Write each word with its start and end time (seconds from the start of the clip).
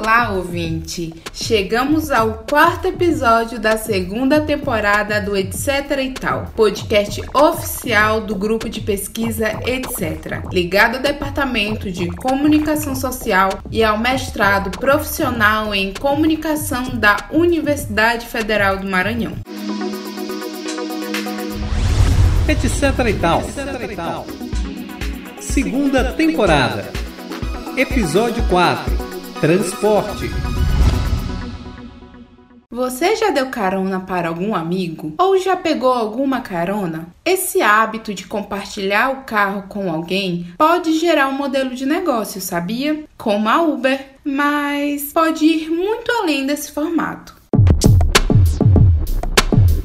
Olá, 0.00 0.30
ouvinte! 0.30 1.12
Chegamos 1.32 2.12
ao 2.12 2.44
quarto 2.48 2.86
episódio 2.86 3.58
da 3.58 3.76
segunda 3.76 4.40
temporada 4.40 5.20
do 5.20 5.36
Etc 5.36 5.90
e 6.00 6.10
Tal, 6.10 6.52
podcast 6.54 7.20
oficial 7.34 8.20
do 8.20 8.36
grupo 8.36 8.68
de 8.68 8.80
pesquisa 8.80 9.48
Etc, 9.66 10.40
ligado 10.52 10.96
ao 10.96 11.02
Departamento 11.02 11.90
de 11.90 12.06
Comunicação 12.12 12.94
Social 12.94 13.48
e 13.72 13.82
ao 13.82 13.98
mestrado 13.98 14.70
profissional 14.70 15.74
em 15.74 15.92
Comunicação 15.92 16.90
da 16.90 17.16
Universidade 17.32 18.24
Federal 18.24 18.78
do 18.78 18.86
Maranhão. 18.86 19.32
Etc 22.48 22.82
e 23.04 23.94
Tal. 23.96 24.24
Segunda 25.40 26.12
temporada. 26.12 26.84
Episódio 27.76 28.44
4 28.44 28.97
Transporte. 29.40 30.28
Você 32.68 33.14
já 33.14 33.30
deu 33.30 33.46
carona 33.50 34.00
para 34.00 34.28
algum 34.28 34.52
amigo? 34.52 35.14
Ou 35.16 35.38
já 35.38 35.54
pegou 35.54 35.92
alguma 35.92 36.40
carona? 36.40 37.06
Esse 37.24 37.62
hábito 37.62 38.12
de 38.12 38.26
compartilhar 38.26 39.10
o 39.10 39.22
carro 39.22 39.68
com 39.68 39.92
alguém 39.92 40.52
pode 40.58 40.98
gerar 40.98 41.28
um 41.28 41.32
modelo 41.32 41.70
de 41.70 41.86
negócio, 41.86 42.40
sabia? 42.40 43.04
Como 43.16 43.48
a 43.48 43.62
Uber, 43.62 44.04
mas 44.24 45.12
pode 45.12 45.44
ir 45.44 45.70
muito 45.70 46.10
além 46.10 46.44
desse 46.44 46.72
formato. 46.72 47.37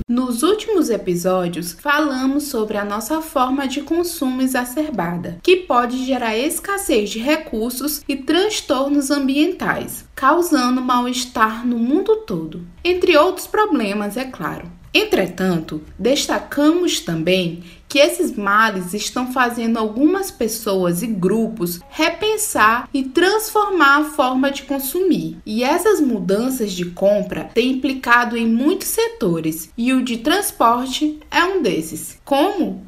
Nos 0.07 0.43
últimos 0.43 0.89
episódios, 0.89 1.77
falamos 1.79 2.43
sobre 2.43 2.77
a 2.77 2.83
nossa 2.83 3.21
forma 3.21 3.67
de 3.67 3.81
consumo 3.81 4.41
exacerbada, 4.41 5.39
que 5.41 5.55
pode 5.55 6.05
gerar 6.05 6.37
escassez 6.37 7.09
de 7.09 7.19
recursos 7.19 8.03
e 8.07 8.15
transtornos 8.17 9.09
ambientais, 9.09 10.05
causando 10.13 10.81
mal-estar 10.81 11.65
no 11.65 11.77
mundo 11.77 12.17
todo, 12.17 12.67
entre 12.83 13.15
outros 13.15 13.47
problemas, 13.47 14.17
é 14.17 14.25
claro. 14.25 14.69
Entretanto, 14.93 15.81
destacamos 15.97 16.99
também 16.99 17.63
que 17.93 17.99
esses 17.99 18.35
males 18.35 18.95
estão 18.95 19.31
fazendo 19.31 19.77
algumas 19.77 20.31
pessoas 20.31 21.03
e 21.03 21.07
grupos 21.07 21.79
repensar 21.91 22.89
e 22.91 23.03
transformar 23.03 23.97
a 23.97 24.03
forma 24.05 24.49
de 24.49 24.63
consumir. 24.63 25.37
E 25.45 25.63
essas 25.63 26.01
mudanças 26.01 26.71
de 26.71 26.85
compra 26.85 27.51
têm 27.53 27.73
implicado 27.73 28.35
em 28.35 28.47
muitos 28.47 28.87
setores, 28.87 29.69
e 29.77 29.93
o 29.93 30.03
de 30.03 30.17
transporte 30.17 31.19
é 31.29 31.43
um 31.43 31.61
desses. 31.61 32.17
Como? 32.25 32.83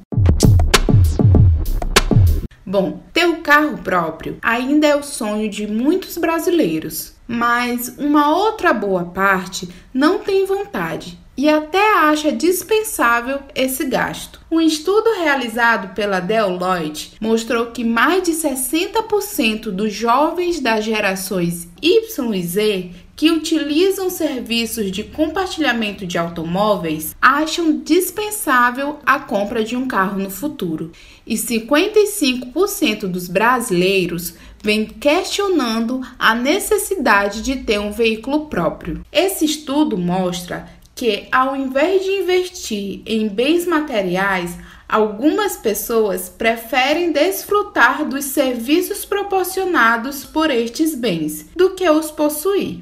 Bom, 2.66 3.00
ter 3.14 3.28
o 3.28 3.42
carro 3.42 3.78
próprio 3.78 4.40
ainda 4.42 4.88
é 4.88 4.95
o 4.95 5.03
sonho 5.03 5.47
de 5.47 5.67
muitos 5.67 6.17
brasileiros, 6.17 7.14
mas 7.28 7.94
uma 8.00 8.36
outra 8.36 8.73
boa 8.73 9.06
parte 9.06 9.69
não 9.94 10.17
tem 10.17 10.47
vontade 10.47 11.23
e 11.38 11.50
até 11.50 11.97
acha 12.00 12.31
dispensável 12.31 13.39
esse 13.53 13.86
gasto. 13.86 14.39
Um 14.50 14.61
estudo 14.61 15.09
realizado 15.19 15.94
pela 15.94 16.19
Deloitte 16.19 17.14
mostrou 17.19 17.67
que 17.67 17.83
mais 17.83 18.23
de 18.23 18.31
60% 18.31 19.72
dos 19.72 19.94
jovens 19.94 20.59
das 20.59 20.86
gerações 20.86 21.67
Y 21.81 22.36
e 22.36 22.44
Z 22.44 22.91
que 23.16 23.31
utilizam 23.31 24.09
serviços 24.09 24.91
de 24.91 25.03
compartilhamento 25.03 26.06
de 26.06 26.17
automóveis 26.17 27.16
acham 27.22 27.80
dispensável 27.80 29.00
a 29.06 29.19
compra 29.19 29.63
de 29.63 29.75
um 29.75 29.88
carro 29.88 30.19
no 30.19 30.30
futuro. 30.30 30.91
E 31.25 31.36
55% 31.36 33.08
dos 33.08 33.30
brasileiros 33.30 34.33
vem 34.61 34.86
questionando 34.86 36.02
a 36.19 36.36
necessidade 36.36 37.41
de 37.41 37.58
ter 37.58 37.80
um 37.80 37.91
veículo 37.91 38.47
próprio. 38.47 39.06
Esse 39.11 39.45
estudo 39.45 39.97
mostra 39.97 40.67
que, 40.95 41.27
ao 41.29 41.55
invés 41.55 42.03
de 42.03 42.11
investir 42.11 43.01
em 43.06 43.28
bens 43.28 43.67
materiais, 43.67 44.57
algumas 44.88 45.57
pessoas 45.57 46.29
preferem 46.29 47.11
desfrutar 47.11 48.06
dos 48.06 48.25
serviços 48.25 49.03
proporcionados 49.03 50.23
por 50.23 50.50
estes 50.50 50.95
bens 50.95 51.47
do 51.53 51.72
que 51.72 51.89
os 51.89 52.09
possuir. 52.09 52.79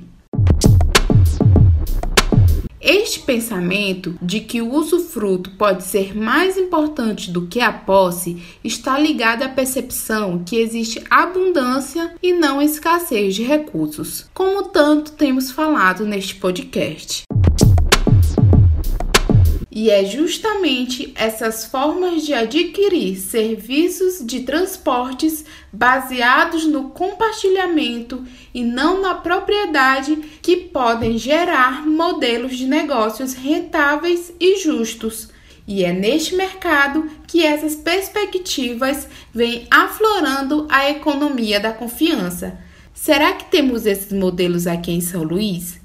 Este 2.79 3.21
pensamento 3.21 4.13
de 4.21 4.41
que 4.41 4.61
o 4.61 4.73
usufruto 4.73 5.51
pode 5.51 5.83
ser 5.83 6.13
mais 6.13 6.57
importante 6.57 7.31
do 7.31 7.47
que 7.47 7.61
a 7.61 7.71
posse 7.71 8.43
está 8.61 8.99
ligado 8.99 9.41
à 9.41 9.47
percepção 9.47 10.43
que 10.43 10.57
existe 10.57 11.01
abundância 11.09 12.13
e 12.21 12.33
não 12.33 12.61
escassez 12.61 13.35
de 13.35 13.43
recursos, 13.43 14.29
como 14.33 14.63
tanto 14.63 15.13
temos 15.13 15.49
falado 15.49 16.05
neste 16.05 16.35
podcast. 16.35 17.23
E 19.75 19.89
é 19.89 20.05
justamente 20.05 21.11
essas 21.15 21.65
formas 21.65 22.23
de 22.23 22.31
adquirir 22.31 23.17
serviços 23.17 24.23
de 24.23 24.41
transportes 24.41 25.43
baseados 25.71 26.67
no 26.67 26.91
compartilhamento 26.91 28.23
e 28.53 28.63
não 28.63 29.01
na 29.01 29.15
propriedade 29.15 30.15
que 30.43 30.57
podem 30.57 31.17
gerar 31.17 31.87
modelos 31.87 32.55
de 32.55 32.67
negócios 32.67 33.33
rentáveis 33.33 34.31
e 34.39 34.59
justos. 34.59 35.29
E 35.67 35.83
é 35.83 35.91
neste 35.91 36.35
mercado 36.35 37.09
que 37.25 37.43
essas 37.43 37.75
perspectivas 37.75 39.07
vêm 39.33 39.65
aflorando 39.71 40.67
a 40.69 40.87
economia 40.91 41.59
da 41.59 41.73
confiança. 41.73 42.59
Será 42.93 43.33
que 43.33 43.45
temos 43.45 43.87
esses 43.87 44.13
modelos 44.13 44.67
aqui 44.67 44.91
em 44.91 45.01
São 45.01 45.23
Luís? 45.23 45.81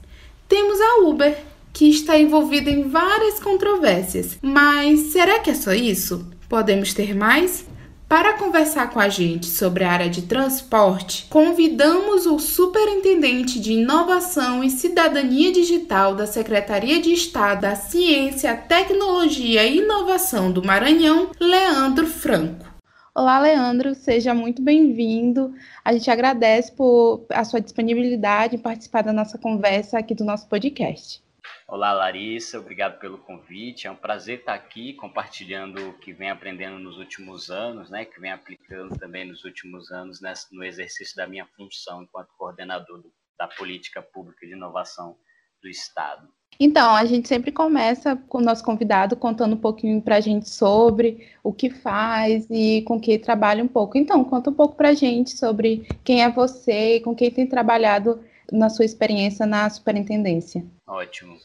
Temos 0.47 0.79
a 0.79 1.09
Uber, 1.09 1.48
que 1.79 1.89
está 1.89 2.19
envolvida 2.19 2.69
em 2.69 2.89
várias 2.89 3.39
controvérsias. 3.39 4.37
Mas 4.43 5.13
será 5.13 5.39
que 5.39 5.51
é 5.51 5.55
só 5.55 5.73
isso? 5.73 6.29
Podemos 6.49 6.93
ter 6.93 7.15
mais? 7.15 7.69
Para 8.09 8.33
conversar 8.33 8.91
com 8.91 8.99
a 8.99 9.09
gente 9.09 9.47
sobre 9.47 9.85
a 9.85 9.93
área 9.93 10.11
de 10.11 10.23
transporte, 10.23 11.27
convidamos 11.31 12.27
o 12.27 12.41
Superintendente 12.41 13.61
de 13.61 13.75
Inovação 13.75 14.65
e 14.65 14.71
Cidadania 14.71 15.53
Digital 15.53 16.17
da 16.17 16.27
Secretaria 16.27 17.01
de 17.01 17.13
Estado 17.13 17.61
da 17.61 17.77
Ciência, 17.77 18.57
Tecnologia 18.57 19.65
e 19.65 19.79
Inovação 19.79 20.51
do 20.51 20.65
Maranhão, 20.65 21.31
Leandro 21.39 22.09
Franco. 22.09 22.67
Olá, 23.15 23.39
Leandro, 23.39 23.95
seja 23.95 24.35
muito 24.35 24.61
bem-vindo. 24.61 25.55
A 25.85 25.93
gente 25.93 26.11
agradece 26.11 26.73
por 26.73 27.25
a 27.31 27.45
sua 27.45 27.61
disponibilidade 27.61 28.57
em 28.57 28.59
participar 28.59 29.03
da 29.03 29.13
nossa 29.13 29.39
conversa 29.39 29.97
aqui 29.97 30.13
do 30.13 30.25
nosso 30.25 30.49
podcast. 30.49 31.28
Olá, 31.71 31.93
Larissa, 31.93 32.59
obrigado 32.59 32.99
pelo 32.99 33.19
convite. 33.19 33.87
É 33.87 33.91
um 33.91 33.95
prazer 33.95 34.39
estar 34.39 34.55
aqui 34.55 34.95
compartilhando 34.95 35.91
o 35.91 35.93
que 35.99 36.15
vem 36.15 36.31
aprendendo 36.31 36.79
nos 36.79 36.97
últimos 36.97 37.51
anos, 37.51 37.91
né, 37.91 38.07
que 38.07 38.19
vem 38.19 38.33
aplicando 38.33 38.99
também 38.99 39.27
nos 39.27 39.45
últimos 39.45 39.93
anos 39.93 40.19
nessa, 40.19 40.47
no 40.51 40.65
exercício 40.65 41.15
da 41.15 41.27
minha 41.27 41.45
função 41.55 42.03
enquanto 42.03 42.31
coordenador 42.39 43.03
do, 43.03 43.13
da 43.39 43.47
política 43.47 44.01
pública 44.01 44.47
de 44.47 44.55
inovação 44.55 45.15
do 45.63 45.69
Estado. 45.69 46.27
Então, 46.59 46.97
a 46.97 47.05
gente 47.05 47.29
sempre 47.29 47.53
começa 47.53 48.17
com 48.17 48.39
o 48.39 48.43
nosso 48.43 48.65
convidado 48.65 49.15
contando 49.15 49.55
um 49.55 49.61
pouquinho 49.61 50.01
para 50.01 50.17
a 50.17 50.21
gente 50.21 50.49
sobre 50.49 51.29
o 51.45 51.53
que 51.53 51.69
faz 51.69 52.47
e 52.51 52.81
com 52.87 52.99
que 52.99 53.19
trabalha 53.19 53.63
um 53.63 53.69
pouco. 53.69 53.99
Então, 53.99 54.25
conta 54.25 54.49
um 54.49 54.55
pouco 54.55 54.75
para 54.75 54.89
a 54.89 54.95
gente 54.95 55.37
sobre 55.37 55.87
quem 56.03 56.23
é 56.23 56.31
você 56.31 56.97
e 56.97 57.01
com 57.01 57.15
quem 57.15 57.31
tem 57.31 57.47
trabalhado 57.47 58.25
na 58.51 58.71
sua 58.71 58.87
experiência 58.87 59.45
na 59.45 59.69
superintendência. 59.69 60.65
Ótimo. 60.89 61.39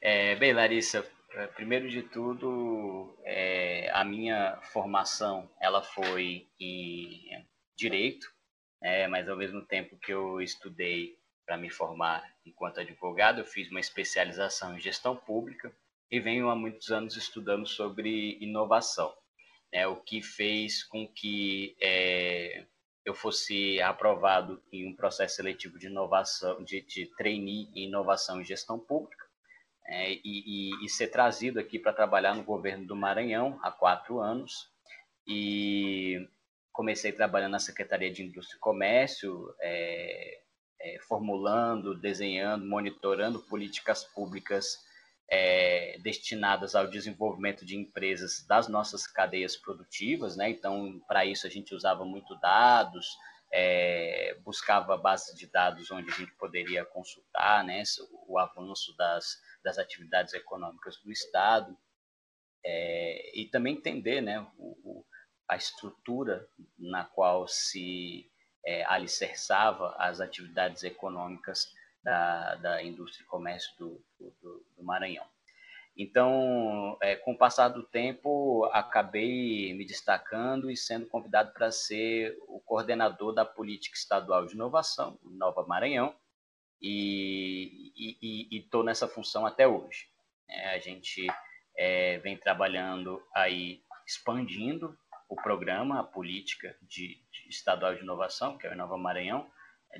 É, 0.00 0.36
bem, 0.36 0.52
Larissa, 0.52 1.04
é, 1.32 1.48
primeiro 1.48 1.90
de 1.90 2.00
tudo, 2.00 3.18
é, 3.24 3.90
a 3.92 4.04
minha 4.04 4.56
formação 4.72 5.50
ela 5.60 5.82
foi 5.82 6.46
em 6.60 7.44
direito, 7.76 8.32
é, 8.80 9.08
mas 9.08 9.28
ao 9.28 9.36
mesmo 9.36 9.62
tempo 9.62 9.98
que 9.98 10.12
eu 10.12 10.40
estudei 10.40 11.18
para 11.44 11.56
me 11.56 11.68
formar 11.70 12.24
enquanto 12.46 12.78
advogado, 12.78 13.40
eu 13.40 13.44
fiz 13.44 13.68
uma 13.68 13.80
especialização 13.80 14.76
em 14.76 14.80
gestão 14.80 15.16
pública 15.16 15.74
e 16.08 16.20
venho 16.20 16.48
há 16.48 16.54
muitos 16.54 16.92
anos 16.92 17.16
estudando 17.16 17.66
sobre 17.66 18.38
inovação, 18.40 19.12
né, 19.72 19.88
o 19.88 19.96
que 19.96 20.22
fez 20.22 20.84
com 20.84 21.08
que 21.08 21.76
é, 21.82 22.64
eu 23.04 23.14
fosse 23.14 23.80
aprovado 23.82 24.62
em 24.72 24.88
um 24.88 24.96
processo 24.96 25.36
seletivo 25.36 25.78
de 25.78 25.86
inovação, 25.86 26.62
de, 26.64 26.80
de 26.80 27.06
trainee 27.16 27.70
em 27.74 27.88
inovação 27.88 28.40
e 28.40 28.44
gestão 28.44 28.78
pública, 28.78 29.24
é, 29.86 30.12
e, 30.12 30.20
e, 30.24 30.84
e, 30.84 30.88
ser 30.88 31.08
trazido 31.08 31.60
aqui 31.60 31.78
para 31.78 31.92
trabalhar 31.92 32.34
no 32.34 32.42
governo 32.42 32.86
do 32.86 32.96
Maranhão 32.96 33.58
há 33.62 33.70
quatro 33.70 34.18
anos. 34.18 34.70
E 35.26 36.26
comecei 36.72 37.12
trabalhando 37.12 37.52
na 37.52 37.58
Secretaria 37.58 38.10
de 38.10 38.22
Indústria 38.22 38.56
e 38.56 38.60
Comércio, 38.60 39.54
é, 39.60 40.40
é, 40.80 40.98
formulando, 41.06 41.94
desenhando, 41.94 42.66
monitorando 42.66 43.40
políticas 43.40 44.04
públicas 44.04 44.83
é, 45.30 45.98
destinadas 46.02 46.74
ao 46.74 46.86
desenvolvimento 46.86 47.64
de 47.64 47.76
empresas 47.76 48.44
das 48.46 48.68
nossas 48.68 49.06
cadeias 49.06 49.56
produtivas, 49.56 50.36
né? 50.36 50.50
Então, 50.50 51.00
para 51.08 51.24
isso 51.24 51.46
a 51.46 51.50
gente 51.50 51.74
usava 51.74 52.04
muito 52.04 52.34
dados, 52.40 53.06
é, 53.52 54.36
buscava 54.44 54.96
bases 54.96 55.36
de 55.38 55.46
dados 55.46 55.90
onde 55.90 56.10
a 56.10 56.14
gente 56.14 56.32
poderia 56.32 56.84
consultar 56.84 57.62
né, 57.64 57.84
o 58.26 58.36
avanço 58.36 58.96
das, 58.96 59.40
das 59.62 59.78
atividades 59.78 60.34
econômicas 60.34 60.96
do 60.98 61.12
Estado 61.12 61.76
é, 62.64 63.40
e 63.40 63.46
também 63.46 63.76
entender 63.76 64.20
né, 64.20 64.40
o, 64.58 64.76
o, 64.82 65.06
a 65.48 65.54
estrutura 65.56 66.48
na 66.76 67.04
qual 67.04 67.46
se 67.46 68.28
é, 68.66 68.84
alicerçava 68.86 69.94
as 69.98 70.20
atividades 70.20 70.82
econômicas 70.82 71.72
da, 72.02 72.56
da 72.56 72.82
indústria 72.82 73.22
e 73.22 73.28
comércio 73.28 73.72
do, 73.78 74.04
do, 74.40 74.64
do 74.76 74.84
Maranhão. 74.84 75.26
Então, 75.96 76.98
é, 77.00 77.14
com 77.14 77.32
o 77.32 77.38
passar 77.38 77.68
do 77.68 77.84
tempo, 77.84 78.64
acabei 78.72 79.72
me 79.74 79.84
destacando 79.84 80.68
e 80.68 80.76
sendo 80.76 81.06
convidado 81.06 81.52
para 81.52 81.70
ser 81.70 82.36
o 82.48 82.60
coordenador 82.60 83.32
da 83.32 83.44
política 83.44 83.96
estadual 83.96 84.44
de 84.44 84.54
inovação, 84.54 85.18
Nova 85.22 85.64
Maranhão, 85.64 86.14
e 86.82 88.48
estou 88.50 88.82
nessa 88.82 89.06
função 89.06 89.46
até 89.46 89.68
hoje. 89.68 90.08
É, 90.48 90.74
a 90.74 90.78
gente 90.78 91.26
é, 91.76 92.18
vem 92.18 92.36
trabalhando 92.36 93.22
aí, 93.32 93.80
expandindo 94.06 94.98
o 95.28 95.36
programa, 95.36 96.00
a 96.00 96.04
política 96.04 96.76
de, 96.82 97.22
de 97.30 97.48
estadual 97.48 97.94
de 97.94 98.02
inovação, 98.02 98.58
que 98.58 98.66
é 98.66 98.72
o 98.72 98.76
Nova 98.76 98.98
Maranhão. 98.98 99.48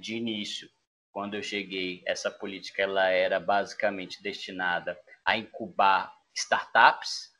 De 0.00 0.16
início, 0.16 0.68
quando 1.14 1.34
eu 1.34 1.42
cheguei, 1.44 2.02
essa 2.04 2.28
política 2.28 2.82
ela 2.82 3.08
era 3.08 3.38
basicamente 3.38 4.20
destinada 4.20 4.98
a 5.24 5.38
incubar 5.38 6.12
startups. 6.34 7.32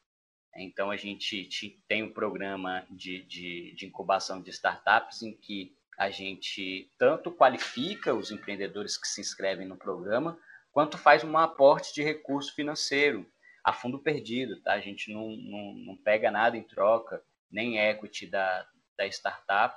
Então, 0.56 0.92
a 0.92 0.96
gente 0.96 1.82
tem 1.88 2.04
um 2.04 2.12
programa 2.12 2.86
de, 2.88 3.24
de, 3.24 3.74
de 3.74 3.84
incubação 3.84 4.40
de 4.40 4.50
startups 4.50 5.22
em 5.22 5.36
que 5.36 5.76
a 5.98 6.08
gente 6.08 6.88
tanto 6.96 7.32
qualifica 7.32 8.14
os 8.14 8.30
empreendedores 8.30 8.96
que 8.96 9.08
se 9.08 9.20
inscrevem 9.20 9.66
no 9.66 9.76
programa, 9.76 10.38
quanto 10.70 10.96
faz 10.96 11.24
um 11.24 11.36
aporte 11.36 11.92
de 11.92 12.02
recurso 12.02 12.54
financeiro 12.54 13.28
a 13.64 13.72
fundo 13.72 13.98
perdido, 13.98 14.60
tá? 14.62 14.74
A 14.74 14.80
gente 14.80 15.12
não, 15.12 15.30
não, 15.30 15.74
não 15.74 15.96
pega 15.96 16.30
nada 16.30 16.56
em 16.56 16.62
troca, 16.62 17.20
nem 17.50 17.78
equity 17.78 18.28
da, 18.28 18.68
da 18.96 19.04
startup, 19.08 19.76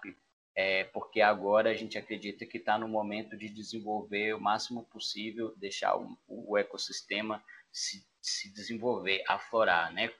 é, 0.59 0.85
porque 0.85 1.21
agora 1.21 1.69
a 1.69 1.75
gente 1.75 1.99
acredita 1.99 2.43
que 2.43 2.57
está 2.57 2.79
no 2.79 2.87
momento 2.87 3.37
de 3.37 3.47
desenvolver 3.47 4.33
o 4.33 4.41
máximo 4.41 4.83
possível, 4.85 5.53
deixar 5.55 5.95
o, 5.95 6.17
o 6.27 6.57
ecossistema 6.57 7.43
se, 7.71 8.03
se 8.19 8.51
desenvolver, 8.51 9.23
aflorar, 9.27 9.93
né? 9.93 10.11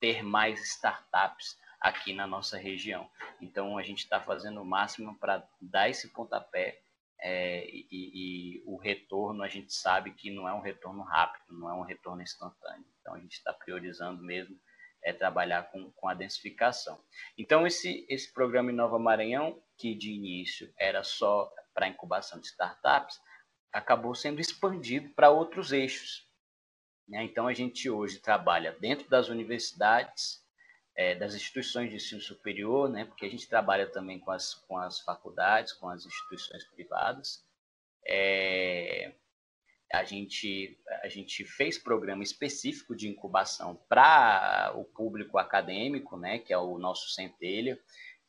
ter 0.00 0.22
mais 0.22 0.58
startups 0.64 1.58
aqui 1.78 2.14
na 2.14 2.26
nossa 2.26 2.56
região. 2.56 3.10
Então 3.42 3.76
a 3.76 3.82
gente 3.82 3.98
está 3.98 4.18
fazendo 4.18 4.62
o 4.62 4.64
máximo 4.64 5.18
para 5.18 5.46
dar 5.60 5.90
esse 5.90 6.08
pontapé 6.08 6.80
é, 7.20 7.68
e, 7.68 7.86
e, 7.90 8.62
o 8.64 8.78
retorno 8.78 9.42
a 9.42 9.48
gente 9.48 9.74
sabe 9.74 10.12
que 10.12 10.30
não 10.30 10.48
é 10.48 10.54
um 10.54 10.62
retorno 10.62 11.02
rápido, 11.02 11.58
não 11.58 11.68
é 11.68 11.74
um 11.74 11.82
retorno 11.82 12.22
instantâneo. 12.22 12.86
Então 13.00 13.14
a 13.14 13.18
gente 13.18 13.34
está 13.34 13.52
priorizando 13.52 14.22
mesmo 14.22 14.58
é 15.04 15.12
trabalhar 15.12 15.70
com, 15.70 15.90
com 15.92 16.08
a 16.08 16.14
densificação. 16.14 16.98
Então, 17.36 17.66
esse, 17.66 18.06
esse 18.08 18.32
programa 18.32 18.72
em 18.72 18.74
Nova 18.74 18.98
Maranhão, 18.98 19.62
que 19.76 19.94
de 19.94 20.10
início 20.10 20.72
era 20.78 21.04
só 21.04 21.52
para 21.74 21.88
incubação 21.88 22.40
de 22.40 22.46
startups, 22.46 23.20
acabou 23.72 24.14
sendo 24.14 24.40
expandido 24.40 25.10
para 25.10 25.30
outros 25.30 25.72
eixos. 25.72 26.26
Né? 27.06 27.22
Então, 27.24 27.46
a 27.46 27.52
gente 27.52 27.90
hoje 27.90 28.18
trabalha 28.18 28.72
dentro 28.80 29.08
das 29.10 29.28
universidades, 29.28 30.42
é, 30.96 31.14
das 31.14 31.34
instituições 31.34 31.90
de 31.90 31.96
ensino 31.96 32.20
superior, 32.20 32.88
né? 32.88 33.04
porque 33.04 33.26
a 33.26 33.30
gente 33.30 33.48
trabalha 33.48 33.86
também 33.86 34.18
com 34.18 34.30
as, 34.30 34.54
com 34.54 34.78
as 34.78 35.00
faculdades, 35.00 35.72
com 35.74 35.88
as 35.88 36.06
instituições 36.06 36.64
privadas. 36.64 37.44
É, 38.06 39.12
a 39.92 40.04
gente, 40.04 40.78
a 41.02 41.08
gente 41.08 41.44
fez 41.44 41.78
programa 41.78 42.22
específico 42.22 42.96
de 42.96 43.08
incubação 43.08 43.76
para 43.88 44.72
o 44.76 44.84
público 44.84 45.38
acadêmico, 45.38 46.16
né, 46.16 46.38
que 46.38 46.52
é 46.52 46.58
o 46.58 46.78
nosso 46.78 47.10
Centelha, 47.10 47.78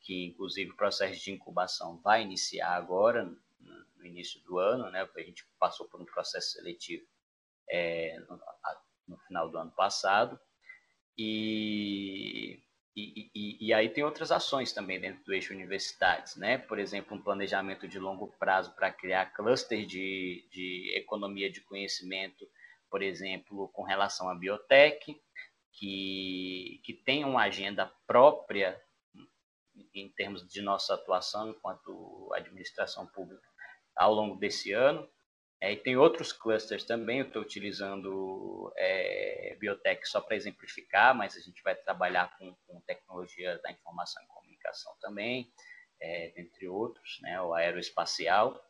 que 0.02 0.25
inclusive 0.25 0.72
o 0.72 0.75
processo 0.75 1.24
de 1.24 1.31
incubação 1.31 2.00
vai 2.02 2.22
iniciar 2.22 2.75
agora, 2.75 3.25
no 3.96 4.06
início 4.06 4.40
do 4.44 4.60
ano, 4.60 4.90
né, 4.92 5.07
a 5.16 5.22
gente 5.22 5.48
passou 5.60 5.88
por 5.88 6.02
um 6.02 6.06
processo 6.06 6.52
seletivo 6.52 7.06
é, 7.69 8.19
no, 8.30 8.40
no 9.07 9.18
final 9.19 9.50
do 9.50 9.57
ano 9.57 9.72
passado, 9.72 10.40
e 11.18 12.62
e, 12.95 13.30
e, 13.36 13.68
e, 13.68 13.74
aí 13.74 13.89
tem 13.89 14.06
outras 14.06 14.31
ações 14.31 14.71
também 14.71 15.00
dentro 15.00 15.21
do 15.25 15.33
eixo 15.33 15.53
universidades, 15.53 16.38
né? 16.38 16.57
Por 16.57 16.80
exemplo, 16.80 17.18
um 17.18 17.21
planejamento 17.21 17.88
de 17.89 18.00
longo 18.00 18.27
prazo 18.39 18.74
para 18.74 18.89
criar 18.89 19.33
cluster 19.33 19.86
de, 19.86 20.47
de 20.50 20.94
economia 20.95 21.51
de 21.51 21.59
conhecimento, 21.59 22.47
por 22.89 23.01
exemplo, 23.01 23.68
com 23.74 23.83
relação 23.83 24.30
à 24.30 24.36
biotech, 24.36 25.21
que, 25.74 26.80
que 26.86 26.94
tem 26.94 27.25
uma 27.25 27.44
agenda 27.44 27.92
própria 28.07 28.81
em 29.94 30.07
termos 30.09 30.47
de 30.47 30.62
nossa 30.62 30.94
atuação 30.94 31.50
enquanto 31.50 32.31
administração 32.33 33.06
pública 33.07 33.45
ao 33.94 34.13
longo 34.13 34.38
desse 34.38 34.71
ano. 34.71 35.06
É, 35.62 35.72
e 35.72 35.78
tem 35.78 35.96
outros 35.96 36.34
clusters 36.34 36.84
também, 36.84 37.19
eu 37.19 37.28
estou 37.28 37.42
utilizando 37.42 38.74
é, 38.78 39.56
biotech 39.60 40.06
só 40.07 40.19
para 40.19 40.36
exemplificar, 40.36 41.16
mas 41.16 41.36
a 41.38 41.40
gente 41.40 41.63
vai 41.63 41.74
trabalhar 41.74 42.38
com, 42.38 42.54
com 42.68 42.81
tecnologia 42.81 43.57
da 43.63 43.72
informação 43.72 44.22
e 44.24 44.28
comunicação 44.28 44.94
também, 45.02 45.52
é, 46.02 46.40
entre 46.40 46.68
outros, 46.68 47.19
né, 47.22 47.42
o 47.42 47.54
aeroespacial. 47.54 48.62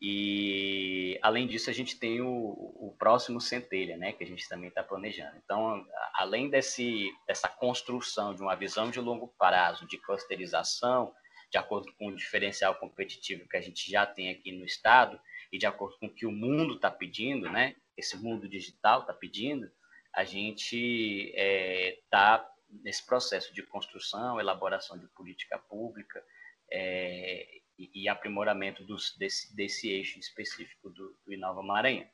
E, 0.00 1.18
além 1.22 1.48
disso, 1.48 1.68
a 1.68 1.72
gente 1.72 1.98
tem 1.98 2.20
o, 2.20 2.28
o 2.30 2.94
próximo 2.96 3.40
Centelha, 3.40 3.96
né, 3.96 4.12
que 4.12 4.22
a 4.22 4.26
gente 4.26 4.48
também 4.48 4.68
está 4.68 4.82
planejando. 4.82 5.36
Então, 5.44 5.84
além 6.14 6.48
desse, 6.48 7.10
dessa 7.26 7.48
construção 7.48 8.32
de 8.32 8.40
uma 8.40 8.54
visão 8.54 8.90
de 8.90 9.00
longo 9.00 9.34
prazo, 9.36 9.88
de 9.88 9.98
clusterização, 9.98 11.12
de 11.50 11.58
acordo 11.58 11.92
com 11.94 12.08
o 12.08 12.16
diferencial 12.16 12.76
competitivo 12.76 13.48
que 13.48 13.56
a 13.56 13.60
gente 13.60 13.90
já 13.90 14.06
tem 14.06 14.30
aqui 14.30 14.52
no 14.52 14.64
Estado, 14.64 15.20
e 15.52 15.58
de 15.58 15.66
acordo 15.66 15.98
com 15.98 16.06
o 16.06 16.14
que 16.14 16.26
o 16.26 16.32
mundo 16.32 16.74
está 16.74 16.90
pedindo, 16.90 17.50
né? 17.50 17.76
Esse 17.96 18.16
mundo 18.16 18.48
digital 18.48 19.00
está 19.00 19.12
pedindo, 19.12 19.70
a 20.14 20.24
gente 20.24 21.32
está 21.34 22.44
é, 22.44 22.82
nesse 22.82 23.04
processo 23.04 23.52
de 23.52 23.62
construção, 23.62 24.38
elaboração 24.38 24.98
de 24.98 25.06
política 25.08 25.58
pública 25.58 26.22
é, 26.70 27.46
e, 27.78 27.90
e, 27.94 28.08
aprimoramento 28.08 28.84
dos, 28.84 29.16
desse, 29.16 29.54
desse 29.54 29.88
eixo 29.88 30.18
específico 30.18 30.90
do, 30.90 31.16
do 31.24 31.32
Inova 31.32 31.62
Maranhão. 31.62 32.08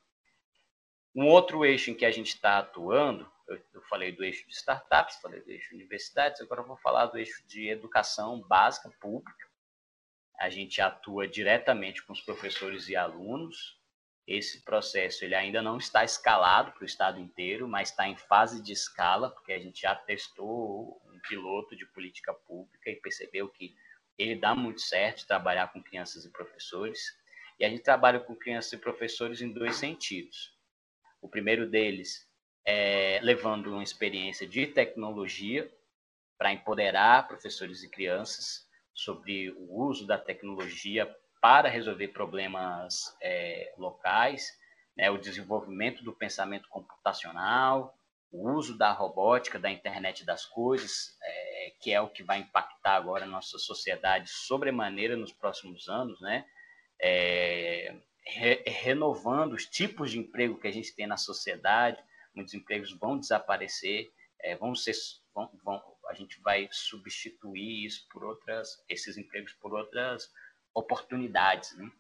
Um 1.15 1.27
outro 1.27 1.65
eixo 1.65 1.91
em 1.91 1.95
que 1.95 2.05
a 2.05 2.11
gente 2.11 2.29
está 2.29 2.59
atuando, 2.59 3.31
eu, 3.49 3.63
eu, 3.73 3.83
falei 3.83 4.11
do 4.11 4.25
eixo 4.25 4.47
de 4.47 4.55
startups, 4.55 5.21
falei 5.21 5.41
do 5.41 5.51
eixo 5.51 5.71
de 5.71 5.77
universidades, 5.77 6.41
agora 6.41 6.61
eu 6.61 6.67
vou 6.67 6.77
falar 6.79 7.07
do 7.07 7.19
eixo 7.19 7.47
de 7.47 7.69
educação 7.69 8.41
básica 8.41 8.91
pública, 9.01 9.44
a 10.39 10.51
gente 10.51 10.81
atua 10.81 11.27
diretamente 11.29 12.03
com 12.03 12.13
os 12.13 12.21
professores 12.21 12.89
e 12.89 12.97
alunos. 12.97 13.79
Esse 14.27 14.65
processo 14.65 15.25
ele 15.25 15.35
ainda 15.35 15.61
não 15.61 15.77
está 15.77 16.03
escalado 16.03 16.73
para 16.73 16.83
o 16.83 16.87
estado 16.87 17.21
inteiro, 17.21 17.69
mas 17.69 17.91
está 17.91 18.09
em 18.09 18.17
fase 18.17 18.63
de 18.63 18.73
escala, 18.73 19.31
porque 19.31 19.53
a 19.53 19.59
gente 19.59 19.83
já 19.83 19.95
testou 19.95 21.01
um 21.07 21.19
piloto 21.29 21.77
de 21.77 21.87
política 21.87 22.33
pública 22.33 22.91
e 22.91 22.97
percebeu 22.97 23.49
que 23.49 23.75
ele 24.19 24.37
dá 24.37 24.55
muito 24.55 24.81
certo 24.81 25.27
trabalhar 25.27 25.73
com 25.73 25.83
crianças 25.83 26.25
e 26.25 26.31
professores. 26.31 27.01
E 27.59 27.65
a 27.65 27.69
gente 27.69 27.83
trabalha 27.83 28.19
com 28.19 28.35
crianças 28.35 28.73
e 28.73 28.79
professores 28.79 29.41
em 29.41 29.53
dois 29.53 29.77
sentidos. 29.77 30.57
O 31.21 31.29
primeiro 31.29 31.69
deles 31.69 32.29
é 32.65 33.21
levando 33.23 33.73
uma 33.73 33.83
experiência 33.83 34.47
de 34.47 34.67
tecnologia 34.67 35.71
para 36.39 36.53
empoderar 36.53 37.29
professores 37.29 37.83
e 37.83 37.89
crianças 37.89 38.67
sobre 38.95 39.51
o 39.51 39.83
uso 39.83 40.07
da 40.07 40.17
tecnologia 40.17 41.13
para 41.41 41.69
resolver 41.69 42.09
problemas 42.09 43.15
é, 43.21 43.75
locais, 43.77 44.57
né, 44.97 45.11
o 45.11 45.19
desenvolvimento 45.19 46.03
do 46.03 46.13
pensamento 46.13 46.69
computacional, 46.69 47.95
o 48.31 48.51
uso 48.51 48.77
da 48.79 48.93
robótica, 48.93 49.59
da 49.59 49.71
internet 49.71 50.25
das 50.25 50.45
coisas, 50.47 51.17
é, 51.23 51.73
que 51.81 51.93
é 51.93 52.01
o 52.01 52.09
que 52.09 52.23
vai 52.23 52.39
impactar 52.39 52.97
agora 52.97 53.25
a 53.25 53.29
nossa 53.29 53.59
sociedade 53.59 54.29
sobremaneira 54.31 55.17
nos 55.17 55.33
próximos 55.33 55.89
anos, 55.89 56.21
né? 56.21 56.45
É, 57.01 57.95
re, 58.25 58.63
renovando 58.67 59.53
os 59.53 59.67
tipos 59.67 60.11
de 60.11 60.19
emprego 60.19 60.59
que 60.59 60.67
a 60.67 60.73
gente 60.73 60.95
tem 60.95 61.07
na 61.07 61.17
sociedade, 61.17 62.03
muitos 62.35 62.55
empregos 62.55 62.93
vão 62.93 63.19
desaparecer, 63.19 64.11
é, 64.41 64.57
vão 64.57 64.75
ser, 64.75 64.95
vão, 65.35 65.51
vão, 65.63 65.83
a 66.09 66.15
gente 66.15 66.41
vai 66.41 66.69
substituir 66.71 67.85
isso 67.87 68.07
por 68.11 68.25
outras, 68.25 68.83
esses 68.89 69.17
empregos 69.17 69.53
por 69.55 69.75
outras 69.75 70.31
oportunidades, 70.75 71.77
né? 71.77 71.91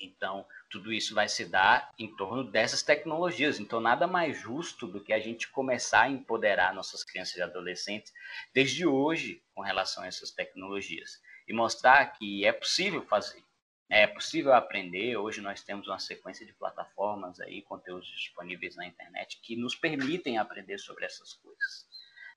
Então, 0.00 0.46
tudo 0.70 0.92
isso 0.92 1.14
vai 1.14 1.28
se 1.28 1.44
dar 1.44 1.92
em 1.98 2.14
torno 2.16 2.42
dessas 2.44 2.82
tecnologias. 2.82 3.60
Então, 3.60 3.80
nada 3.80 4.06
mais 4.06 4.38
justo 4.38 4.86
do 4.86 5.02
que 5.02 5.12
a 5.12 5.20
gente 5.20 5.48
começar 5.50 6.02
a 6.02 6.10
empoderar 6.10 6.74
nossas 6.74 7.04
crianças 7.04 7.36
e 7.36 7.42
adolescentes 7.42 8.12
desde 8.54 8.86
hoje 8.86 9.42
com 9.54 9.60
relação 9.60 10.02
a 10.02 10.06
essas 10.06 10.30
tecnologias. 10.30 11.20
e 11.46 11.52
mostrar 11.52 12.06
que 12.12 12.46
é 12.46 12.52
possível 12.52 13.02
fazer, 13.06 13.42
é 13.90 14.06
possível 14.06 14.54
aprender. 14.54 15.16
Hoje 15.16 15.40
nós 15.40 15.64
temos 15.64 15.88
uma 15.88 15.98
sequência 15.98 16.46
de 16.46 16.52
plataformas 16.52 17.40
aí, 17.40 17.60
conteúdos 17.62 18.06
disponíveis 18.08 18.76
na 18.76 18.86
internet 18.86 19.40
que 19.42 19.56
nos 19.56 19.74
permitem 19.74 20.38
aprender 20.38 20.78
sobre 20.78 21.04
essas 21.04 21.34
coisas. 21.34 21.89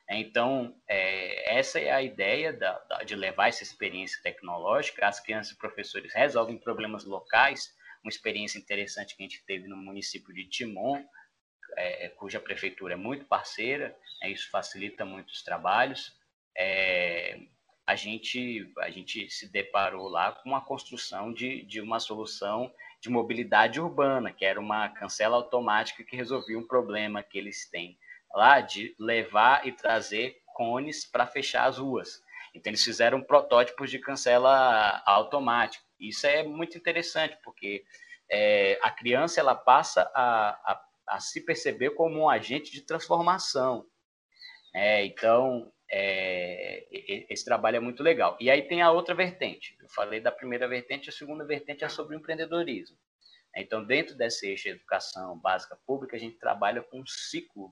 Então, 0.09 0.75
é, 0.87 1.57
essa 1.57 1.79
é 1.79 1.91
a 1.91 2.01
ideia 2.01 2.53
da, 2.53 2.77
da, 2.79 3.03
de 3.03 3.15
levar 3.15 3.47
essa 3.47 3.63
experiência 3.63 4.21
tecnológica. 4.21 5.07
As 5.07 5.19
crianças 5.19 5.53
e 5.53 5.57
professores 5.57 6.13
resolvem 6.13 6.57
problemas 6.57 7.05
locais. 7.05 7.73
Uma 8.03 8.09
experiência 8.09 8.59
interessante 8.59 9.15
que 9.15 9.23
a 9.23 9.27
gente 9.27 9.45
teve 9.45 9.67
no 9.67 9.77
município 9.77 10.33
de 10.33 10.45
Timon, 10.49 11.03
é, 11.77 12.09
cuja 12.09 12.39
prefeitura 12.39 12.93
é 12.93 12.97
muito 12.97 13.25
parceira, 13.25 13.97
né, 14.21 14.29
isso 14.29 14.49
facilita 14.51 15.05
muito 15.05 15.29
os 15.29 15.41
trabalhos. 15.41 16.13
É, 16.55 17.39
a 17.87 17.95
gente, 17.95 18.71
a 18.79 18.89
gente 18.89 19.29
se 19.29 19.51
deparou 19.51 20.07
lá 20.07 20.31
com 20.31 20.55
a 20.55 20.61
construção 20.61 21.33
de, 21.33 21.63
de 21.63 21.81
uma 21.81 21.99
solução 21.99 22.73
de 23.01 23.09
mobilidade 23.09 23.81
urbana, 23.81 24.31
que 24.31 24.45
era 24.45 24.59
uma 24.59 24.87
cancela 24.89 25.35
automática 25.35 26.03
que 26.03 26.15
resolvia 26.15 26.57
um 26.57 26.67
problema 26.67 27.23
que 27.23 27.37
eles 27.37 27.69
têm 27.69 27.97
lá 28.33 28.61
de 28.61 28.95
levar 28.99 29.65
e 29.67 29.71
trazer 29.71 30.41
cones 30.53 31.05
para 31.05 31.27
fechar 31.27 31.65
as 31.65 31.77
ruas. 31.77 32.21
Então 32.53 32.69
eles 32.69 32.83
fizeram 32.83 33.21
protótipos 33.21 33.89
de 33.89 33.99
cancela 33.99 35.01
automática. 35.05 35.83
Isso 35.99 36.27
é 36.27 36.43
muito 36.43 36.77
interessante 36.77 37.37
porque 37.43 37.83
é, 38.29 38.79
a 38.81 38.91
criança 38.91 39.39
ela 39.39 39.55
passa 39.55 40.09
a, 40.13 40.49
a, 40.71 40.85
a, 41.07 41.19
se 41.19 41.41
perceber 41.41 41.91
como 41.91 42.19
um 42.19 42.29
agente 42.29 42.71
de 42.71 42.81
transformação. 42.81 43.85
É, 44.73 45.05
então 45.05 45.71
é, 45.89 46.85
esse 47.29 47.45
trabalho 47.45 47.77
é 47.77 47.79
muito 47.79 48.03
legal. 48.03 48.37
E 48.39 48.49
aí 48.49 48.63
tem 48.63 48.81
a 48.81 48.91
outra 48.91 49.13
vertente. 49.13 49.75
Eu 49.79 49.89
falei 49.89 50.19
da 50.19 50.31
primeira 50.31 50.67
vertente, 50.67 51.09
a 51.09 51.13
segunda 51.13 51.45
vertente 51.45 51.83
é 51.83 51.89
sobre 51.89 52.15
o 52.15 52.19
empreendedorismo. 52.19 52.97
Então, 53.55 53.85
dentro 53.85 54.15
desse 54.15 54.47
eixo 54.47 54.63
de 54.63 54.69
educação 54.69 55.37
básica 55.37 55.77
pública, 55.85 56.15
a 56.15 56.19
gente 56.19 56.39
trabalha 56.39 56.81
com 56.81 57.01
um 57.01 57.05
ciclo 57.05 57.71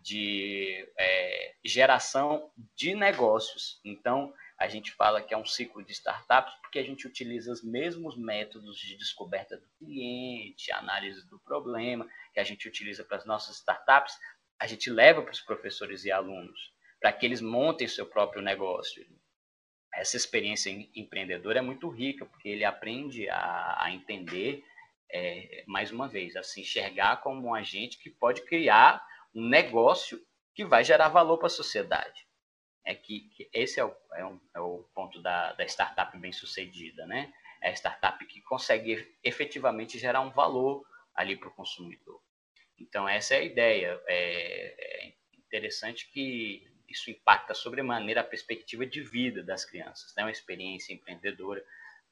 de 0.00 0.88
é, 0.98 1.54
geração 1.64 2.50
de 2.74 2.94
negócios. 2.94 3.80
Então, 3.84 4.32
a 4.58 4.68
gente 4.68 4.92
fala 4.92 5.20
que 5.20 5.34
é 5.34 5.36
um 5.36 5.44
ciclo 5.44 5.84
de 5.84 5.92
startups 5.92 6.54
porque 6.62 6.78
a 6.78 6.84
gente 6.84 7.06
utiliza 7.06 7.52
os 7.52 7.62
mesmos 7.62 8.16
métodos 8.16 8.78
de 8.78 8.96
descoberta 8.96 9.56
do 9.56 9.68
cliente, 9.78 10.72
análise 10.72 11.28
do 11.28 11.38
problema, 11.40 12.08
que 12.32 12.40
a 12.40 12.44
gente 12.44 12.66
utiliza 12.66 13.04
para 13.04 13.18
as 13.18 13.26
nossas 13.26 13.56
startups, 13.56 14.16
a 14.58 14.66
gente 14.66 14.88
leva 14.88 15.20
para 15.20 15.32
os 15.32 15.40
professores 15.40 16.04
e 16.04 16.12
alunos 16.12 16.72
para 17.02 17.12
que 17.12 17.26
eles 17.26 17.40
montem 17.40 17.88
seu 17.88 18.06
próprio 18.06 18.40
negócio. 18.40 19.04
Essa 19.92 20.16
experiência 20.16 20.70
empreendedora 20.94 21.58
é 21.58 21.62
muito 21.62 21.88
rica, 21.90 22.24
porque 22.24 22.48
ele 22.48 22.64
aprende 22.64 23.28
a, 23.28 23.84
a 23.84 23.90
entender, 23.90 24.64
é, 25.10 25.64
mais 25.66 25.90
uma 25.90 26.08
vez, 26.08 26.36
a 26.36 26.44
se 26.44 26.60
enxergar 26.60 27.20
como 27.20 27.48
um 27.48 27.54
agente 27.54 27.98
que 27.98 28.08
pode 28.08 28.42
criar 28.42 29.04
um 29.34 29.48
negócio 29.48 30.20
que 30.54 30.64
vai 30.64 30.84
gerar 30.84 31.08
valor 31.08 31.38
para 31.38 31.46
a 31.46 31.50
sociedade. 31.50 32.26
É 32.84 32.94
que, 32.94 33.20
que 33.30 33.48
esse 33.52 33.78
é 33.78 33.84
o, 33.84 33.94
é, 34.14 34.24
um, 34.24 34.40
é 34.54 34.60
o 34.60 34.84
ponto 34.94 35.20
da, 35.22 35.52
da 35.52 35.64
startup 35.64 36.16
bem 36.18 36.32
sucedida, 36.32 37.06
né? 37.06 37.32
É 37.60 37.70
a 37.70 37.72
startup 37.72 38.24
que 38.26 38.40
consegue 38.42 39.16
efetivamente 39.22 39.98
gerar 39.98 40.20
um 40.20 40.30
valor 40.30 40.84
ali 41.14 41.36
para 41.36 41.48
o 41.48 41.54
consumidor. 41.54 42.20
Então, 42.78 43.08
essa 43.08 43.34
é 43.34 43.38
a 43.38 43.42
ideia. 43.42 44.02
É, 44.08 45.06
é 45.06 45.14
interessante 45.36 46.10
que 46.10 46.68
isso 46.88 47.10
impacta 47.10 47.54
sobremaneira 47.54 48.20
a 48.20 48.24
perspectiva 48.24 48.84
de 48.84 49.00
vida 49.00 49.42
das 49.42 49.64
crianças, 49.64 50.14
né? 50.16 50.24
uma 50.24 50.30
experiência 50.30 50.92
empreendedora. 50.92 51.64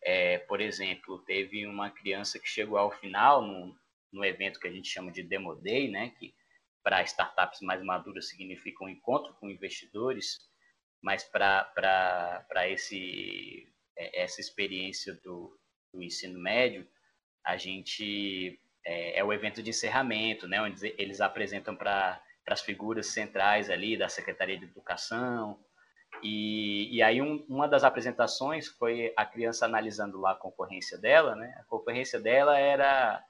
É, 0.03 0.39
por 0.39 0.61
exemplo, 0.61 1.19
teve 1.21 1.67
uma 1.67 1.91
criança 1.91 2.39
que 2.39 2.49
chegou 2.49 2.79
ao 2.79 2.91
final 2.91 3.43
no, 3.43 3.77
no 4.13 4.25
evento 4.25 4.59
que 4.59 4.69
a 4.69 4.73
gente 4.73 4.89
chama 4.89 5.11
de 5.11 5.23
Demo 5.23 5.55
Day, 5.57 5.91
né? 5.91 6.11
que 6.19 6.35
para 6.83 7.03
startups 7.03 7.61
mais 7.61 7.83
maduras 7.83 8.29
significa 8.29 8.85
um 8.85 8.89
encontro 8.89 9.35
com 9.35 9.51
investidores, 9.51 10.39
mas 11.03 11.25
para 11.25 11.73
é, 13.97 14.23
essa 14.23 14.41
experiência 14.41 15.15
do, 15.23 15.59
do 15.93 16.03
ensino 16.03 16.39
médio, 16.39 16.87
a 17.45 17.57
gente 17.57 18.59
é, 18.85 19.19
é, 19.19 19.25
o 19.25 19.33
evento 19.33 19.63
de 19.63 19.71
encerramento, 19.71 20.49
né, 20.49 20.61
onde 20.61 20.95
eles 20.99 21.21
apresentam 21.21 21.77
para 21.77 22.21
as 22.47 22.63
figuras 22.63 23.09
centrais 23.09 23.71
ali 23.71 23.97
da 23.97 24.09
Secretaria 24.09 24.59
de 24.59 24.65
Educação. 24.65 25.59
E, 26.23 26.95
e 26.97 27.03
aí 27.03 27.23
um, 27.23 27.45
uma 27.49 27.69
das 27.69 27.85
apresentações 27.85 28.67
foi 28.67 29.13
a 29.17 29.25
criança 29.25 29.65
analisando 29.65 30.21
lá 30.21 30.33
a 30.33 30.37
concorrência 30.37 30.99
dela, 30.99 31.37
né? 31.37 31.55
A 31.61 31.65
concorrência 31.65 32.21
dela 32.21 32.59
era 32.59 33.25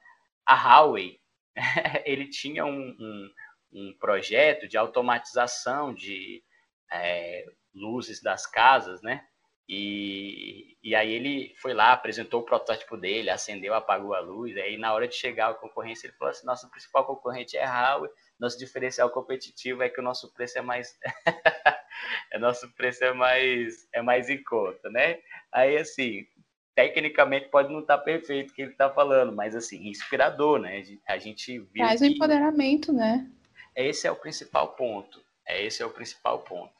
a 0.45 0.55
Huawei. 0.55 1.19
Ele 2.05 2.27
tinha 2.27 2.65
um, 2.65 2.89
um, 2.99 3.29
um 3.71 3.93
projeto 3.99 4.67
de 4.67 4.77
automatização 4.77 5.93
de 5.93 6.43
é, 6.91 7.45
luzes 7.73 8.21
das 8.21 8.45
casas, 8.45 9.01
né? 9.01 9.23
E, 9.67 10.75
e 10.83 10.93
aí 10.93 11.13
ele 11.13 11.55
foi 11.61 11.73
lá, 11.73 11.93
apresentou 11.93 12.41
o 12.41 12.45
protótipo 12.45 12.97
dele, 12.97 13.29
acendeu, 13.29 13.73
apagou 13.73 14.13
a 14.13 14.19
luz. 14.19 14.57
Aí 14.57 14.77
na 14.77 14.93
hora 14.93 15.07
de 15.07 15.15
chegar 15.15 15.49
a 15.49 15.53
concorrência, 15.53 16.07
ele 16.07 16.17
falou 16.17 16.31
assim: 16.31 16.45
nosso 16.45 16.69
principal 16.69 17.05
concorrente 17.05 17.55
é 17.55 17.63
a 17.63 17.95
Huawei 17.95 18.09
nosso 18.41 18.57
diferencial 18.57 19.07
competitivo 19.11 19.83
é 19.83 19.89
que 19.89 19.99
o 19.99 20.03
nosso 20.03 20.33
preço 20.33 20.57
é 20.57 20.61
mais 20.61 20.97
é 22.33 22.39
nosso 22.39 22.67
preço 22.73 23.03
é 23.03 23.13
mais 23.13 23.87
é 23.93 24.01
mais 24.01 24.31
em 24.31 24.43
conta, 24.43 24.89
né? 24.89 25.19
Aí 25.51 25.77
assim, 25.77 26.25
tecnicamente 26.73 27.49
pode 27.49 27.71
não 27.71 27.81
estar 27.81 27.99
tá 27.99 28.03
perfeito 28.03 28.49
o 28.49 28.53
que 28.55 28.63
ele 28.63 28.71
está 28.71 28.89
falando, 28.89 29.31
mas 29.31 29.55
assim, 29.55 29.87
inspirador, 29.87 30.59
né? 30.59 30.83
A 31.07 31.19
gente 31.19 31.59
viu 31.59 31.85
Faz 31.85 32.01
o 32.01 32.05
empoderamento, 32.05 32.91
né? 32.91 33.29
Esse 33.75 34.07
é 34.07 34.11
o 34.11 34.15
principal 34.15 34.69
ponto. 34.69 35.23
É 35.45 35.63
esse 35.63 35.81
é 35.81 35.85
o 35.85 35.89
principal 35.89 36.39
ponto. 36.39 36.73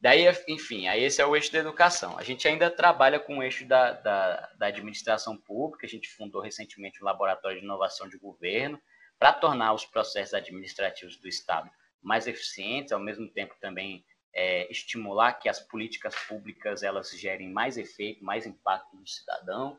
Daí, 0.00 0.24
enfim, 0.48 0.88
aí 0.88 1.04
esse 1.04 1.20
é 1.20 1.26
o 1.26 1.36
eixo 1.36 1.52
da 1.52 1.58
educação. 1.58 2.18
A 2.18 2.22
gente 2.22 2.48
ainda 2.48 2.70
trabalha 2.70 3.20
com 3.20 3.38
o 3.38 3.42
eixo 3.42 3.66
da, 3.66 3.92
da, 3.92 4.50
da 4.58 4.66
administração 4.66 5.36
pública. 5.36 5.86
A 5.86 5.90
gente 5.90 6.08
fundou 6.08 6.40
recentemente 6.40 7.02
o 7.02 7.04
Laboratório 7.04 7.58
de 7.58 7.64
Inovação 7.64 8.08
de 8.08 8.16
Governo, 8.16 8.80
para 9.18 9.34
tornar 9.34 9.74
os 9.74 9.84
processos 9.84 10.32
administrativos 10.32 11.16
do 11.16 11.28
Estado 11.28 11.70
mais 12.02 12.26
eficientes, 12.26 12.92
ao 12.92 12.98
mesmo 12.98 13.28
tempo 13.28 13.54
também 13.60 14.02
é, 14.32 14.70
estimular 14.72 15.34
que 15.34 15.48
as 15.48 15.60
políticas 15.60 16.14
públicas 16.26 16.82
elas 16.82 17.10
gerem 17.10 17.50
mais 17.50 17.76
efeito, 17.76 18.24
mais 18.24 18.46
impacto 18.46 18.96
no 18.96 19.06
cidadão. 19.06 19.78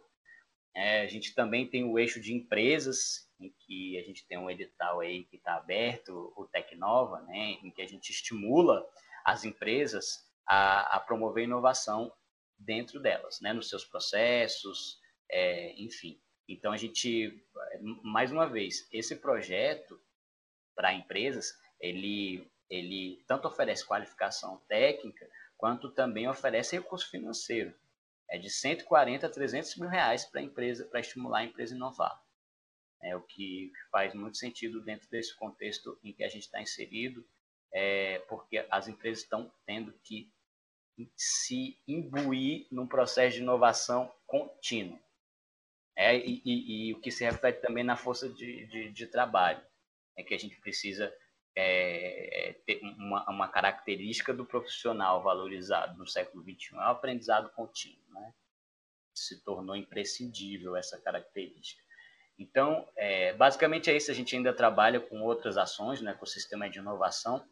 É, 0.75 1.01
a 1.01 1.07
gente 1.07 1.33
também 1.33 1.67
tem 1.67 1.83
o 1.83 1.97
eixo 1.97 2.21
de 2.21 2.33
empresas, 2.33 3.27
em 3.41 3.53
que 3.59 3.97
a 3.97 4.03
gente 4.03 4.25
tem 4.27 4.37
um 4.37 4.49
edital 4.49 4.99
aí 4.99 5.23
que 5.25 5.37
está 5.37 5.55
aberto, 5.55 6.31
o 6.37 6.45
Tecnova, 6.45 7.21
né, 7.21 7.57
em 7.63 7.71
que 7.71 7.81
a 7.81 7.87
gente 7.87 8.11
estimula 8.11 8.87
as 9.25 9.43
empresas 9.43 10.25
a, 10.47 10.97
a 10.97 10.99
promover 10.99 11.43
inovação 11.43 12.11
dentro 12.57 12.99
delas, 12.99 13.41
né, 13.41 13.51
nos 13.51 13.69
seus 13.69 13.83
processos, 13.83 14.99
é, 15.29 15.73
enfim. 15.81 16.21
Então, 16.47 16.71
a 16.71 16.77
gente, 16.77 17.43
mais 18.03 18.31
uma 18.31 18.47
vez, 18.47 18.87
esse 18.91 19.15
projeto 19.15 19.99
para 20.75 20.93
empresas, 20.93 21.53
ele, 21.79 22.49
ele 22.69 23.23
tanto 23.27 23.47
oferece 23.47 23.85
qualificação 23.85 24.57
técnica, 24.67 25.27
quanto 25.57 25.91
também 25.91 26.27
oferece 26.27 26.75
recurso 26.75 27.09
financeiro. 27.09 27.73
É 28.29 28.37
de 28.37 28.49
140 28.49 29.27
a 29.27 29.29
300 29.29 29.75
mil 29.77 29.89
reais 29.89 30.25
para 30.25 30.41
empresa, 30.41 30.85
para 30.85 30.99
estimular 30.99 31.39
a 31.39 31.43
empresa 31.43 31.73
a 31.73 31.77
inovar. 31.77 32.20
É 33.01 33.15
o 33.15 33.21
que 33.21 33.71
faz 33.91 34.13
muito 34.13 34.37
sentido 34.37 34.81
dentro 34.81 35.09
desse 35.09 35.35
contexto 35.35 35.97
em 36.03 36.13
que 36.13 36.23
a 36.23 36.29
gente 36.29 36.43
está 36.43 36.61
inserido, 36.61 37.25
é, 37.73 38.19
porque 38.29 38.65
as 38.69 38.87
empresas 38.87 39.23
estão 39.23 39.51
tendo 39.65 39.93
que 40.03 40.31
se 41.15 41.79
imbuir 41.87 42.67
num 42.71 42.85
processo 42.85 43.37
de 43.37 43.41
inovação 43.41 44.13
contínuo. 44.27 44.99
É, 45.95 46.15
e, 46.17 46.41
e, 46.45 46.89
e, 46.89 46.93
o 46.93 46.99
que 46.99 47.11
se 47.11 47.23
reflete 47.23 47.61
também 47.61 47.83
na 47.83 47.95
força 47.95 48.29
de, 48.29 48.65
de, 48.67 48.91
de 48.91 49.07
trabalho. 49.07 49.61
É 50.15 50.23
que 50.23 50.33
a 50.33 50.37
gente 50.37 50.59
precisa 50.59 51.13
é, 51.55 52.55
ter 52.65 52.79
uma, 52.81 53.29
uma, 53.29 53.47
característica 53.47 54.33
do 54.33 54.45
profissional 54.45 55.21
valorizado 55.21 55.97
no 55.97 56.07
século 56.07 56.43
XXI, 56.43 56.75
é 56.75 56.77
o 56.77 56.81
aprendizado 56.81 57.49
contínuo. 57.51 58.01
Né? 58.09 58.33
Se 59.13 59.43
tornou 59.43 59.75
imprescindível 59.75 60.75
essa 60.75 60.99
característica. 60.99 61.83
Então, 62.41 62.89
é, 62.95 63.33
basicamente 63.33 63.91
é 63.91 63.95
isso. 63.95 64.09
A 64.09 64.15
gente 64.15 64.35
ainda 64.35 64.51
trabalha 64.51 64.99
com 64.99 65.21
outras 65.21 65.57
ações 65.57 66.01
no 66.01 66.09
ecossistema 66.09 66.67
de 66.67 66.79
inovação 66.79 67.47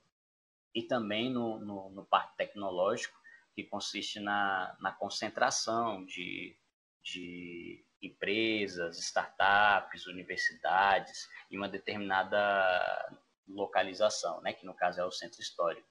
e 0.74 0.82
também 0.82 1.32
no, 1.32 1.60
no, 1.60 1.92
no 1.92 2.06
parque 2.06 2.36
tecnológico, 2.38 3.16
que 3.54 3.64
consiste 3.64 4.20
na, 4.20 4.76
na 4.80 4.92
concentração 4.92 6.04
de, 6.06 6.58
de 7.04 7.86
empresas, 8.02 8.98
startups, 8.98 10.08
universidades 10.08 11.30
em 11.52 11.58
uma 11.58 11.70
determinada 11.70 13.16
localização, 13.48 14.42
né, 14.42 14.54
que 14.54 14.66
no 14.66 14.74
caso 14.74 15.02
é 15.02 15.06
o 15.06 15.12
centro 15.12 15.40
histórico. 15.40 15.88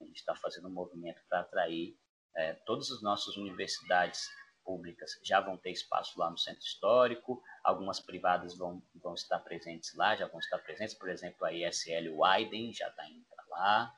A 0.00 0.04
gente 0.04 0.16
está 0.16 0.34
fazendo 0.34 0.68
um 0.68 0.72
movimento 0.72 1.20
para 1.28 1.40
atrair 1.40 1.98
é, 2.34 2.54
todas 2.64 2.90
as 2.90 3.02
nossas 3.02 3.36
universidades 3.36 4.26
públicas 4.68 5.18
já 5.24 5.40
vão 5.40 5.56
ter 5.56 5.70
espaço 5.70 6.20
lá 6.20 6.28
no 6.28 6.36
centro 6.36 6.62
histórico, 6.62 7.42
algumas 7.64 7.98
privadas 7.98 8.54
vão, 8.54 8.82
vão 8.96 9.14
estar 9.14 9.38
presentes 9.38 9.94
lá, 9.94 10.14
já 10.14 10.26
vão 10.26 10.38
estar 10.38 10.58
presentes, 10.58 10.94
por 10.94 11.08
exemplo, 11.08 11.46
a 11.46 11.52
ISL 11.54 12.14
Widen 12.14 12.74
já 12.74 12.88
está 12.88 13.08
indo 13.08 13.24
para 13.30 13.44
lá, 13.48 13.96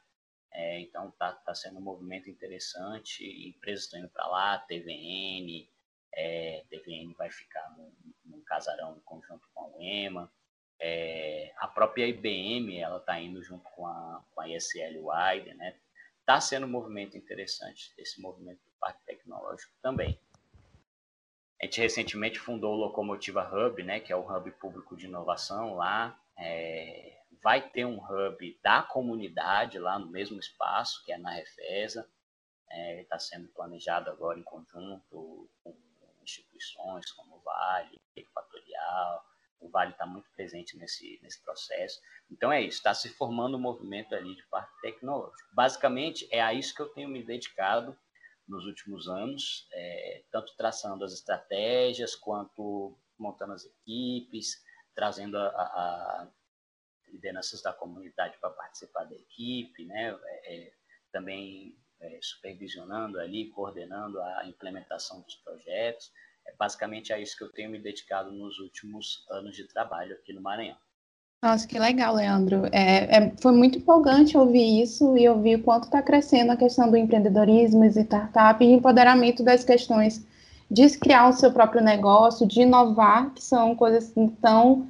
é, 0.52 0.78
então 0.78 1.08
está 1.08 1.32
tá 1.32 1.52
sendo 1.56 1.78
um 1.78 1.82
movimento 1.82 2.30
interessante, 2.30 3.24
empresas 3.48 3.86
estão 3.86 3.98
indo 3.98 4.10
para 4.10 4.28
lá, 4.28 4.58
TVN, 4.58 5.68
é, 6.14 6.64
TVN 6.70 7.14
vai 7.14 7.32
ficar 7.32 7.68
num, 7.76 8.40
casarão 8.44 8.96
em 8.96 9.00
conjunto 9.00 9.48
com 9.52 9.64
a 9.64 9.76
UEMA, 9.76 10.32
é, 10.78 11.52
a 11.58 11.66
própria 11.66 12.06
IBM 12.06 12.78
ela 12.78 12.98
está 12.98 13.20
indo 13.20 13.42
junto 13.42 13.68
com 13.70 13.86
a, 13.86 14.24
com 14.32 14.40
a 14.40 14.48
ISL 14.48 15.04
Widen, 15.04 15.54
né? 15.54 15.76
Está 16.20 16.40
sendo 16.40 16.66
um 16.66 16.70
movimento 16.70 17.16
interessante, 17.16 17.92
esse 17.98 18.20
movimento 18.20 18.58
do 18.64 18.72
Parque 18.80 19.04
Tecnológico 19.04 19.72
também. 19.82 20.18
A 21.60 21.66
gente 21.66 21.80
recentemente 21.80 22.38
fundou 22.38 22.72
o 22.72 22.78
Locomotiva 22.78 23.46
Hub, 23.46 23.82
né, 23.82 24.00
que 24.00 24.10
é 24.10 24.16
o 24.16 24.26
hub 24.26 24.50
público 24.52 24.96
de 24.96 25.04
inovação 25.04 25.74
lá. 25.74 26.18
É, 26.38 27.18
vai 27.42 27.68
ter 27.68 27.84
um 27.84 27.98
hub 27.98 28.58
da 28.62 28.82
comunidade 28.82 29.78
lá 29.78 29.98
no 29.98 30.06
mesmo 30.06 30.40
espaço, 30.40 31.04
que 31.04 31.12
é 31.12 31.18
na 31.18 31.30
Refesa. 31.30 32.08
Está 33.00 33.16
é, 33.16 33.18
sendo 33.18 33.48
planejado 33.48 34.08
agora 34.08 34.38
em 34.38 34.42
conjunto 34.42 35.50
com 35.62 35.76
instituições 36.22 37.12
como 37.12 37.36
o 37.36 37.40
Vale, 37.40 38.00
Equatorial. 38.16 39.22
O 39.60 39.68
Vale 39.68 39.90
está 39.90 40.06
muito 40.06 40.30
presente 40.30 40.78
nesse, 40.78 41.20
nesse 41.22 41.42
processo. 41.42 42.00
Então 42.30 42.50
é 42.50 42.62
isso, 42.62 42.78
está 42.78 42.94
se 42.94 43.10
formando 43.10 43.58
um 43.58 43.60
movimento 43.60 44.14
ali 44.14 44.34
de 44.34 44.46
parque 44.46 44.80
tecnológico. 44.80 45.50
Basicamente, 45.52 46.26
é 46.30 46.40
a 46.40 46.54
isso 46.54 46.74
que 46.74 46.80
eu 46.80 46.88
tenho 46.88 47.10
me 47.10 47.22
dedicado 47.22 47.94
nos 48.50 48.66
últimos 48.66 49.09
anos, 49.09 49.69
é, 49.73 50.25
tanto 50.30 50.54
traçando 50.57 51.04
as 51.04 51.12
estratégias, 51.12 52.14
quanto 52.14 52.99
montando 53.16 53.52
as 53.52 53.64
equipes, 53.64 54.62
trazendo 54.95 55.38
a, 55.38 55.47
a, 55.47 56.28
lideranças 57.09 57.62
da 57.62 57.73
comunidade 57.73 58.37
para 58.38 58.50
participar 58.50 59.04
da 59.04 59.14
equipe, 59.14 59.85
né? 59.85 60.19
É, 60.25 60.54
é, 60.54 60.73
também 61.12 61.76
é, 62.00 62.19
supervisionando 62.23 63.19
ali, 63.21 63.50
coordenando 63.50 64.21
a 64.21 64.47
implementação 64.47 65.21
dos 65.23 65.37
projetos. 65.37 66.12
É 66.47 66.54
basicamente 66.54 67.12
a 67.12 67.19
isso 67.19 67.37
que 67.37 67.45
eu 67.45 67.52
tenho 67.52 67.71
me 67.71 67.78
dedicado 67.78 68.33
nos 68.33 68.59
últimos 68.59 69.26
anos 69.30 69.57
de 69.57 69.66
trabalho 69.69 70.16
aqui 70.16 70.33
no 70.33 70.40
Maranhão. 70.40 70.78
Nossa, 71.42 71.66
que 71.66 71.78
legal, 71.78 72.14
Leandro. 72.14 72.66
É, 72.70 73.16
é, 73.16 73.32
foi 73.40 73.52
muito 73.52 73.78
empolgante 73.78 74.37
ouvir 74.37 74.82
isso 74.82 75.16
e 75.16 75.26
ouvir 75.26 75.56
o 75.56 75.62
quanto 75.62 75.85
está 75.85 76.02
crescendo 76.02 76.52
a 76.52 76.56
questão 76.56 76.90
do 76.90 76.99
empreendedorismo, 76.99 77.82
startup 77.87 78.62
e 78.62 78.70
empoderamento 78.70 79.42
das 79.42 79.64
questões 79.64 80.23
de 80.70 80.88
criar 80.99 81.28
o 81.30 81.32
seu 81.32 81.50
próprio 81.50 81.82
negócio, 81.82 82.47
de 82.47 82.61
inovar, 82.61 83.30
que 83.30 83.42
são 83.42 83.75
coisas 83.75 84.11
que 84.11 84.20
estão, 84.20 84.87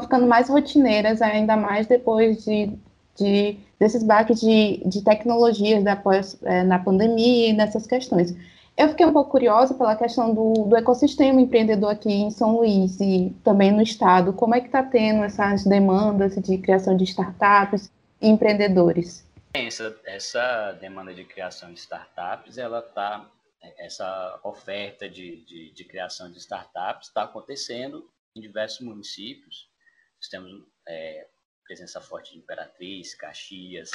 ficando 0.00 0.26
mais 0.26 0.48
rotineiras, 0.48 1.22
ainda 1.22 1.56
mais 1.56 1.86
depois 1.86 2.44
de, 2.44 2.72
de 3.16 3.56
desses 3.78 4.02
baques 4.02 4.40
de, 4.40 4.82
de 4.84 5.02
tecnologias 5.02 5.84
da 5.84 6.00
é, 6.42 6.64
na 6.64 6.80
pandemia 6.80 7.50
e 7.50 7.52
nessas 7.52 7.86
questões. 7.86 8.34
Eu 8.76 8.88
fiquei 8.88 9.04
um 9.04 9.12
pouco 9.12 9.30
curiosa 9.30 9.74
pela 9.74 9.94
questão 9.94 10.34
do, 10.34 10.64
do 10.64 10.76
ecossistema 10.76 11.40
empreendedor 11.40 11.90
aqui 11.90 12.10
em 12.10 12.30
São 12.30 12.56
Luís 12.56 12.98
e 13.00 13.34
também 13.44 13.70
no 13.70 13.82
estado. 13.82 14.32
Como 14.32 14.54
é 14.54 14.60
que 14.60 14.66
está 14.66 14.82
tendo 14.82 15.22
essas 15.24 15.64
demandas 15.64 16.34
de 16.36 16.58
criação 16.58 16.96
de 16.96 17.04
startups 17.04 17.90
e 18.20 18.28
empreendedores? 18.28 19.26
Essa, 19.52 19.94
essa 20.06 20.72
demanda 20.80 21.12
de 21.12 21.24
criação 21.24 21.72
de 21.72 21.78
startups, 21.78 22.56
ela 22.56 22.78
está, 22.78 23.30
essa 23.78 24.40
oferta 24.42 25.08
de, 25.08 25.44
de, 25.44 25.70
de 25.72 25.84
criação 25.84 26.30
de 26.30 26.38
startups 26.38 27.08
está 27.08 27.24
acontecendo 27.24 28.08
em 28.34 28.40
diversos 28.40 28.80
municípios. 28.80 29.68
Nós 30.16 30.28
temos 30.28 30.50
é, 30.88 31.26
presença 31.64 32.00
forte 32.00 32.32
de 32.32 32.38
Imperatriz, 32.38 33.14
Caxias, 33.14 33.90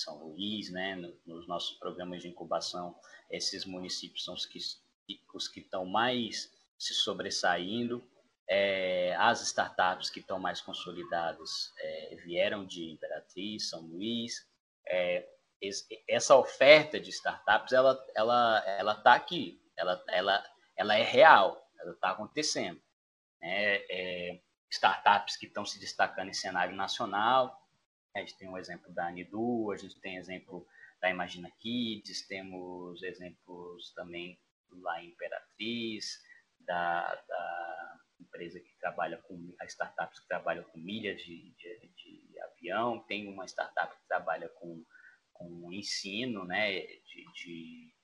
São 0.00 0.24
Luís, 0.24 0.70
né? 0.70 0.96
Nos 1.24 1.46
nossos 1.46 1.76
programas 1.78 2.22
de 2.22 2.28
incubação 2.28 2.96
esses 3.30 3.64
municípios 3.64 4.24
são 4.24 4.34
os 4.34 4.46
que, 4.46 4.58
os 5.34 5.48
que 5.48 5.60
estão 5.60 5.84
mais 5.84 6.52
se 6.78 6.94
sobressaindo. 6.94 8.08
É, 8.48 9.16
as 9.18 9.42
startups 9.42 10.08
que 10.08 10.20
estão 10.20 10.38
mais 10.38 10.60
consolidadas 10.60 11.72
é, 11.78 12.16
vieram 12.24 12.64
de 12.64 12.90
Imperatriz, 12.90 13.68
São 13.68 13.80
Luís. 13.80 14.46
É, 14.86 15.28
essa 16.08 16.36
oferta 16.36 17.00
de 17.00 17.10
startups, 17.10 17.72
ela 17.72 18.06
ela 18.14 18.64
ela 18.66 18.92
está 18.92 19.14
aqui, 19.14 19.60
ela, 19.76 20.04
ela, 20.08 20.44
ela 20.76 20.96
é 20.96 21.02
real, 21.02 21.68
ela 21.80 21.92
está 21.92 22.10
acontecendo. 22.10 22.80
Né? 23.40 23.76
É, 23.90 24.40
startups 24.70 25.36
que 25.36 25.46
estão 25.46 25.64
se 25.64 25.80
destacando 25.80 26.28
em 26.28 26.34
cenário 26.34 26.76
nacional, 26.76 27.65
a 28.16 28.20
gente 28.20 28.38
tem 28.38 28.48
um 28.48 28.58
exemplo 28.58 28.92
da 28.92 29.08
Anidu, 29.08 29.70
a 29.72 29.76
gente 29.76 30.00
tem 30.00 30.16
exemplo 30.16 30.66
da 31.00 31.10
Imagina 31.10 31.50
Kids, 31.60 32.26
temos 32.26 33.02
exemplos 33.02 33.92
também 33.94 34.38
lá 34.70 35.02
em 35.02 35.08
Imperatriz, 35.08 36.18
da, 36.60 37.14
da 37.28 37.98
empresa 38.20 38.60
que 38.60 38.76
trabalha 38.80 39.18
com, 39.18 39.54
as 39.60 39.70
startups 39.70 40.20
que 40.20 40.28
trabalham 40.28 40.64
com 40.64 40.78
milhas 40.78 41.20
de, 41.22 41.54
de, 41.54 41.88
de 41.96 42.40
avião, 42.40 43.00
tem 43.00 43.28
uma 43.28 43.46
startup 43.46 43.94
que 43.94 44.08
trabalha 44.08 44.48
com, 44.48 44.84
com 45.32 45.72
ensino 45.72 46.44
né, 46.44 46.80
de, 46.80 47.24
de 47.34 47.94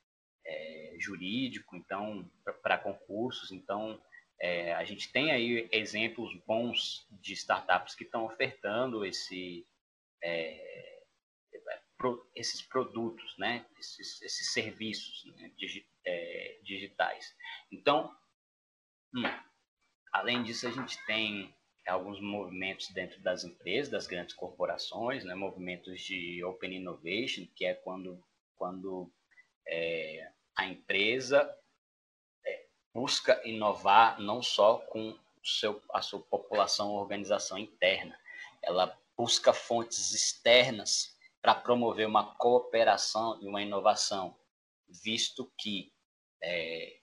é, 0.46 0.96
jurídico, 0.98 1.76
então, 1.76 2.30
para 2.62 2.78
concursos, 2.78 3.50
então 3.50 4.00
é, 4.40 4.74
a 4.74 4.84
gente 4.84 5.10
tem 5.12 5.30
aí 5.30 5.68
exemplos 5.70 6.34
bons 6.46 7.06
de 7.10 7.32
startups 7.32 7.94
que 7.94 8.04
estão 8.04 8.24
ofertando 8.24 9.04
esse, 9.04 9.66
é, 10.22 10.72
pro, 12.02 12.28
esses 12.34 12.60
produtos, 12.62 13.36
né? 13.38 13.64
esses, 13.78 14.20
esses 14.22 14.52
serviços 14.52 15.24
né? 15.36 15.52
Digi, 15.56 15.86
é, 16.04 16.58
digitais. 16.62 17.34
Então, 17.70 18.14
hum, 19.14 19.22
além 20.12 20.42
disso, 20.42 20.66
a 20.66 20.70
gente 20.70 20.98
tem 21.06 21.54
alguns 21.86 22.20
movimentos 22.20 22.88
dentro 22.90 23.20
das 23.22 23.44
empresas, 23.44 23.90
das 23.90 24.06
grandes 24.06 24.34
corporações, 24.34 25.24
né? 25.24 25.34
movimentos 25.34 26.00
de 26.00 26.42
Open 26.44 26.74
Innovation, 26.74 27.46
que 27.54 27.64
é 27.64 27.74
quando, 27.74 28.22
quando 28.56 29.12
é, 29.66 30.30
a 30.56 30.66
empresa 30.66 31.56
é, 32.44 32.66
busca 32.92 33.40
inovar 33.46 34.20
não 34.20 34.42
só 34.42 34.78
com 34.78 35.18
seu, 35.44 35.80
a 35.92 36.02
sua 36.02 36.20
população, 36.20 36.92
organização 36.92 37.58
interna, 37.58 38.18
ela 38.62 38.96
busca 39.16 39.52
fontes 39.52 40.12
externas 40.12 41.16
para 41.40 41.54
promover 41.54 42.06
uma 42.06 42.34
cooperação 42.36 43.38
e 43.42 43.46
uma 43.48 43.62
inovação, 43.62 44.36
visto 44.88 45.52
que 45.58 45.92
é, 46.42 46.98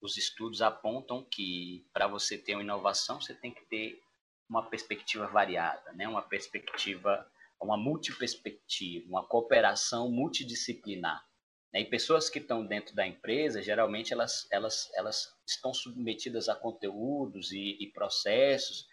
os 0.00 0.16
estudos 0.16 0.62
apontam 0.62 1.22
que 1.24 1.86
para 1.92 2.06
você 2.06 2.38
ter 2.38 2.54
uma 2.54 2.62
inovação 2.62 3.20
você 3.20 3.34
tem 3.34 3.52
que 3.52 3.64
ter 3.66 4.00
uma 4.48 4.68
perspectiva 4.68 5.26
variada, 5.26 5.92
né? 5.92 6.06
uma 6.06 6.22
perspectiva, 6.22 7.28
uma 7.60 7.76
multiperspectiva, 7.76 9.08
uma 9.08 9.26
cooperação 9.26 10.10
multidisciplinar. 10.10 11.26
Né? 11.72 11.80
E 11.80 11.84
pessoas 11.84 12.30
que 12.30 12.38
estão 12.38 12.64
dentro 12.64 12.94
da 12.94 13.06
empresa, 13.06 13.62
geralmente 13.62 14.12
elas, 14.12 14.46
elas, 14.50 14.90
elas 14.94 15.36
estão 15.46 15.74
submetidas 15.74 16.48
a 16.48 16.54
conteúdos 16.54 17.50
e, 17.52 17.76
e 17.80 17.90
processos 17.92 18.86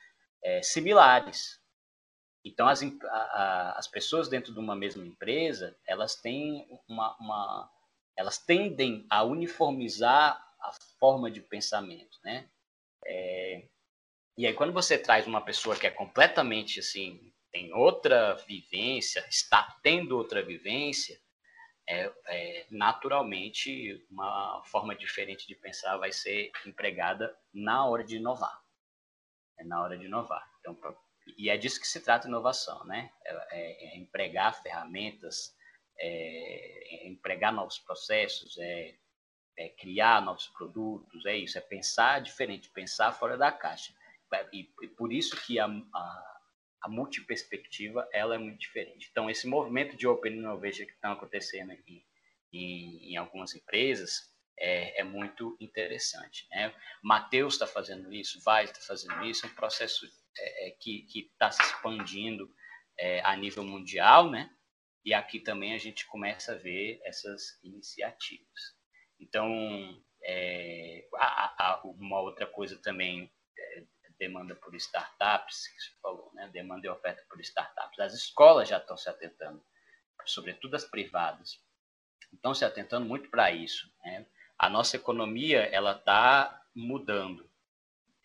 é, 0.44 0.62
similares, 0.62 1.63
então, 2.44 2.68
as, 2.68 2.82
a, 2.84 3.76
as 3.78 3.88
pessoas 3.88 4.28
dentro 4.28 4.54
de 4.54 4.60
uma 4.60 4.76
mesma 4.76 5.06
empresa, 5.06 5.78
elas 5.88 6.16
têm 6.16 6.68
uma, 6.88 7.16
uma, 7.18 7.72
elas 8.18 8.38
tendem 8.38 9.06
a 9.10 9.24
uniformizar 9.24 10.36
a 10.60 10.72
forma 11.00 11.32
de 11.32 11.42
pensamento, 11.42 12.20
né? 12.24 12.50
É, 13.06 13.68
e 14.38 14.48
aí, 14.48 14.54
quando 14.54 14.74
você 14.74 14.98
traz 14.98 15.28
uma 15.28 15.42
pessoa 15.42 15.76
que 15.76 15.88
é 15.88 15.92
completamente 15.92 16.80
assim, 16.80 17.32
tem 17.52 17.72
outra 17.74 18.34
vivência, 18.48 19.26
está 19.30 19.78
tendo 19.84 20.18
outra 20.18 20.42
vivência, 20.44 21.22
é, 21.88 22.12
é, 22.28 22.66
naturalmente 22.72 24.04
uma 24.10 24.64
forma 24.66 24.96
diferente 24.96 25.46
de 25.46 25.56
pensar 25.56 25.98
vai 25.98 26.12
ser 26.12 26.52
empregada 26.66 27.38
na 27.54 27.86
hora 27.86 28.04
de 28.04 28.16
inovar. 28.16 28.62
É 29.60 29.64
na 29.64 29.82
hora 29.84 29.98
de 29.98 30.06
inovar. 30.06 30.50
Então, 30.60 30.76
e 31.38 31.50
é 31.50 31.58
disso 31.58 31.80
que 31.80 31.88
se 31.88 32.02
trata 32.02 32.28
inovação, 32.28 32.84
né? 32.86 33.12
É, 33.26 33.96
é, 33.96 33.98
empregar 33.98 34.62
ferramentas, 34.62 35.56
é, 36.00 37.06
é, 37.06 37.08
empregar 37.08 37.54
novos 37.54 37.80
processos, 37.80 38.58
é, 38.58 38.96
é, 39.58 39.70
criar 39.70 40.22
novos 40.22 40.48
produtos, 40.48 41.26
é 41.26 41.38
isso, 41.38 41.58
é 41.58 41.62
pensar 41.62 42.22
diferente, 42.22 42.70
pensar 42.72 43.12
fora 43.12 43.38
da 43.38 43.52
caixa. 43.52 43.94
E, 44.52 44.70
e 44.82 44.88
por 44.88 45.14
isso 45.14 45.40
que 45.46 45.60
a, 45.60 45.66
a, 45.66 46.40
a 46.82 46.90
multiperspectiva 46.90 48.08
ela 48.12 48.36
é 48.36 48.38
muito 48.38 48.60
diferente. 48.60 49.08
Então, 49.12 49.30
esse 49.30 49.48
movimento 49.48 49.96
de 49.96 50.08
Open 50.08 50.34
Innovation 50.34 50.86
que 50.86 50.94
está 50.94 51.12
acontecendo 51.12 51.72
aqui 51.72 52.04
em, 52.52 53.14
em 53.14 53.18
algumas 53.18 53.54
empresas 53.56 54.34
é, 54.58 55.02
é, 55.02 55.04
muito 55.04 55.56
interessante. 55.60 56.48
Né? 56.50 56.74
Mateus 57.04 57.54
está 57.54 57.68
fazendo 57.68 58.12
isso, 58.14 58.42
Vai 58.44 58.66
está 58.66 58.82
fazendo 58.82 59.24
isso, 59.24 59.46
é 59.46 59.50
um 59.50 59.56
processo 59.56 60.08
é, 60.38 60.68
é 60.68 60.72
que 60.72 61.06
está 61.16 61.52
se 61.52 61.62
expandindo 61.62 62.50
é, 62.98 63.22
a 63.22 63.36
nível 63.36 63.64
mundial, 63.64 64.30
né? 64.30 64.50
E 65.06 65.14
aqui 65.14 65.40
também 65.40 65.74
a 65.74 65.78
gente 65.78 66.06
começa 66.08 66.54
a 66.54 66.58
ver 66.58 67.02
essas 67.04 67.60
iniciativas. 67.64 68.76
Então, 69.20 70.02
é, 70.24 71.08
a, 71.16 71.72
a, 71.72 71.82
uma 71.84 72.22
outra 72.22 72.48
coisa 72.48 72.78
também, 72.82 73.32
é, 73.58 73.84
demanda 74.18 74.56
por 74.56 74.74
startups, 74.76 75.68
que 75.68 75.82
você 75.82 75.92
falou, 76.02 76.32
né? 76.34 76.50
demanda 76.54 76.88
e 76.88 76.90
oferta 76.90 77.24
por 77.30 77.42
startups. 77.42 78.00
As 78.00 78.14
escolas 78.14 78.70
já 78.70 78.78
estão 78.78 78.96
se 78.96 79.10
atentando, 79.10 79.64
sobretudo 80.26 80.76
as 80.76 80.86
privadas, 80.86 81.60
estão 82.32 82.54
se 82.54 82.64
atentando 82.64 83.06
muito 83.06 83.30
para 83.30 83.52
isso. 83.52 83.92
Né? 84.04 84.26
A 84.58 84.70
nossa 84.70 84.96
economia 84.96 85.64
ela 85.64 85.98
está 85.98 86.66
mudando. 86.74 87.50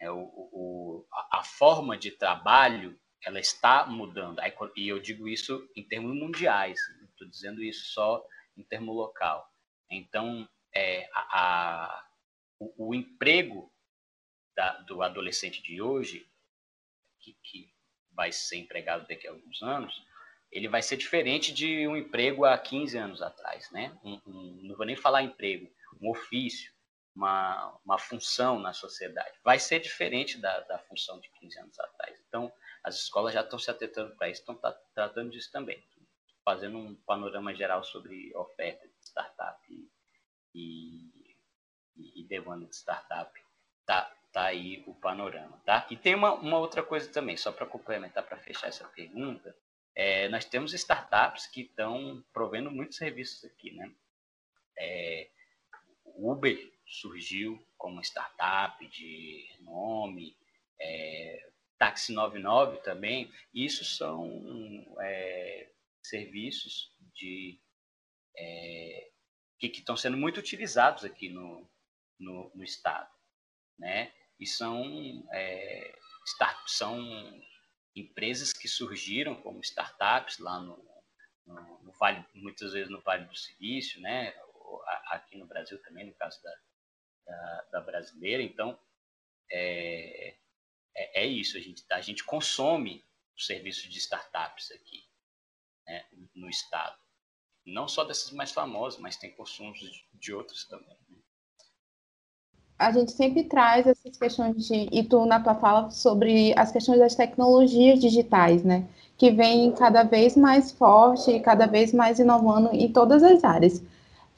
É, 0.01 0.11
o, 0.11 0.19
o, 0.19 1.07
a 1.33 1.43
forma 1.43 1.97
de 1.97 2.11
trabalho 2.13 2.99
ela 3.25 3.41
está 3.41 3.87
mudando. 3.87 4.41
E 4.77 4.89
eu 4.89 4.99
digo 5.01 5.29
isso 5.29 5.69
em 5.75 5.83
termos 5.83 6.15
mundiais, 6.15 6.79
estou 7.11 7.29
dizendo 7.29 7.63
isso 7.63 7.93
só 7.93 8.25
em 8.57 8.63
termo 8.63 8.93
local. 8.93 9.49
Então, 9.91 10.49
é, 10.75 11.09
a, 11.13 11.41
a, 11.41 12.09
o, 12.61 12.89
o, 12.89 12.95
emprego 12.95 13.73
da, 14.55 14.79
do 14.83 15.03
adolescente 15.03 15.63
de 15.63 15.81
hoje, 15.81 16.29
que, 17.21 17.37
que 17.43 17.73
vai 18.13 18.31
ser 18.33 18.57
empregado 18.57 19.07
daqui 19.07 19.27
a 19.27 19.31
alguns 19.31 19.63
anos, 19.63 19.95
ele 20.51 20.69
vai 20.69 20.83
ser 20.83 20.97
diferente 20.97 21.53
de 21.53 21.87
um 21.87 21.97
emprego 21.97 22.45
há 22.45 22.57
15 22.57 22.97
anos 22.99 23.23
atrás. 23.23 23.71
Né? 23.71 23.97
Um, 24.03 24.21
um, 24.27 24.61
não 24.63 24.77
vou 24.77 24.87
nem 24.87 24.97
falar 24.97 25.23
emprego, 25.23 25.71
um 26.01 26.11
ofício, 26.11 26.73
uma, 27.19 27.77
uma 27.85 27.99
função 27.99 28.61
na 28.61 28.73
sociedade. 28.73 29.37
Vai 29.43 29.59
ser 29.59 29.81
diferente 29.81 30.39
da, 30.39 30.61
da 30.61 30.79
função 30.79 31.19
de 31.19 31.29
15 31.31 31.59
anos 31.59 31.81
atrás. 31.81 32.17
Então, 32.29 32.53
as 32.85 32.95
escolas 32.95 33.35
já 33.35 33.41
estão 33.41 33.59
se 33.59 33.69
atentando 33.69 34.15
para 34.15 34.31
isso, 34.31 34.41
estão 34.41 34.55
tratando 34.95 35.31
disso 35.31 35.51
também, 35.51 35.85
fazendo 36.45 36.79
um 36.79 36.95
panorama 36.95 37.53
geral 37.53 37.83
sobre 37.83 38.33
oferta 38.37 38.87
de 38.87 38.95
startup 39.05 39.91
e, 40.55 41.11
e, 41.97 42.21
e 42.21 42.25
demanda 42.25 42.65
de 42.67 42.77
startup. 42.77 43.33
Tá, 43.85 44.15
tá 44.33 44.45
aí 44.45 44.85
o 44.87 44.95
panorama, 44.95 45.61
tá? 45.67 45.89
E 45.91 45.97
tem 45.97 46.15
uma, 46.15 46.35
uma 46.35 46.59
outra 46.59 46.85
coisa 46.85 47.11
também, 47.11 47.37
só 47.37 47.51
para 47.51 47.67
complementar, 47.67 48.23
para 48.25 48.39
fechar 48.39 48.69
essa 48.69 48.87
pergunta, 48.87 49.57
é, 49.93 50.29
nós 50.29 50.45
temos 50.45 50.73
startups 50.73 51.49
que 51.49 51.63
estão 51.63 52.25
provendo 52.33 52.71
muitos 52.71 52.97
serviços 52.97 53.45
aqui, 53.45 53.73
né? 53.73 53.93
É, 54.79 55.29
Uber 56.05 56.78
surgiu 56.89 57.63
como 57.77 58.01
startup 58.03 58.87
de 58.89 59.47
nome, 59.61 60.37
é, 60.81 61.51
Táxi 61.79 62.13
99 62.13 62.79
também, 62.79 63.33
isso 63.55 63.85
são 63.85 64.85
é, 65.01 65.71
serviços 66.03 66.93
de, 67.15 67.61
é, 68.37 69.11
que, 69.59 69.69
que 69.69 69.79
estão 69.79 69.97
sendo 69.97 70.17
muito 70.17 70.41
utilizados 70.41 71.05
aqui 71.05 71.29
no, 71.29 71.69
no, 72.19 72.51
no 72.55 72.65
estado, 72.65 73.13
né? 73.79 74.13
E 74.41 74.47
são, 74.47 74.83
é, 75.33 75.99
start, 76.27 76.69
são 76.69 76.99
empresas 77.95 78.53
que 78.53 78.69
surgiram 78.69 79.35
como 79.37 79.61
startups 79.61 80.39
lá 80.39 80.61
no, 80.61 80.77
no, 81.47 81.83
no, 81.83 81.93
Vale, 81.93 82.25
muitas 82.35 82.73
vezes 82.73 82.91
no 82.91 83.01
Vale 83.03 83.25
do 83.25 83.37
Silício, 83.37 84.01
né? 84.01 84.35
Aqui 85.11 85.37
no 85.37 85.47
Brasil 85.47 85.81
também, 85.83 86.07
no 86.07 86.15
caso 86.15 86.41
da, 86.43 86.55
da, 87.29 87.65
da 87.73 87.81
brasileira. 87.81 88.43
Então, 88.43 88.79
é, 89.53 90.35
é, 90.97 91.23
é 91.23 91.27
isso, 91.27 91.57
a 91.57 91.61
gente, 91.61 91.85
a 91.93 92.01
gente 92.01 92.25
consome 92.25 93.05
o 93.37 93.41
serviço 93.41 93.89
de 93.89 93.99
startups 93.99 94.73
aqui 94.73 95.05
né, 95.87 96.05
no 96.35 96.49
estado. 96.49 96.97
Não 97.65 97.87
só 97.87 98.03
dessas 98.03 98.33
mais 98.33 98.51
famosas, 98.51 98.99
mas 98.99 99.17
tem 99.17 99.31
consumos 99.31 99.79
de, 99.79 99.91
de 100.15 100.33
outros 100.33 100.67
também. 100.67 100.99
Né? 101.09 101.19
A 102.79 102.93
gente 102.93 103.13
sempre 103.13 103.45
traz 103.45 103.87
essas 103.87 104.17
questões 104.17 104.67
de, 104.67 104.89
e 104.91 105.05
tu 105.05 105.27
na 105.27 105.43
tua 105.43 105.55
fala 105.57 105.91
sobre 105.91 106.55
as 106.57 106.73
questões 106.73 106.99
das 106.99 107.15
tecnologias 107.15 108.01
digitais, 108.01 108.65
né? 108.65 108.89
Que 109.17 109.33
vem 109.33 109.73
cada 109.73 110.05
vez 110.05 110.37
mais 110.37 110.71
forte 110.71 111.41
cada 111.41 111.67
vez 111.67 111.93
mais 111.93 112.21
inovando 112.21 112.71
em 112.73 112.93
todas 112.93 113.23
as 113.25 113.43
áreas. 113.43 113.83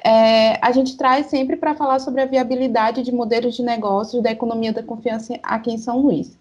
É, 0.04 0.58
a 0.64 0.72
gente 0.72 0.96
traz 0.96 1.26
sempre 1.26 1.56
para 1.56 1.74
falar 1.74 1.98
sobre 1.98 2.22
a 2.22 2.26
viabilidade 2.26 3.02
de 3.02 3.12
modelos 3.12 3.54
de 3.54 3.62
negócios 3.62 4.22
da 4.22 4.30
economia 4.30 4.72
da 4.72 4.82
confiança 4.82 5.38
aqui 5.42 5.70
em 5.70 5.78
São 5.78 6.00
Luís. 6.00 6.38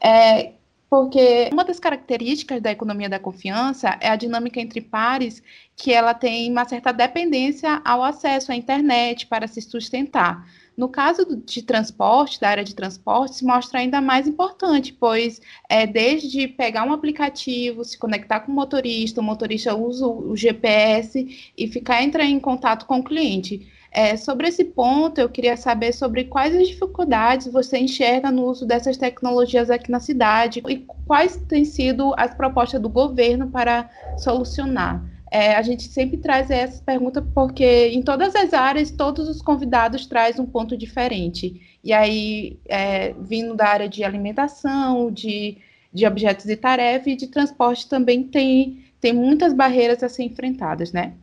É, 0.00 0.52
porque 0.88 1.48
uma 1.52 1.64
das 1.64 1.78
características 1.78 2.60
da 2.60 2.72
economia 2.72 3.08
da 3.08 3.18
confiança 3.18 3.96
é 4.00 4.08
a 4.08 4.16
dinâmica 4.16 4.60
entre 4.60 4.80
pares, 4.80 5.40
que 5.76 5.92
ela 5.92 6.14
tem 6.14 6.50
uma 6.50 6.64
certa 6.64 6.92
dependência 6.92 7.80
ao 7.84 8.02
acesso 8.02 8.50
à 8.50 8.56
internet 8.56 9.26
para 9.26 9.46
se 9.46 9.60
sustentar. 9.60 10.44
No 10.80 10.88
caso 10.88 11.36
de 11.36 11.60
transporte, 11.60 12.40
da 12.40 12.48
área 12.48 12.64
de 12.64 12.74
transporte, 12.74 13.36
se 13.36 13.44
mostra 13.44 13.80
ainda 13.80 14.00
mais 14.00 14.26
importante, 14.26 14.94
pois 14.94 15.38
é, 15.68 15.86
desde 15.86 16.48
pegar 16.48 16.84
um 16.84 16.92
aplicativo, 16.94 17.84
se 17.84 17.98
conectar 17.98 18.40
com 18.40 18.50
o 18.50 18.54
motorista, 18.54 19.20
o 19.20 19.22
motorista 19.22 19.76
usa 19.76 20.06
o 20.06 20.34
GPS 20.34 21.52
e 21.54 21.68
ficar 21.68 22.02
entrar 22.02 22.24
em 22.24 22.40
contato 22.40 22.86
com 22.86 23.00
o 23.00 23.04
cliente. 23.04 23.70
É, 23.92 24.16
sobre 24.16 24.48
esse 24.48 24.64
ponto, 24.64 25.20
eu 25.20 25.28
queria 25.28 25.54
saber 25.54 25.92
sobre 25.92 26.24
quais 26.24 26.56
as 26.56 26.68
dificuldades 26.68 27.52
você 27.52 27.76
enxerga 27.78 28.30
no 28.30 28.46
uso 28.46 28.64
dessas 28.64 28.96
tecnologias 28.96 29.68
aqui 29.68 29.90
na 29.90 30.00
cidade 30.00 30.62
e 30.66 30.78
quais 31.04 31.36
têm 31.46 31.66
sido 31.66 32.14
as 32.16 32.32
propostas 32.32 32.80
do 32.80 32.88
governo 32.88 33.50
para 33.50 33.90
solucionar. 34.16 35.04
É, 35.30 35.54
a 35.54 35.62
gente 35.62 35.84
sempre 35.84 36.16
traz 36.16 36.50
essa 36.50 36.82
pergunta 36.82 37.22
porque 37.22 37.88
em 37.88 38.02
todas 38.02 38.34
as 38.34 38.52
áreas, 38.52 38.90
todos 38.90 39.28
os 39.28 39.40
convidados 39.40 40.06
trazem 40.06 40.42
um 40.42 40.50
ponto 40.50 40.76
diferente. 40.76 41.78
E 41.84 41.92
aí, 41.92 42.58
é, 42.66 43.12
vindo 43.12 43.54
da 43.54 43.68
área 43.68 43.88
de 43.88 44.02
alimentação, 44.02 45.10
de, 45.10 45.58
de 45.92 46.04
objetos 46.04 46.46
de 46.46 46.56
tarefa 46.56 47.10
e 47.10 47.16
de 47.16 47.28
transporte 47.28 47.88
também 47.88 48.24
tem, 48.24 48.92
tem 49.00 49.12
muitas 49.12 49.54
barreiras 49.54 50.02
a 50.02 50.08
ser 50.08 50.24
enfrentadas, 50.24 50.92
né? 50.92 51.16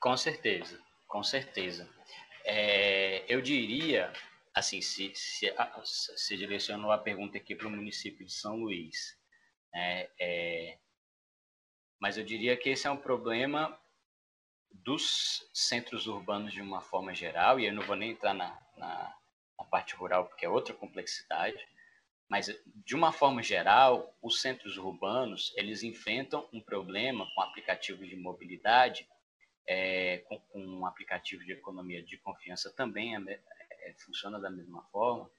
Com 0.00 0.16
certeza, 0.16 0.78
com 1.06 1.22
certeza. 1.22 1.88
É, 2.44 3.24
eu 3.28 3.40
diria, 3.40 4.12
assim, 4.52 4.80
se, 4.80 5.12
se, 5.14 5.52
se 5.84 6.36
direcionou 6.36 6.90
a 6.90 6.98
pergunta 6.98 7.38
aqui 7.38 7.54
para 7.54 7.68
o 7.68 7.70
município 7.70 8.26
de 8.26 8.32
São 8.32 8.56
Luís, 8.56 9.16
né, 9.72 10.08
é, 10.18 10.78
mas 12.00 12.16
eu 12.16 12.24
diria 12.24 12.56
que 12.56 12.70
esse 12.70 12.86
é 12.86 12.90
um 12.90 12.96
problema 12.96 13.78
dos 14.70 15.48
centros 15.52 16.06
urbanos 16.06 16.52
de 16.52 16.60
uma 16.60 16.80
forma 16.80 17.14
geral, 17.14 17.58
e 17.58 17.66
eu 17.66 17.72
não 17.72 17.82
vou 17.82 17.96
nem 17.96 18.10
entrar 18.10 18.34
na, 18.34 18.58
na, 18.76 19.14
na 19.58 19.64
parte 19.64 19.94
rural 19.94 20.26
porque 20.26 20.44
é 20.44 20.48
outra 20.48 20.74
complexidade, 20.74 21.66
mas 22.28 22.46
de 22.84 22.94
uma 22.94 23.12
forma 23.12 23.42
geral, 23.42 24.14
os 24.20 24.40
centros 24.40 24.76
urbanos 24.76 25.52
eles 25.56 25.82
enfrentam 25.82 26.48
um 26.52 26.60
problema 26.60 27.26
com 27.34 27.40
aplicativos 27.40 28.08
de 28.08 28.16
mobilidade 28.16 29.08
é, 29.66 30.18
com, 30.28 30.38
com, 30.38 30.60
um 30.60 30.86
aplicativo 30.86 31.44
de 31.44 31.52
economia 31.52 32.02
de 32.02 32.16
confiança 32.18 32.70
também 32.70 33.16
é, 33.16 33.40
é, 33.70 33.94
funciona 34.04 34.38
da 34.38 34.50
mesma 34.50 34.82
forma, 34.92 35.30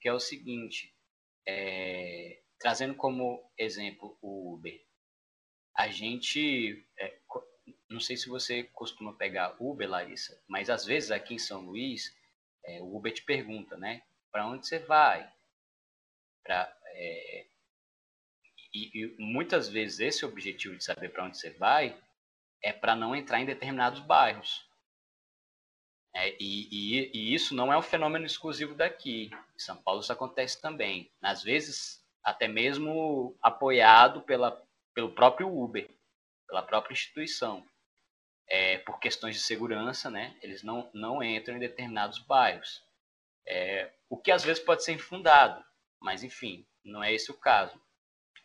que 0.00 0.08
é 0.08 0.12
o 0.12 0.20
seguinte, 0.20 0.94
é, 1.46 2.40
trazendo 2.58 2.94
como 2.94 3.42
exemplo 3.58 4.16
o 4.20 4.54
Uber. 4.54 4.80
A 5.74 5.88
gente, 5.88 6.84
é, 6.98 7.18
não 7.88 8.00
sei 8.00 8.16
se 8.16 8.28
você 8.28 8.64
costuma 8.64 9.12
pegar 9.14 9.56
Uber, 9.58 9.88
Larissa, 9.88 10.40
mas 10.48 10.68
às 10.68 10.84
vezes 10.84 11.10
aqui 11.10 11.34
em 11.34 11.38
São 11.38 11.62
Luís, 11.62 12.14
é, 12.64 12.80
o 12.80 12.96
Uber 12.96 13.12
te 13.12 13.22
pergunta, 13.22 13.76
né? 13.76 14.02
Para 14.30 14.46
onde 14.46 14.66
você 14.66 14.78
vai? 14.78 15.30
Pra, 16.42 16.74
é, 16.86 17.46
e, 18.74 18.90
e 18.94 19.16
muitas 19.18 19.68
vezes 19.68 20.00
esse 20.00 20.24
objetivo 20.24 20.76
de 20.76 20.84
saber 20.84 21.10
para 21.10 21.24
onde 21.24 21.38
você 21.38 21.50
vai 21.50 21.96
é 22.62 22.72
para 22.72 22.94
não 22.94 23.14
entrar 23.14 23.40
em 23.40 23.46
determinados 23.46 24.00
bairros. 24.00 24.66
É, 26.14 26.36
e, 26.38 26.68
e, 26.70 27.10
e, 27.14 27.34
isso 27.34 27.54
não 27.54 27.72
é 27.72 27.78
um 27.78 27.82
fenômeno 27.82 28.26
exclusivo 28.26 28.74
daqui. 28.74 29.30
Em 29.56 29.58
São 29.58 29.76
Paulo 29.76 30.00
isso 30.00 30.12
acontece 30.12 30.60
também. 30.60 31.10
Às 31.22 31.42
vezes, 31.42 32.04
até 32.22 32.46
mesmo 32.46 33.36
apoiado 33.42 34.20
pela, 34.22 34.62
pelo 34.94 35.14
próprio 35.14 35.48
Uber, 35.48 35.88
pela 36.46 36.62
própria 36.62 36.92
instituição. 36.92 37.66
É, 38.48 38.78
por 38.78 38.98
questões 38.98 39.36
de 39.36 39.42
segurança, 39.42 40.10
né, 40.10 40.36
eles 40.42 40.62
não, 40.62 40.90
não 40.92 41.22
entram 41.22 41.56
em 41.56 41.60
determinados 41.60 42.18
bairros. 42.18 42.84
É, 43.46 43.92
o 44.08 44.16
que 44.16 44.30
às 44.30 44.44
vezes 44.44 44.62
pode 44.62 44.84
ser 44.84 44.92
infundado, 44.92 45.64
mas 46.00 46.22
enfim, 46.22 46.66
não 46.84 47.02
é 47.02 47.12
esse 47.12 47.30
o 47.30 47.38
caso. 47.38 47.80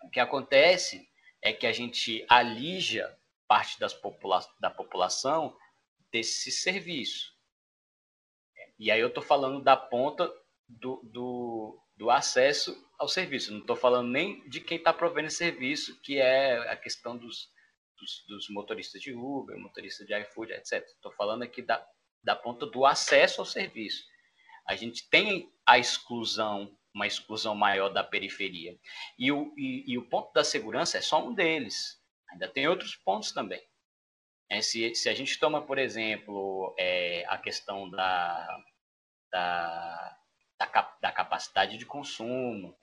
O 0.01 0.09
que 0.09 0.19
acontece 0.19 1.09
é 1.41 1.51
que 1.51 1.67
a 1.67 1.73
gente 1.73 2.25
alija 2.29 3.17
parte 3.47 3.77
popula 4.01 4.39
da 4.59 4.69
população 4.69 5.57
desse 6.11 6.51
serviço. 6.51 7.35
E 8.79 8.91
aí 8.91 8.99
eu 8.99 9.07
estou 9.07 9.23
falando 9.23 9.63
da 9.63 9.75
ponta 9.75 10.31
do, 10.67 11.01
do, 11.03 11.83
do 11.95 12.11
acesso 12.11 12.86
ao 12.97 13.07
serviço. 13.07 13.51
Não 13.51 13.59
estou 13.59 13.75
falando 13.75 14.09
nem 14.09 14.47
de 14.49 14.59
quem 14.59 14.77
está 14.77 14.93
provendo 14.93 15.27
esse 15.27 15.37
serviço, 15.37 15.99
que 16.01 16.19
é 16.19 16.57
a 16.69 16.75
questão 16.75 17.17
dos, 17.17 17.49
dos, 17.97 18.25
dos 18.27 18.49
motoristas 18.49 19.01
de 19.01 19.13
Uber, 19.13 19.57
motoristas 19.57 20.05
de 20.07 20.17
iFood, 20.21 20.53
etc. 20.53 20.83
Estou 20.85 21.11
falando 21.11 21.43
aqui 21.43 21.61
da, 21.61 21.85
da 22.23 22.35
ponta 22.35 22.65
do 22.65 22.85
acesso 22.85 23.41
ao 23.41 23.45
serviço. 23.45 24.03
A 24.67 24.75
gente 24.75 25.09
tem 25.09 25.51
a 25.65 25.77
exclusão, 25.77 26.77
uma 26.93 27.07
exclusão 27.07 27.55
maior 27.55 27.89
da 27.89 28.03
periferia. 28.03 28.77
E 29.17 29.31
o, 29.31 29.53
e, 29.57 29.93
e 29.93 29.97
o 29.97 30.07
ponto 30.09 30.33
da 30.33 30.43
segurança 30.43 30.97
é 30.97 31.01
só 31.01 31.25
um 31.25 31.33
deles. 31.33 32.01
Ainda 32.31 32.47
tem 32.47 32.67
outros 32.67 32.95
pontos 32.95 33.31
também. 33.31 33.61
É, 34.49 34.61
se, 34.61 34.95
se 34.95 35.09
a 35.09 35.13
gente 35.13 35.37
toma, 35.39 35.61
por 35.61 35.77
exemplo, 35.77 36.73
é, 36.77 37.25
a 37.27 37.37
questão 37.37 37.89
da, 37.89 38.63
da, 39.31 40.17
da, 40.57 40.97
da, 41.01 41.11
capacidade 41.11 41.77
de 41.77 41.85
consumo, 41.85 42.77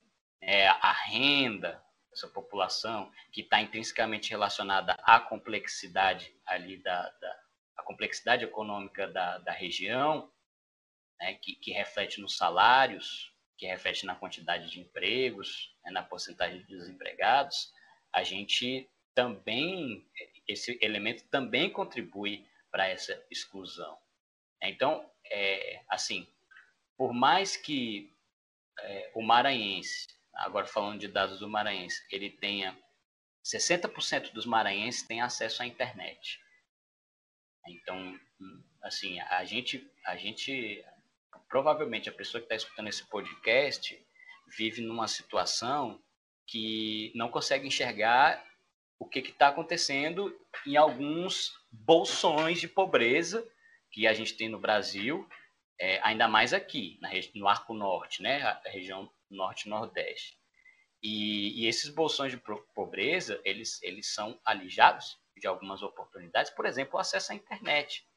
é, 0.46 0.68
a 0.68 0.92
renda 0.92 1.82
dessa 2.10 2.28
população, 2.28 3.10
que 3.32 3.40
está 3.40 3.60
intrinsecamente 3.60 4.30
relacionada 4.30 4.94
à 5.02 5.18
complexidade 5.18 6.34
ali 6.46 6.76
da, 6.76 7.10
da 7.10 7.44
a 7.76 7.82
complexidade 7.82 8.44
econômica 8.44 9.08
da, 9.08 9.38
da 9.38 9.52
região, 9.52 10.30
né, 11.18 11.34
que, 11.34 11.56
que, 11.56 11.72
reflete 11.72 12.20
nos 12.20 12.36
salários, 12.36 13.32
que 13.58 13.66
reflete 13.66 14.06
na 14.06 14.14
quantidade 14.14 14.70
de 14.70 14.80
empregos, 14.80 15.76
né, 15.84 15.90
na 15.90 16.02
porcentagem 16.02 16.60
de 16.60 16.66
desempregados, 16.66 17.72
a 18.12 18.22
gente 18.22 18.88
também, 19.12 20.06
esse 20.46 20.78
elemento 20.80 21.24
também 21.28 21.68
contribui 21.68 22.46
para 22.70 22.88
essa 22.88 23.20
exclusão. 23.30 23.98
Então, 24.62 25.08
é, 25.24 25.82
assim, 25.88 26.28
por 26.96 27.12
mais 27.12 27.56
que 27.56 28.12
é, 28.80 29.10
o 29.14 29.22
maranhense, 29.22 30.08
agora 30.36 30.66
falando 30.66 31.00
de 31.00 31.08
dados 31.08 31.38
do 31.38 31.48
maranhense, 31.48 32.04
ele 32.10 32.30
tenha 32.30 32.76
60% 33.44 34.32
dos 34.32 34.46
maranhenses 34.46 35.06
têm 35.06 35.20
acesso 35.20 35.62
à 35.62 35.66
internet. 35.66 36.40
Então, 37.66 38.18
assim, 38.82 39.20
a 39.20 39.44
gente, 39.44 39.90
a 40.06 40.16
gente, 40.16 40.84
provavelmente 41.48 42.08
a 42.08 42.12
pessoa 42.12 42.40
que 42.40 42.46
está 42.46 42.56
escutando 42.56 42.88
esse 42.88 43.04
podcast 43.08 43.98
vive 44.56 44.82
numa 44.82 45.08
situação 45.08 46.02
que 46.46 47.12
não 47.14 47.30
consegue 47.30 47.66
enxergar 47.66 48.44
o 48.98 49.06
que 49.06 49.18
está 49.20 49.48
acontecendo 49.48 50.34
em 50.66 50.76
alguns 50.76 51.52
bolsões 51.70 52.60
de 52.60 52.68
pobreza 52.68 53.46
que 53.90 54.06
a 54.06 54.12
gente 54.12 54.34
tem 54.34 54.48
no 54.48 54.58
Brasil, 54.58 55.28
é, 55.78 56.00
ainda 56.02 56.28
mais 56.28 56.52
aqui, 56.52 56.98
na, 57.00 57.10
no 57.34 57.48
Arco 57.48 57.74
Norte, 57.74 58.22
né, 58.22 58.42
a 58.42 58.60
região 58.66 59.10
Norte-Nordeste. 59.30 60.38
E, 61.02 61.62
e, 61.62 61.66
esses 61.66 61.90
bolsões 61.90 62.32
de 62.32 62.42
pobreza, 62.74 63.40
eles, 63.44 63.82
eles 63.82 64.14
são 64.14 64.40
alijados 64.44 65.18
de 65.36 65.46
algumas 65.46 65.82
oportunidades, 65.82 66.50
por 66.50 66.64
exemplo, 66.64 66.96
o 66.96 67.00
acesso 67.00 67.32
à 67.32 67.34
internet, 67.34 68.08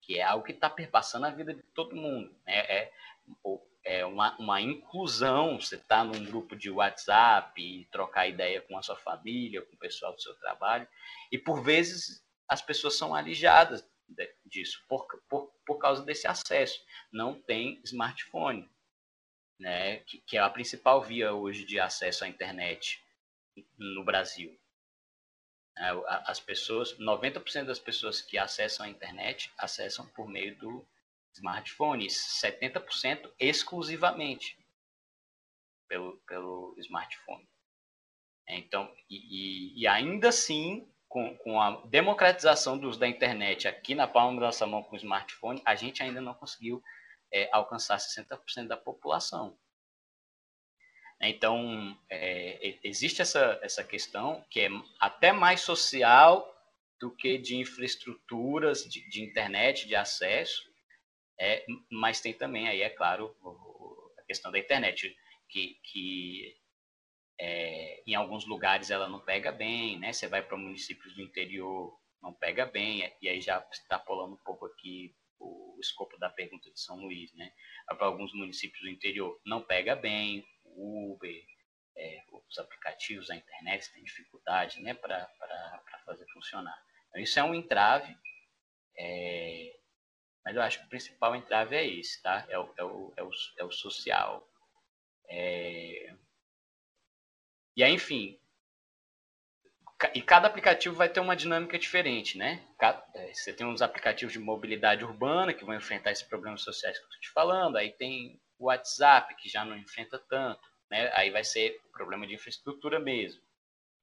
que 0.00 0.18
é 0.18 0.22
algo 0.22 0.44
que 0.44 0.52
está 0.52 0.70
perpassando 0.70 1.26
a 1.26 1.30
vida 1.30 1.52
de 1.52 1.62
todo 1.74 1.94
mundo. 1.94 2.34
Né? 2.46 2.58
É, 2.58 2.92
é 3.84 4.06
uma, 4.06 4.36
uma 4.38 4.60
inclusão, 4.60 5.60
você 5.60 5.76
está 5.76 6.04
num 6.04 6.24
grupo 6.24 6.56
de 6.56 6.70
WhatsApp 6.70 7.60
e 7.60 7.84
trocar 7.86 8.28
ideia 8.28 8.60
com 8.62 8.78
a 8.78 8.82
sua 8.82 8.96
família, 8.96 9.62
com 9.62 9.74
o 9.74 9.78
pessoal 9.78 10.14
do 10.14 10.22
seu 10.22 10.34
trabalho, 10.36 10.86
e 11.30 11.38
por 11.38 11.62
vezes 11.62 12.24
as 12.48 12.62
pessoas 12.62 12.96
são 12.96 13.14
alijadas 13.14 13.84
disso 14.44 14.84
por, 14.88 15.06
por, 15.28 15.52
por 15.66 15.78
causa 15.78 16.04
desse 16.04 16.26
acesso. 16.26 16.80
Não 17.12 17.40
tem 17.40 17.80
smartphone, 17.84 18.70
né? 19.62 19.98
que, 19.98 20.18
que 20.20 20.36
é 20.36 20.40
a 20.40 20.50
principal 20.50 21.00
via 21.00 21.32
hoje 21.32 21.64
de 21.64 21.78
acesso 21.78 22.24
à 22.24 22.28
internet 22.28 23.02
no 23.78 24.04
Brasil. 24.04 24.58
É, 25.78 25.90
as 26.26 26.40
pessoas, 26.40 26.98
90% 26.98 27.64
das 27.64 27.78
pessoas 27.78 28.20
que 28.20 28.36
acessam 28.36 28.84
a 28.84 28.88
internet 28.88 29.50
acessam 29.56 30.06
por 30.08 30.28
meio 30.28 30.58
do 30.58 30.86
smartphone, 31.32 32.06
70% 32.06 33.32
exclusivamente 33.38 34.58
pelo, 35.88 36.18
pelo 36.26 36.74
smartphone. 36.78 37.48
Então, 38.48 38.92
e, 39.08 39.80
e 39.80 39.86
ainda 39.86 40.28
assim, 40.28 40.86
com, 41.08 41.34
com, 41.38 41.60
a 41.60 41.80
democratização 41.86 42.76
do 42.76 42.88
uso 42.88 42.98
da 42.98 43.08
internet 43.08 43.66
aqui 43.68 43.94
na 43.94 44.06
palma 44.06 44.40
da 44.40 44.46
nossa 44.46 44.66
mão 44.66 44.82
com 44.82 44.94
o 44.94 44.98
smartphone, 44.98 45.62
a 45.64 45.74
gente 45.74 46.02
ainda 46.02 46.20
não 46.20 46.34
conseguiu 46.34 46.82
é, 47.32 47.48
alcançar 47.52 47.98
60% 47.98 48.66
da 48.66 48.76
população. 48.76 49.58
Então, 51.20 51.96
é, 52.10 52.78
existe 52.82 53.22
essa, 53.22 53.58
essa 53.62 53.84
questão 53.84 54.44
que 54.50 54.60
é 54.60 54.68
até 54.98 55.32
mais 55.32 55.60
social 55.60 56.48
do 57.00 57.14
que 57.14 57.38
de 57.38 57.56
infraestruturas 57.56 58.84
de, 58.84 59.08
de 59.08 59.22
internet, 59.22 59.86
de 59.86 59.94
acesso, 59.94 60.70
é, 61.38 61.64
mas 61.90 62.20
tem 62.20 62.32
também 62.32 62.68
aí, 62.68 62.82
é 62.82 62.90
claro, 62.90 63.34
a 64.18 64.22
questão 64.22 64.50
da 64.50 64.58
internet, 64.58 65.16
que, 65.48 65.78
que 65.84 66.56
é, 67.38 68.02
em 68.06 68.14
alguns 68.14 68.46
lugares 68.46 68.90
ela 68.90 69.08
não 69.08 69.20
pega 69.20 69.50
bem, 69.50 69.98
né? 69.98 70.12
Você 70.12 70.26
vai 70.28 70.42
para 70.42 70.56
municípios 70.56 71.14
do 71.14 71.22
interior, 71.22 71.96
não 72.20 72.32
pega 72.32 72.66
bem, 72.66 73.12
e 73.20 73.28
aí 73.28 73.40
já 73.40 73.64
está 73.72 73.98
pulando 73.98 74.34
um 74.34 74.44
pouco 74.44 74.66
aqui 74.66 75.14
o 75.42 75.78
escopo 75.80 76.16
da 76.18 76.30
pergunta 76.30 76.70
de 76.70 76.80
São 76.80 76.96
Luís, 76.96 77.32
né? 77.34 77.52
Para 77.86 78.06
alguns 78.06 78.32
municípios 78.34 78.82
do 78.82 78.88
interior 78.88 79.40
não 79.44 79.62
pega 79.62 79.96
bem, 79.96 80.46
Uber, 80.64 81.44
é, 81.96 82.24
os 82.48 82.58
aplicativos, 82.58 83.30
a 83.30 83.36
internet 83.36 83.92
tem 83.92 84.02
dificuldade 84.02 84.80
né, 84.80 84.94
para 84.94 85.28
fazer 86.06 86.26
funcionar. 86.32 86.80
Então, 87.08 87.22
isso 87.22 87.38
é 87.38 87.42
um 87.42 87.54
entrave, 87.54 88.16
é, 88.96 89.78
mas 90.44 90.56
eu 90.56 90.62
acho 90.62 90.80
que 90.80 90.86
o 90.86 90.88
principal 90.88 91.36
entrave 91.36 91.76
é 91.76 91.86
esse, 91.86 92.20
tá? 92.22 92.44
É 92.48 92.58
o, 92.58 92.72
é 92.76 92.84
o, 92.84 93.12
é 93.16 93.22
o, 93.22 93.30
é 93.58 93.64
o 93.64 93.70
social. 93.70 94.48
É... 95.28 96.14
E 97.76 97.82
aí, 97.82 97.92
enfim, 97.92 98.38
e 100.14 100.22
cada 100.22 100.46
aplicativo 100.48 100.94
vai 100.94 101.08
ter 101.08 101.20
uma 101.20 101.36
dinâmica 101.36 101.78
diferente, 101.78 102.36
né? 102.38 102.66
É, 103.14 103.32
você 103.32 103.52
tem 103.52 103.66
uns 103.66 103.82
aplicativos 103.82 104.32
de 104.32 104.38
mobilidade 104.38 105.04
urbana 105.04 105.52
que 105.52 105.64
vão 105.64 105.74
enfrentar 105.74 106.12
esses 106.12 106.26
problemas 106.26 106.62
sociais 106.62 106.98
que 106.98 107.04
eu 107.04 107.08
estou 107.08 107.20
te 107.20 107.30
falando, 107.30 107.76
aí 107.76 107.92
tem 107.92 108.40
o 108.58 108.66
WhatsApp, 108.66 109.34
que 109.36 109.48
já 109.48 109.64
não 109.64 109.76
enfrenta 109.76 110.18
tanto, 110.18 110.68
né? 110.90 111.10
Aí 111.14 111.30
vai 111.30 111.44
ser 111.44 111.80
problema 111.92 112.26
de 112.26 112.34
infraestrutura 112.34 112.98
mesmo. 112.98 113.42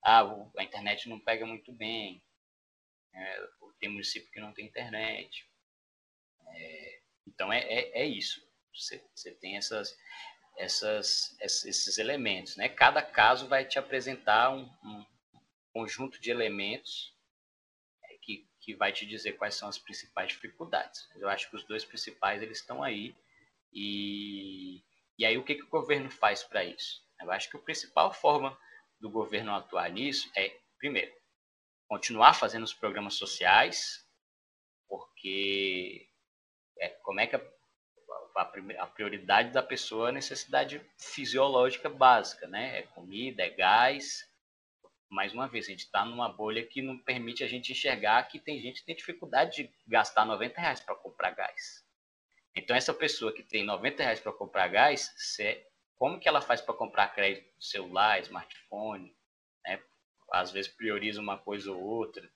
Ah, 0.04 0.24
a 0.58 0.64
internet 0.64 1.10
não 1.10 1.20
pega 1.20 1.46
muito 1.46 1.72
bem. 1.72 2.24
É, 3.14 3.48
tem 3.80 3.90
município 3.90 4.32
que 4.32 4.40
não 4.40 4.54
tem 4.54 4.66
internet. 4.66 5.48
É, 6.48 7.00
então 7.28 7.52
é, 7.52 7.60
é, 7.60 8.02
é, 8.02 8.06
isso. 8.06 8.42
Você, 8.74 9.04
você 9.14 9.32
tem 9.32 9.58
essas, 9.58 9.98
essas, 10.58 11.38
esses 11.42 11.98
elementos. 11.98 12.56
Né? 12.56 12.70
Cada 12.70 13.02
caso 13.02 13.48
vai 13.48 13.66
te 13.66 13.80
apresentar 13.80 14.52
um, 14.52 14.70
um 14.84 15.06
conjunto 15.74 16.20
de 16.20 16.32
elementos 16.32 17.16
é, 18.06 18.18
que, 18.22 18.48
que 18.60 18.76
vai 18.76 18.92
te 18.92 19.06
dizer 19.06 19.34
quais 19.34 19.56
são 19.56 19.70
as 19.70 19.78
principais 19.78 20.30
dificuldades. 20.30 21.08
Eu 21.16 21.30
acho 21.30 21.50
que 21.50 21.56
os 21.56 21.64
dois 21.64 21.86
principais 21.86 22.42
eles 22.42 22.60
estão 22.60 22.84
aí 22.84 23.16
e, 23.72 24.84
e 25.18 25.26
aí 25.26 25.38
o 25.38 25.44
que, 25.44 25.56
que 25.56 25.64
o 25.64 25.70
governo 25.70 26.10
faz 26.10 26.44
para 26.44 26.64
isso? 26.64 27.04
Eu 27.22 27.32
acho 27.32 27.50
que 27.50 27.58
a 27.58 27.62
principal 27.62 28.14
forma 28.14 28.58
do 29.00 29.10
governo 29.10 29.54
atuar 29.54 29.90
nisso 29.90 30.30
é, 30.36 30.58
primeiro, 30.78 31.14
continuar 31.88 32.34
fazendo 32.34 32.64
os 32.64 32.74
programas 32.74 33.16
sociais, 33.16 34.08
porque 34.88 36.08
é, 36.78 36.90
como 36.90 37.20
é 37.20 37.28
que 37.28 37.36
a, 37.36 37.42
a, 38.38 38.42
a, 38.80 38.88
prioridade 38.88 39.52
da 39.52 39.62
pessoa 39.62 40.08
é 40.08 40.10
a 40.10 40.14
necessidade 40.14 40.82
fisiológica 40.98 41.90
básica, 41.90 42.48
né? 42.48 42.80
É 42.80 42.82
comida, 42.84 43.44
é 43.44 43.50
gás. 43.50 44.29
Mais 45.10 45.34
uma 45.34 45.48
vez, 45.48 45.66
a 45.66 45.70
gente 45.70 45.86
está 45.86 46.06
numa 46.06 46.30
bolha 46.30 46.64
que 46.66 46.84
não 46.84 46.98
permite 46.98 47.44
a 47.44 47.48
gente 47.48 47.72
enxergar 47.72 48.24
que 48.28 48.40
tem 48.40 48.62
gente 48.62 48.82
que 48.82 48.86
tem 48.86 48.96
dificuldade 48.96 49.64
de 49.64 49.74
gastar 49.88 50.24
90 50.24 50.62
reais 50.62 50.80
para 50.80 50.94
comprar 50.96 51.32
gás. 51.32 51.84
Então, 52.56 52.76
essa 52.76 52.94
pessoa 52.94 53.34
que 53.34 53.42
tem 53.42 53.64
90 53.64 54.04
reais 54.04 54.20
para 54.20 54.32
comprar 54.32 54.68
gás, 54.68 55.12
como 55.96 56.20
que 56.20 56.28
ela 56.28 56.42
faz 56.42 56.62
para 56.62 56.76
comprar 56.76 57.14
crédito 57.14 57.52
celular, 57.60 58.20
smartphone? 58.22 59.16
Né? 59.66 59.82
Às 60.32 60.52
vezes 60.52 60.72
prioriza 60.72 61.20
uma 61.20 61.40
coisa 61.40 61.72
ou 61.72 61.82
outra. 61.82 62.32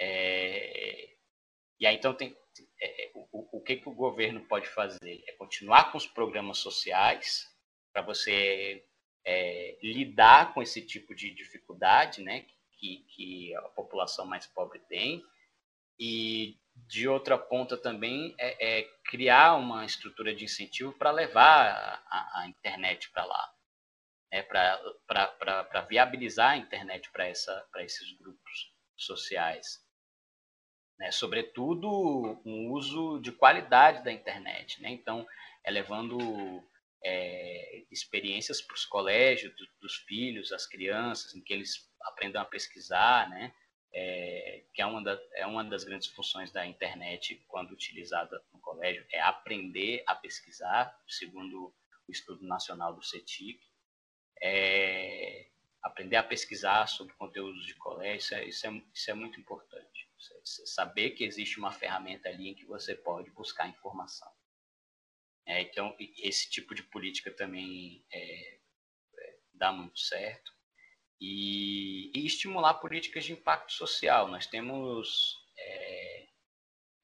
É... 0.00 1.14
E 1.78 1.86
aí, 1.86 1.94
então, 1.94 2.14
tem, 2.14 2.36
é, 2.80 3.04
é 3.04 3.10
o, 3.14 3.58
o 3.58 3.62
que, 3.62 3.76
que 3.76 3.88
o 3.88 3.94
governo 3.94 4.44
pode 4.46 4.68
fazer? 4.68 5.22
É 5.28 5.32
continuar 5.32 5.92
com 5.92 5.98
os 5.98 6.06
programas 6.06 6.58
sociais 6.58 7.48
para 7.92 8.02
você 8.02 8.84
é, 9.24 9.78
lidar 9.82 10.52
com 10.52 10.62
esse 10.62 10.80
tipo 10.84 11.14
de 11.14 11.32
dificuldade 11.34 12.22
né, 12.22 12.46
que, 12.78 13.04
que 13.08 13.54
a 13.56 13.62
população 13.62 14.26
mais 14.26 14.46
pobre 14.46 14.80
tem 14.88 15.24
e 15.98 16.58
de 16.74 17.06
outra 17.06 17.38
ponta 17.38 17.76
também 17.76 18.34
é, 18.38 18.78
é 18.80 18.82
criar 19.04 19.54
uma 19.54 19.84
estrutura 19.84 20.34
de 20.34 20.44
incentivo 20.44 20.92
para 20.92 21.10
levar 21.10 22.02
a, 22.06 22.40
a 22.40 22.48
internet 22.48 23.10
para 23.10 23.24
lá, 23.24 23.54
né? 24.32 24.42
para 24.42 25.86
viabilizar 25.88 26.52
a 26.52 26.56
internet 26.56 27.10
para 27.10 27.28
esses 27.28 28.12
grupos 28.18 28.72
sociais. 28.96 29.80
Né? 30.98 31.10
Sobretudo, 31.10 31.88
um 32.44 32.70
uso 32.72 33.20
de 33.20 33.32
qualidade 33.32 34.02
da 34.02 34.12
internet. 34.12 34.80
Né? 34.80 34.90
Então, 34.90 35.26
é 35.64 35.70
levando 35.70 36.62
é, 37.04 37.84
experiências 37.90 38.60
para 38.60 38.74
os 38.74 38.84
colégios 38.84 39.54
do, 39.56 39.66
dos 39.80 39.96
filhos, 39.96 40.52
as 40.52 40.66
crianças, 40.66 41.34
em 41.34 41.40
que 41.40 41.52
eles 41.52 41.88
aprendam 42.02 42.40
a 42.40 42.44
pesquisar, 42.44 43.28
né? 43.28 43.54
É, 43.94 44.64
que 44.72 44.80
é 44.80 44.86
uma, 44.86 45.02
da, 45.02 45.20
é 45.34 45.46
uma 45.46 45.62
das 45.62 45.84
grandes 45.84 46.08
funções 46.08 46.50
da 46.50 46.66
internet 46.66 47.44
quando 47.46 47.72
utilizada 47.72 48.42
no 48.50 48.58
colégio, 48.58 49.04
é 49.12 49.20
aprender 49.20 50.02
a 50.06 50.14
pesquisar, 50.14 50.98
segundo 51.06 51.74
o 52.08 52.12
Estudo 52.12 52.46
Nacional 52.46 52.94
do 52.94 53.02
CETIC. 53.02 53.60
É, 54.40 55.46
aprender 55.82 56.16
a 56.16 56.22
pesquisar 56.22 56.86
sobre 56.86 57.12
conteúdos 57.14 57.66
de 57.66 57.74
colégio, 57.74 58.18
isso 58.18 58.34
é, 58.34 58.44
isso 58.44 58.66
é, 58.66 58.82
isso 58.94 59.10
é 59.10 59.14
muito 59.14 59.38
importante. 59.38 60.08
Saber 60.44 61.10
que 61.10 61.24
existe 61.24 61.58
uma 61.58 61.72
ferramenta 61.72 62.28
ali 62.28 62.48
em 62.48 62.54
que 62.54 62.64
você 62.64 62.94
pode 62.94 63.30
buscar 63.32 63.68
informação. 63.68 64.31
É, 65.46 65.62
então, 65.62 65.94
esse 66.18 66.48
tipo 66.48 66.74
de 66.74 66.82
política 66.82 67.30
também 67.30 68.04
é, 68.12 68.54
é, 69.18 69.36
dá 69.54 69.72
muito 69.72 69.98
certo. 69.98 70.52
E, 71.20 72.10
e, 72.14 72.26
estimular 72.26 72.74
políticas 72.74 73.24
de 73.24 73.32
impacto 73.32 73.72
social. 73.72 74.28
Nós 74.28 74.46
temos 74.46 75.36
é, 75.58 76.28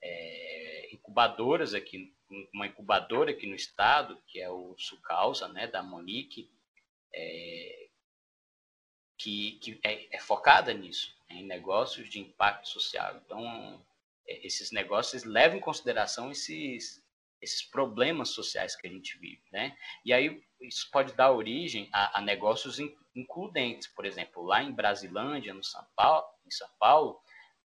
é, 0.03 0.94
incubadoras 0.94 1.74
aqui, 1.74 2.14
uma 2.53 2.66
incubadora 2.66 3.31
aqui 3.31 3.46
no 3.46 3.55
estado, 3.55 4.20
que 4.27 4.40
é 4.40 4.51
o 4.51 4.77
Sucausa, 4.79 5.48
né, 5.48 5.66
da 5.66 5.83
Monique, 5.83 6.51
é, 7.14 7.88
que, 9.16 9.53
que 9.61 9.81
é, 9.83 10.18
focada 10.20 10.72
nisso, 10.72 11.16
em 11.29 11.44
negócios 11.44 12.09
de 12.09 12.20
impacto 12.20 12.68
social. 12.68 13.16
Então, 13.24 13.85
esses 14.27 14.70
negócios 14.70 15.24
levam 15.24 15.59
em 15.59 15.61
consideração 15.61 16.31
esses 16.31 17.03
esses 17.40 17.62
problemas 17.62 18.31
sociais 18.31 18.74
que 18.74 18.87
a 18.87 18.90
gente 18.90 19.16
vive, 19.18 19.42
né? 19.53 19.77
E 20.05 20.12
aí 20.12 20.42
isso 20.61 20.90
pode 20.90 21.14
dar 21.14 21.33
origem 21.33 21.88
a, 21.92 22.18
a 22.18 22.20
negócios 22.20 22.79
in, 22.79 22.94
includentes, 23.14 23.87
por 23.88 24.05
exemplo, 24.05 24.42
lá 24.42 24.62
em 24.62 24.72
Brasilândia, 24.72 25.55
no 25.55 25.62
São 25.62 25.85
Paulo, 25.94 26.27
em 26.46 26.51
São 26.51 26.68
Paulo, 26.79 27.20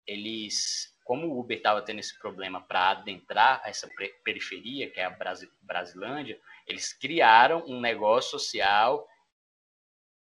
eles, 0.06 0.96
como 1.04 1.28
o 1.28 1.40
Uber 1.40 1.58
estava 1.58 1.82
tendo 1.82 2.00
esse 2.00 2.18
problema 2.18 2.62
para 2.62 2.92
adentrar 2.92 3.62
essa 3.66 3.90
periferia, 4.24 4.90
que 4.90 5.00
é 5.00 5.06
a 5.06 5.10
Brasil, 5.10 5.52
Brasilândia, 5.62 6.40
eles 6.66 6.94
criaram 6.94 7.64
um 7.68 7.80
negócio 7.80 8.40
social 8.40 9.08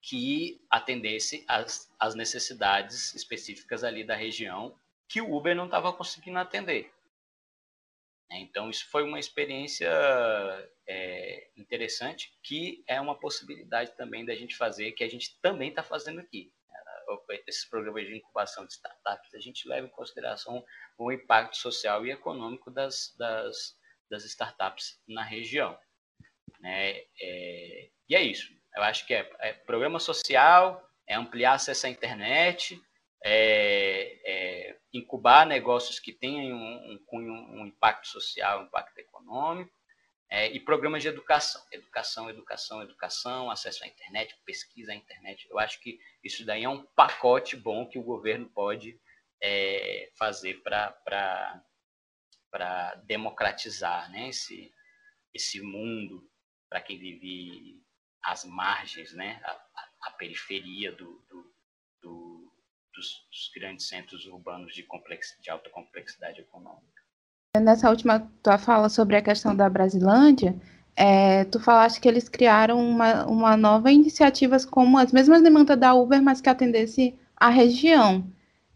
que 0.01 0.63
atendesse 0.71 1.45
às, 1.49 1.91
às 1.99 2.15
necessidades 2.15 3.15
específicas 3.15 3.83
ali 3.83 4.05
da 4.05 4.15
região 4.15 4.75
que 5.09 5.21
o 5.21 5.35
Uber 5.35 5.55
não 5.55 5.67
estava 5.67 5.93
conseguindo 5.93 6.39
atender. 6.39 6.93
Né? 8.35 8.41
Então, 8.41 8.69
isso 8.69 8.91
foi 8.91 9.05
uma 9.05 9.21
experiência 9.21 9.89
é, 10.87 11.49
interessante, 11.57 12.37
que 12.43 12.85
é 12.89 13.01
uma 13.01 13.19
possibilidade 13.19 13.97
também 13.97 14.25
da 14.25 14.35
gente 14.35 14.57
fazer, 14.57 14.93
que 14.93 15.05
a 15.05 15.09
gente 15.09 15.39
também 15.41 15.69
está 15.69 15.83
fazendo 15.83 16.21
aqui. 16.21 16.53
Esses 17.47 17.67
programas 17.67 18.07
de 18.07 18.17
incubação 18.17 18.67
de 18.67 18.73
startups, 18.73 19.35
a 19.35 19.39
gente 19.39 19.69
leva 19.69 19.87
em 19.87 19.91
consideração 19.91 20.65
o 20.99 21.13
impacto 21.13 21.57
social 21.57 22.05
e 22.07 22.11
econômico 22.11 22.71
das, 22.71 23.15
das, 23.19 23.77
das 24.11 24.25
startups 24.25 25.01
na 25.07 25.23
região. 25.23 25.79
Né? 26.61 27.03
É, 27.21 27.91
e 28.09 28.15
é 28.15 28.23
isso. 28.23 28.53
Eu 28.75 28.83
acho 28.83 29.07
que 29.07 29.15
é, 29.15 29.31
é 29.41 29.53
programa 29.53 30.01
social, 30.01 30.83
é 31.07 31.15
ampliar 31.15 31.55
acesso 31.55 31.87
à 31.87 31.91
internet, 31.91 32.81
é, 33.23 34.19
é, 34.25 34.77
incubar 34.95 35.45
negócios 35.45 35.99
que 35.99 36.13
tenham 36.13 36.57
um, 36.57 37.01
um, 37.13 37.61
um 37.61 37.67
impacto 37.67 38.07
social, 38.07 38.61
um 38.61 38.65
impacto 38.67 38.97
econômico, 38.99 39.73
é, 40.31 40.51
e 40.51 40.59
programas 40.59 41.03
de 41.03 41.09
educação, 41.09 41.63
educação, 41.71 42.31
educação, 42.31 42.83
educação, 42.83 43.51
acesso 43.51 43.85
à 43.85 43.87
internet, 43.87 44.35
pesquisa 44.45 44.93
à 44.93 44.95
internet. 44.95 45.47
Eu 45.51 45.59
acho 45.59 45.81
que 45.81 46.01
isso 46.23 46.45
daí 46.45 46.65
é 46.65 46.69
um 46.69 46.83
pacote 46.83 47.57
bom 47.57 47.87
que 47.87 47.99
o 47.99 48.03
governo 48.03 48.49
pode 48.49 48.99
é, 49.41 50.11
fazer 50.17 50.63
para 50.63 51.35
democratizar 53.05 54.11
né, 54.11 54.29
esse, 54.29 54.73
esse 55.33 55.61
mundo 55.61 56.29
para 56.69 56.81
quem 56.81 56.99
vive 56.99 57.81
às 58.23 58.45
margens, 58.45 59.13
né, 59.13 59.41
a, 59.45 59.51
a, 60.09 60.11
periferia 60.13 60.91
do, 60.93 61.25
do 62.01 62.44
dos, 62.95 63.27
dos 63.31 63.51
grandes 63.55 63.89
centros 63.89 64.25
urbanos 64.27 64.75
de, 64.75 64.87
de 65.43 65.51
alta 65.51 65.71
complexidade 65.71 66.41
econômica. 66.41 67.03
Nessa 67.57 67.91
última 67.91 68.21
tua 68.43 68.59
fala 68.59 68.89
sobre 68.89 69.17
a 69.17 69.23
questão 69.23 69.55
da 69.55 69.69
Brasilândia, 69.69 70.57
é, 70.97 71.45
tu 71.45 71.61
falaste 71.61 72.01
que 72.01 72.09
eles 72.09 72.29
criaram 72.29 72.79
uma, 72.79 73.27
uma 73.27 73.57
nova 73.57 73.91
iniciativa 73.91 74.57
com 74.71 74.97
as 74.97 75.13
mesmas 75.13 75.43
demandas 75.43 75.79
da 75.79 75.95
Uber, 75.95 76.23
mas 76.23 76.41
que 76.41 76.49
atendesse 76.49 77.15
a 77.37 77.49
região. 77.49 78.25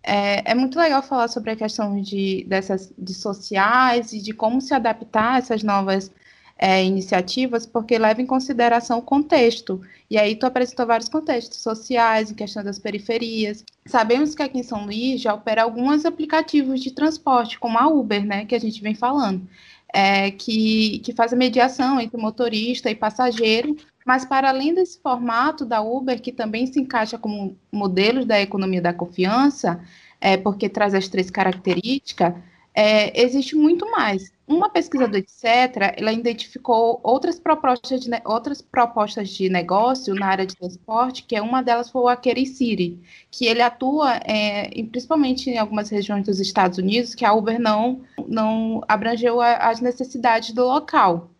É, 0.03 0.53
é, 0.53 0.55
muito 0.55 0.79
legal 0.79 1.03
falar 1.03 1.29
sobre 1.29 1.51
a 1.51 1.57
questão 1.57 2.01
de, 2.01 2.45
dessas, 2.49 2.93
de 2.97 3.15
sociais 3.15 4.13
e 4.13 4.23
de 4.23 4.33
como 4.33 4.61
se 4.61 4.73
adaptar 4.73 5.35
a 5.35 5.39
essas 5.39 5.63
novas 5.63 6.13
é, 6.59 6.85
iniciativas, 6.85 7.65
porque 7.65 7.97
leva 7.97 8.21
em 8.21 8.27
consideração 8.27 8.99
o 8.99 9.03
contexto. 9.03 9.81
E 10.11 10.19
aí 10.19 10.35
tu 10.35 10.45
apresentou 10.45 10.87
vários 10.87 11.09
contextos 11.09 11.59
sociais, 11.61 12.31
em 12.31 12.35
questão 12.35 12.65
das 12.65 12.79
periferias. 12.79 13.65
Sabemos 13.87 14.35
que 14.35 14.43
aqui 14.43 14.59
em 14.59 14.63
São 14.65 14.85
Luís 14.85 15.21
já 15.21 15.33
opera 15.33 15.63
alguns 15.63 16.05
aplicativos 16.05 16.81
de 16.81 16.91
transporte, 16.91 17.59
como 17.59 17.79
a 17.79 17.87
Uber, 17.87 18.25
né, 18.27 18.45
que 18.45 18.55
a 18.55 18.59
gente 18.59 18.83
vem 18.83 18.95
falando, 18.95 19.47
é, 19.95 20.31
que, 20.33 20.99
que 20.99 21.13
faz 21.13 21.33
a 21.33 21.37
mediação 21.37 22.01
entre 22.01 22.21
motorista 22.21 22.91
e 22.91 22.95
passageiro, 22.95 23.77
mas 24.05 24.25
para 24.25 24.49
além 24.49 24.75
desse 24.75 24.99
formato 25.01 25.65
da 25.65 25.81
Uber, 25.81 26.21
que 26.21 26.33
também 26.33 26.67
se 26.67 26.81
encaixa 26.81 27.17
como 27.17 27.57
modelos 27.71 28.27
da 28.27 28.41
economia 28.41 28.83
da 28.83 28.93
confiança, 28.93 29.81
é, 30.21 30.37
porque 30.37 30.69
traz 30.69 30.95
as 30.95 31.09
três 31.09 31.31
características, 31.31 32.35
é, 32.79 33.21
existe 33.21 33.57
muito 33.57 33.91
mais. 33.91 34.31
Uma 34.47 34.71
pesquisa 34.71 35.09
do 35.09 35.17
etc., 35.17 35.97
ela 35.97 36.13
identificou 36.13 37.01
outras 37.03 37.41
propostas, 37.41 38.03
de, 38.03 38.09
outras 38.25 38.63
propostas 38.63 39.31
de 39.31 39.49
negócio 39.49 40.15
na 40.15 40.29
área 40.29 40.47
de 40.47 40.55
transporte, 40.55 41.25
que 41.25 41.35
é 41.35 41.43
uma 41.43 41.61
delas 41.61 41.91
foi 41.91 42.03
o 42.03 42.09
Aqueri 42.09 42.47
City, 42.47 43.01
que 43.33 43.47
ele 43.47 43.63
atua 43.63 44.19
é, 44.19 44.69
em, 44.69 44.87
principalmente 44.87 45.51
em 45.51 45.59
algumas 45.59 45.91
regiões 45.91 46.25
dos 46.25 46.39
Estados 46.39 46.79
Unidos, 46.79 47.17
que 47.17 47.25
a 47.25 47.33
Uber 47.33 47.61
não, 47.61 48.03
não 48.29 48.81
abrangeu 48.87 49.41
a, 49.41 49.55
as 49.55 49.81
necessidades 49.81 50.53
do 50.53 50.65
local. 50.65 51.33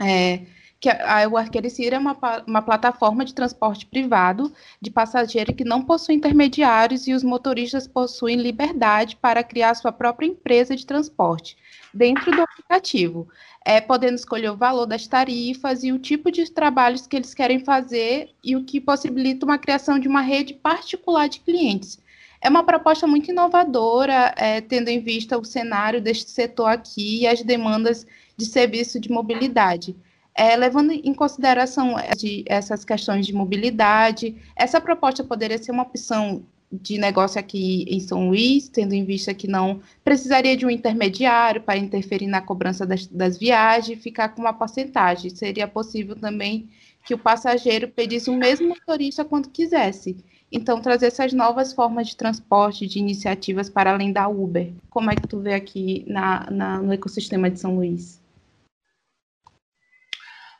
É, 0.00 0.42
que 0.80 0.88
a, 0.88 1.26
o 1.28 1.36
Arquericir 1.36 1.94
é 1.94 1.98
uma, 1.98 2.16
uma 2.46 2.62
plataforma 2.62 3.24
de 3.24 3.34
transporte 3.34 3.86
privado 3.86 4.52
de 4.80 4.90
passageiro 4.90 5.54
que 5.54 5.64
não 5.64 5.82
possui 5.82 6.14
intermediários 6.14 7.06
e 7.06 7.14
os 7.14 7.22
motoristas 7.22 7.86
possuem 7.86 8.36
liberdade 8.36 9.16
para 9.16 9.42
criar 9.42 9.74
sua 9.74 9.92
própria 9.92 10.26
empresa 10.26 10.76
de 10.76 10.84
transporte 10.84 11.56
dentro 11.92 12.30
do 12.32 12.42
aplicativo, 12.42 13.28
é, 13.64 13.80
podendo 13.80 14.16
escolher 14.16 14.50
o 14.50 14.56
valor 14.56 14.84
das 14.84 15.06
tarifas 15.06 15.84
e 15.84 15.92
o 15.92 15.98
tipo 15.98 16.30
de 16.30 16.50
trabalhos 16.50 17.06
que 17.06 17.16
eles 17.16 17.32
querem 17.32 17.60
fazer 17.60 18.30
e 18.42 18.56
o 18.56 18.64
que 18.64 18.80
possibilita 18.80 19.46
uma 19.46 19.58
criação 19.58 19.98
de 19.98 20.08
uma 20.08 20.20
rede 20.20 20.54
particular 20.54 21.28
de 21.28 21.40
clientes. 21.40 21.98
É 22.42 22.48
uma 22.50 22.62
proposta 22.62 23.06
muito 23.06 23.30
inovadora, 23.30 24.34
é, 24.36 24.60
tendo 24.60 24.88
em 24.88 25.00
vista 25.00 25.38
o 25.38 25.44
cenário 25.44 26.02
deste 26.02 26.30
setor 26.30 26.66
aqui 26.66 27.22
e 27.22 27.26
as 27.26 27.42
demandas 27.42 28.06
de 28.36 28.44
serviço 28.44 29.00
de 29.00 29.10
mobilidade. 29.10 29.96
É, 30.36 30.56
levando 30.56 30.90
em 30.90 31.14
consideração 31.14 31.94
de, 32.16 32.44
essas 32.46 32.84
questões 32.84 33.26
de 33.26 33.32
mobilidade, 33.32 34.36
essa 34.56 34.80
proposta 34.80 35.22
poderia 35.22 35.58
ser 35.58 35.70
uma 35.70 35.84
opção 35.84 36.44
de 36.72 36.98
negócio 36.98 37.38
aqui 37.38 37.84
em 37.88 38.00
São 38.00 38.28
Luís, 38.28 38.68
tendo 38.68 38.94
em 38.94 39.04
vista 39.04 39.32
que 39.32 39.46
não 39.46 39.80
precisaria 40.02 40.56
de 40.56 40.66
um 40.66 40.70
intermediário 40.70 41.62
para 41.62 41.78
interferir 41.78 42.26
na 42.26 42.40
cobrança 42.40 42.84
das, 42.84 43.06
das 43.06 43.38
viagens 43.38 43.98
e 43.98 44.02
ficar 44.02 44.30
com 44.30 44.40
uma 44.40 44.52
porcentagem. 44.52 45.30
Seria 45.30 45.68
possível 45.68 46.16
também 46.16 46.68
que 47.04 47.14
o 47.14 47.18
passageiro 47.18 47.88
pedisse 47.88 48.30
o 48.30 48.36
mesmo 48.36 48.68
motorista 48.68 49.24
quando 49.24 49.50
quisesse. 49.50 50.16
Então, 50.50 50.80
trazer 50.80 51.06
essas 51.06 51.32
novas 51.32 51.72
formas 51.72 52.08
de 52.08 52.16
transporte, 52.16 52.86
de 52.86 52.98
iniciativas 52.98 53.68
para 53.68 53.92
além 53.92 54.12
da 54.12 54.28
Uber. 54.28 54.72
Como 54.88 55.10
é 55.10 55.16
que 55.16 55.26
tu 55.26 55.40
vê 55.40 55.54
aqui 55.54 56.04
na, 56.06 56.48
na 56.50 56.82
no 56.82 56.92
ecossistema 56.92 57.50
de 57.50 57.60
São 57.60 57.76
Luís? 57.76 58.23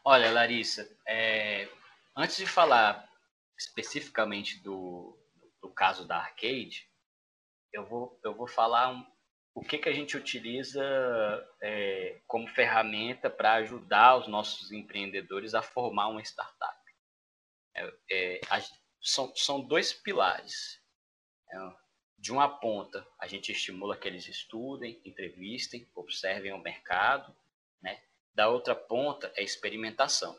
Olha, 0.06 0.30
Larissa, 0.30 0.86
é, 1.08 1.66
antes 2.14 2.36
de 2.36 2.46
falar 2.46 3.10
especificamente 3.58 4.62
do, 4.62 5.18
do 5.62 5.70
caso 5.70 6.06
da 6.06 6.18
Arcade, 6.18 6.86
eu 7.72 7.86
vou, 7.86 8.20
eu 8.22 8.34
vou 8.34 8.46
falar 8.46 8.90
um, 8.90 9.02
o 9.54 9.62
que, 9.62 9.78
que 9.78 9.88
a 9.88 9.94
gente 9.94 10.14
utiliza 10.14 10.84
é, 11.62 12.20
como 12.26 12.46
ferramenta 12.48 13.30
para 13.30 13.54
ajudar 13.54 14.18
os 14.18 14.28
nossos 14.28 14.72
empreendedores 14.72 15.54
a 15.54 15.62
formar 15.62 16.08
uma 16.08 16.20
startup. 16.20 16.78
É, 17.74 17.94
é, 18.10 18.40
a, 18.50 18.60
são, 19.00 19.34
são 19.34 19.60
dois 19.60 19.94
pilares. 19.94 20.82
É, 21.50 21.56
de 22.18 22.30
uma 22.30 22.48
ponta, 22.48 23.06
a 23.18 23.26
gente 23.26 23.52
estimula 23.52 23.96
que 23.96 24.06
eles 24.06 24.28
estudem, 24.28 25.00
entrevistem, 25.02 25.88
observem 25.94 26.52
o 26.52 26.58
mercado. 26.58 27.34
Né? 27.80 28.02
Da 28.34 28.48
outra 28.48 28.74
ponta, 28.74 29.32
é 29.36 29.42
experimentação. 29.42 30.36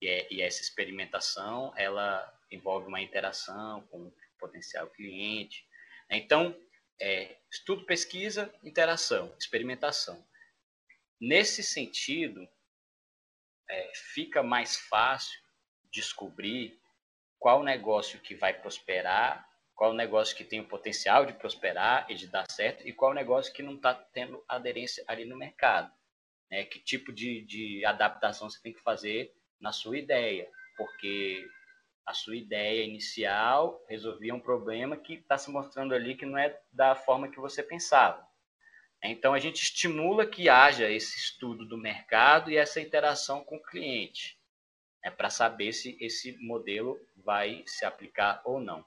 E, 0.00 0.08
é, 0.08 0.32
e 0.32 0.40
essa 0.40 0.62
experimentação, 0.62 1.72
ela 1.76 2.32
envolve 2.50 2.86
uma 2.86 3.00
interação 3.00 3.82
com 3.88 4.06
o 4.06 4.14
potencial 4.38 4.88
cliente. 4.88 5.66
Então, 6.10 6.56
é, 7.00 7.36
estudo, 7.50 7.84
pesquisa, 7.84 8.52
interação, 8.62 9.34
experimentação. 9.38 10.26
Nesse 11.20 11.62
sentido, 11.62 12.48
é, 13.68 13.92
fica 13.94 14.42
mais 14.42 14.76
fácil 14.76 15.40
descobrir 15.90 16.80
qual 17.38 17.62
negócio 17.62 18.20
que 18.20 18.34
vai 18.34 18.54
prosperar, 18.54 19.46
qual 19.74 19.92
negócio 19.92 20.36
que 20.36 20.44
tem 20.44 20.60
o 20.60 20.68
potencial 20.68 21.26
de 21.26 21.34
prosperar 21.34 22.10
e 22.10 22.14
de 22.14 22.26
dar 22.26 22.50
certo, 22.50 22.86
e 22.86 22.92
qual 22.92 23.12
negócio 23.12 23.52
que 23.52 23.62
não 23.62 23.76
está 23.76 23.94
tendo 23.94 24.42
aderência 24.48 25.04
ali 25.06 25.24
no 25.24 25.36
mercado. 25.36 25.92
Né? 26.50 26.64
Que 26.64 26.78
tipo 26.78 27.12
de, 27.12 27.42
de 27.42 27.84
adaptação 27.84 28.48
você 28.48 28.60
tem 28.60 28.72
que 28.72 28.82
fazer 28.82 29.34
na 29.60 29.72
sua 29.72 29.98
ideia, 29.98 30.48
porque 30.76 31.46
a 32.04 32.14
sua 32.14 32.36
ideia 32.36 32.84
inicial 32.84 33.84
resolvia 33.88 34.34
um 34.34 34.40
problema 34.40 34.96
que 34.96 35.14
está 35.14 35.36
se 35.36 35.50
mostrando 35.50 35.94
ali 35.94 36.14
que 36.14 36.24
não 36.24 36.38
é 36.38 36.58
da 36.72 36.94
forma 36.94 37.28
que 37.28 37.40
você 37.40 37.62
pensava. 37.62 38.26
Então, 39.02 39.34
a 39.34 39.38
gente 39.38 39.62
estimula 39.62 40.26
que 40.26 40.48
haja 40.48 40.90
esse 40.90 41.18
estudo 41.18 41.64
do 41.66 41.76
mercado 41.76 42.50
e 42.50 42.56
essa 42.56 42.80
interação 42.80 43.44
com 43.44 43.56
o 43.56 43.62
cliente, 43.62 44.38
né, 45.04 45.10
para 45.10 45.30
saber 45.30 45.72
se 45.72 45.96
esse 46.00 46.36
modelo 46.38 46.98
vai 47.16 47.62
se 47.66 47.84
aplicar 47.84 48.40
ou 48.44 48.60
não. 48.60 48.84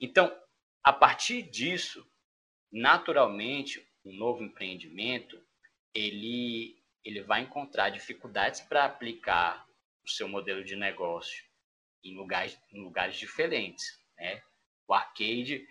Então, 0.00 0.34
a 0.82 0.92
partir 0.92 1.42
disso, 1.42 2.06
naturalmente, 2.70 3.86
um 4.04 4.12
novo 4.12 4.42
empreendimento, 4.42 5.42
ele, 5.94 6.76
ele 7.04 7.22
vai 7.22 7.42
encontrar 7.42 7.90
dificuldades 7.90 8.60
para 8.60 8.84
aplicar 8.84 9.66
o 10.04 10.08
seu 10.08 10.28
modelo 10.28 10.64
de 10.64 10.76
negócio 10.76 11.44
em 12.02 12.14
lugares, 12.16 12.58
em 12.72 12.82
lugares 12.82 13.16
diferentes. 13.16 13.98
Né? 14.16 14.42
O 14.86 14.94
arcade 14.94 15.66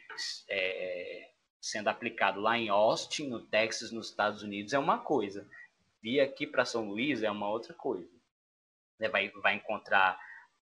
é, 0.50 1.32
sendo 1.60 1.88
aplicado 1.88 2.40
lá 2.40 2.58
em 2.58 2.70
Austin, 2.70 3.28
no 3.28 3.46
Texas, 3.46 3.92
nos 3.92 4.10
Estados 4.10 4.44
Unidos, 4.44 4.74
é 4.74 4.80
uma 4.80 5.00
coisa. 5.00 5.50
Vir 6.02 6.20
aqui 6.20 6.46
para 6.46 6.66
São 6.66 6.90
Luís 6.90 7.24
é 7.24 7.32
uma 7.32 7.50
outra 7.50 7.74
coisa. 7.74 8.10
Né? 9.00 9.08
Vai, 9.10 9.30
vai 9.30 9.56
encontrar 9.56 10.20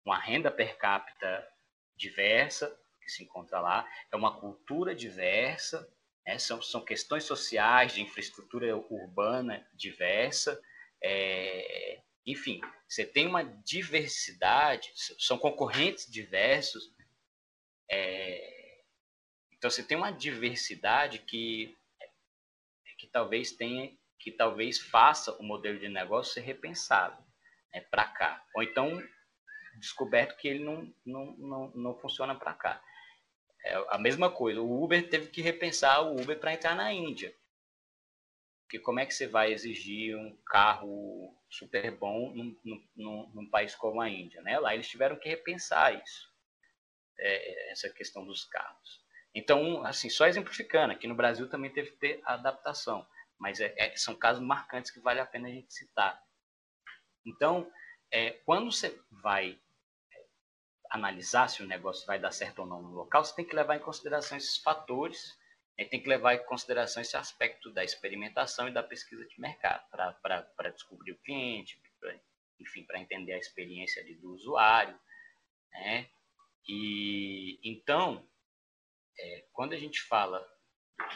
uma 0.04 0.18
renda 0.18 0.50
per 0.50 0.76
capita 0.76 1.48
diversa, 1.96 2.78
que 3.00 3.10
se 3.10 3.22
encontra 3.22 3.60
lá, 3.60 3.88
é 4.10 4.16
uma 4.16 4.38
cultura 4.38 4.94
diversa, 4.94 5.88
né? 6.26 6.38
são, 6.38 6.60
são 6.62 6.84
questões 6.84 7.24
sociais, 7.24 7.94
de 7.94 8.02
infraestrutura 8.02 8.76
urbana 8.76 9.66
diversa, 9.74 10.60
é, 11.02 12.00
enfim, 12.26 12.60
você 12.88 13.04
tem 13.04 13.26
uma 13.26 13.42
diversidade, 13.42 14.90
são 15.18 15.36
concorrentes 15.36 16.10
diversos, 16.10 16.90
é, 17.90 18.82
então 19.52 19.70
você 19.70 19.82
tem 19.82 19.96
uma 19.96 20.10
diversidade 20.10 21.18
que, 21.18 21.76
que 22.98 23.06
talvez 23.06 23.52
tenha, 23.52 23.94
que 24.18 24.30
talvez 24.30 24.78
faça 24.78 25.32
o 25.36 25.42
modelo 25.42 25.78
de 25.78 25.88
negócio 25.88 26.32
ser 26.32 26.40
repensado 26.40 27.22
né, 27.72 27.80
para 27.90 28.06
cá, 28.06 28.42
ou 28.54 28.62
então 28.62 29.02
descoberto 29.78 30.36
que 30.36 30.48
ele 30.48 30.64
não, 30.64 30.94
não, 31.04 31.36
não, 31.36 31.70
não 31.74 31.98
funciona 31.98 32.34
para 32.34 32.54
cá. 32.54 32.82
É 33.64 33.74
a 33.88 33.98
mesma 33.98 34.30
coisa, 34.30 34.60
o 34.60 34.84
Uber 34.84 35.08
teve 35.08 35.28
que 35.28 35.40
repensar 35.40 36.02
o 36.02 36.20
Uber 36.20 36.38
para 36.38 36.52
entrar 36.52 36.76
na 36.76 36.92
Índia. 36.92 37.34
Porque 38.62 38.78
como 38.78 39.00
é 39.00 39.06
que 39.06 39.14
você 39.14 39.26
vai 39.26 39.52
exigir 39.52 40.16
um 40.16 40.36
carro 40.46 41.34
super 41.48 41.90
bom 41.92 42.30
num, 42.34 42.56
num, 42.94 43.30
num 43.34 43.50
país 43.50 43.74
como 43.74 44.00
a 44.00 44.08
Índia? 44.08 44.42
Né? 44.42 44.58
Lá 44.58 44.74
eles 44.74 44.88
tiveram 44.88 45.18
que 45.18 45.28
repensar 45.28 45.94
isso, 45.94 46.30
é, 47.18 47.72
essa 47.72 47.88
questão 47.88 48.26
dos 48.26 48.44
carros. 48.44 49.02
Então, 49.34 49.84
assim, 49.84 50.10
só 50.10 50.26
exemplificando, 50.26 50.92
aqui 50.92 51.06
no 51.06 51.14
Brasil 51.14 51.48
também 51.48 51.72
teve 51.72 51.90
que 51.92 51.96
ter 51.96 52.20
adaptação, 52.24 53.06
mas 53.38 53.60
é, 53.60 53.74
é, 53.78 53.96
são 53.96 54.14
casos 54.14 54.42
marcantes 54.42 54.90
que 54.90 55.00
vale 55.00 55.20
a 55.20 55.26
pena 55.26 55.48
a 55.48 55.50
gente 55.50 55.72
citar. 55.72 56.22
Então, 57.26 57.70
é, 58.10 58.30
quando 58.44 58.70
você 58.70 59.00
vai 59.10 59.58
analisar 60.94 61.48
se 61.48 61.62
o 61.62 61.66
negócio 61.66 62.06
vai 62.06 62.18
dar 62.18 62.30
certo 62.30 62.60
ou 62.60 62.66
não 62.66 62.82
no 62.82 62.94
local, 62.94 63.24
você 63.24 63.34
tem 63.34 63.44
que 63.44 63.56
levar 63.56 63.76
em 63.76 63.80
consideração 63.80 64.36
esses 64.36 64.56
fatores 64.58 65.36
tem 65.82 66.00
que 66.00 66.08
levar 66.08 66.34
em 66.34 66.44
consideração 66.44 67.02
esse 67.02 67.16
aspecto 67.16 67.70
da 67.72 67.82
experimentação 67.82 68.68
e 68.68 68.72
da 68.72 68.82
pesquisa 68.82 69.26
de 69.26 69.40
mercado 69.40 69.84
para 69.90 70.70
descobrir 70.70 71.10
o 71.10 71.18
cliente, 71.18 71.80
pra, 71.98 72.14
enfim, 72.60 72.84
para 72.84 73.00
entender 73.00 73.32
a 73.32 73.38
experiência 73.38 74.00
ali 74.00 74.14
do 74.14 74.32
usuário. 74.32 74.96
Né? 75.72 76.08
E 76.68 77.58
então, 77.64 78.24
é, 79.18 79.44
quando 79.52 79.72
a 79.72 79.78
gente 79.78 80.00
fala 80.02 80.46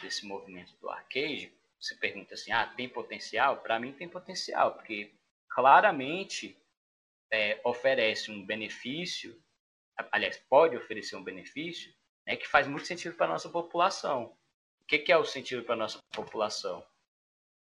desse 0.01 0.25
movimento 0.25 0.75
do 0.81 0.89
arcade, 0.89 1.53
você 1.79 1.95
pergunta 1.95 2.33
assim, 2.33 2.51
ah, 2.51 2.67
tem 2.67 2.89
potencial? 2.89 3.61
Para 3.61 3.79
mim 3.79 3.93
tem 3.93 4.09
potencial, 4.09 4.73
porque 4.73 5.15
claramente 5.47 6.61
é, 7.31 7.61
oferece 7.63 8.29
um 8.29 8.45
benefício, 8.45 9.41
aliás, 10.11 10.37
pode 10.49 10.75
oferecer 10.75 11.15
um 11.15 11.23
benefício, 11.23 11.93
né, 12.25 12.35
que 12.35 12.47
faz 12.47 12.67
muito 12.67 12.85
sentido 12.85 13.15
para 13.15 13.25
a 13.25 13.29
nossa 13.29 13.49
população 13.49 14.37
que, 14.89 14.97
que 14.97 15.11
é 15.11 15.17
o 15.17 15.23
sentido 15.23 15.63
para 15.63 15.75
a 15.75 15.77
nossa 15.77 15.99
população? 16.13 16.83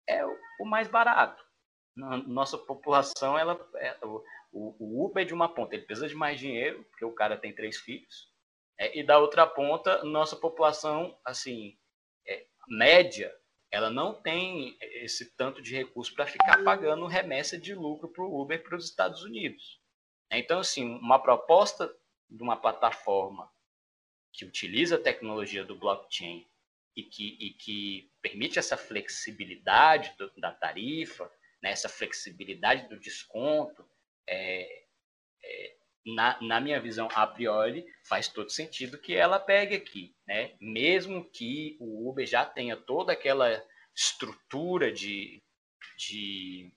É 0.07 0.27
o, 0.27 0.37
o, 0.61 0.67
mais 0.67 0.89
barato. 0.89 1.43
Nossa 1.97 2.59
população, 2.59 3.39
ela, 3.39 3.57
é, 3.77 3.97
o, 4.03 4.25
o, 4.53 5.07
Uber 5.07 5.23
é 5.23 5.27
de 5.27 5.33
uma 5.33 5.49
ponta, 5.49 5.77
ele 5.77 5.85
precisa 5.85 6.09
de 6.09 6.15
mais 6.17 6.41
dinheiro, 6.41 6.83
porque 6.91 7.05
o 7.05 7.15
cara 7.15 7.37
tem 7.37 7.55
três 7.55 7.77
filhos, 7.77 8.33
é, 8.77 8.99
e 8.99 9.05
da 9.05 9.17
outra 9.21 9.47
ponta, 9.47 10.03
nossa 10.03 10.35
população, 10.35 11.17
assim, 11.25 11.79
é, 12.27 12.45
média, 12.67 13.33
ela 13.71 13.91
não 13.91 14.13
tem 14.13 14.77
esse 14.81 15.37
tanto 15.37 15.63
de 15.63 15.77
recurso 15.77 16.13
para 16.15 16.27
ficar 16.27 16.65
pagando 16.65 17.07
remessa 17.07 17.57
de 17.57 17.77
lucro 17.77 18.09
para 18.09 18.25
o 18.25 18.43
Uber 18.43 18.61
para 18.61 18.77
os 18.77 18.85
Estados 18.85 19.23
Unidos. 19.23 19.81
Então, 20.33 20.59
assim, 20.59 20.97
uma 20.99 21.21
proposta 21.21 21.95
de 22.29 22.43
uma 22.43 22.57
plataforma 22.57 23.51
que 24.33 24.45
utiliza 24.45 24.97
a 24.97 25.01
tecnologia 25.01 25.65
do 25.65 25.77
blockchain 25.77 26.47
e 26.97 27.03
que, 27.03 27.37
e 27.41 27.51
que 27.51 28.11
permite 28.21 28.59
essa 28.59 28.77
flexibilidade 28.77 30.15
do, 30.17 30.31
da 30.37 30.53
tarifa, 30.53 31.31
né, 31.63 31.71
essa 31.71 31.89
flexibilidade 31.89 32.89
do 32.89 32.99
desconto, 32.99 33.85
é, 34.27 34.85
é, 35.43 35.77
na, 36.07 36.41
na, 36.41 36.61
minha 36.61 36.81
visão 36.81 37.09
a 37.15 37.27
priori, 37.27 37.87
faz 38.03 38.29
todo 38.29 38.51
sentido 38.51 38.99
que 38.99 39.15
ela 39.15 39.41
pegue 39.41 39.75
aqui. 39.75 40.15
Né? 40.27 40.55
Mesmo 40.61 41.25
que 41.25 41.77
o 41.81 42.09
Uber 42.09 42.27
já 42.27 42.45
tenha 42.45 42.77
toda 42.77 43.13
aquela 43.13 43.65
estrutura 43.95 44.93
de, 44.93 45.43
de 45.97 46.73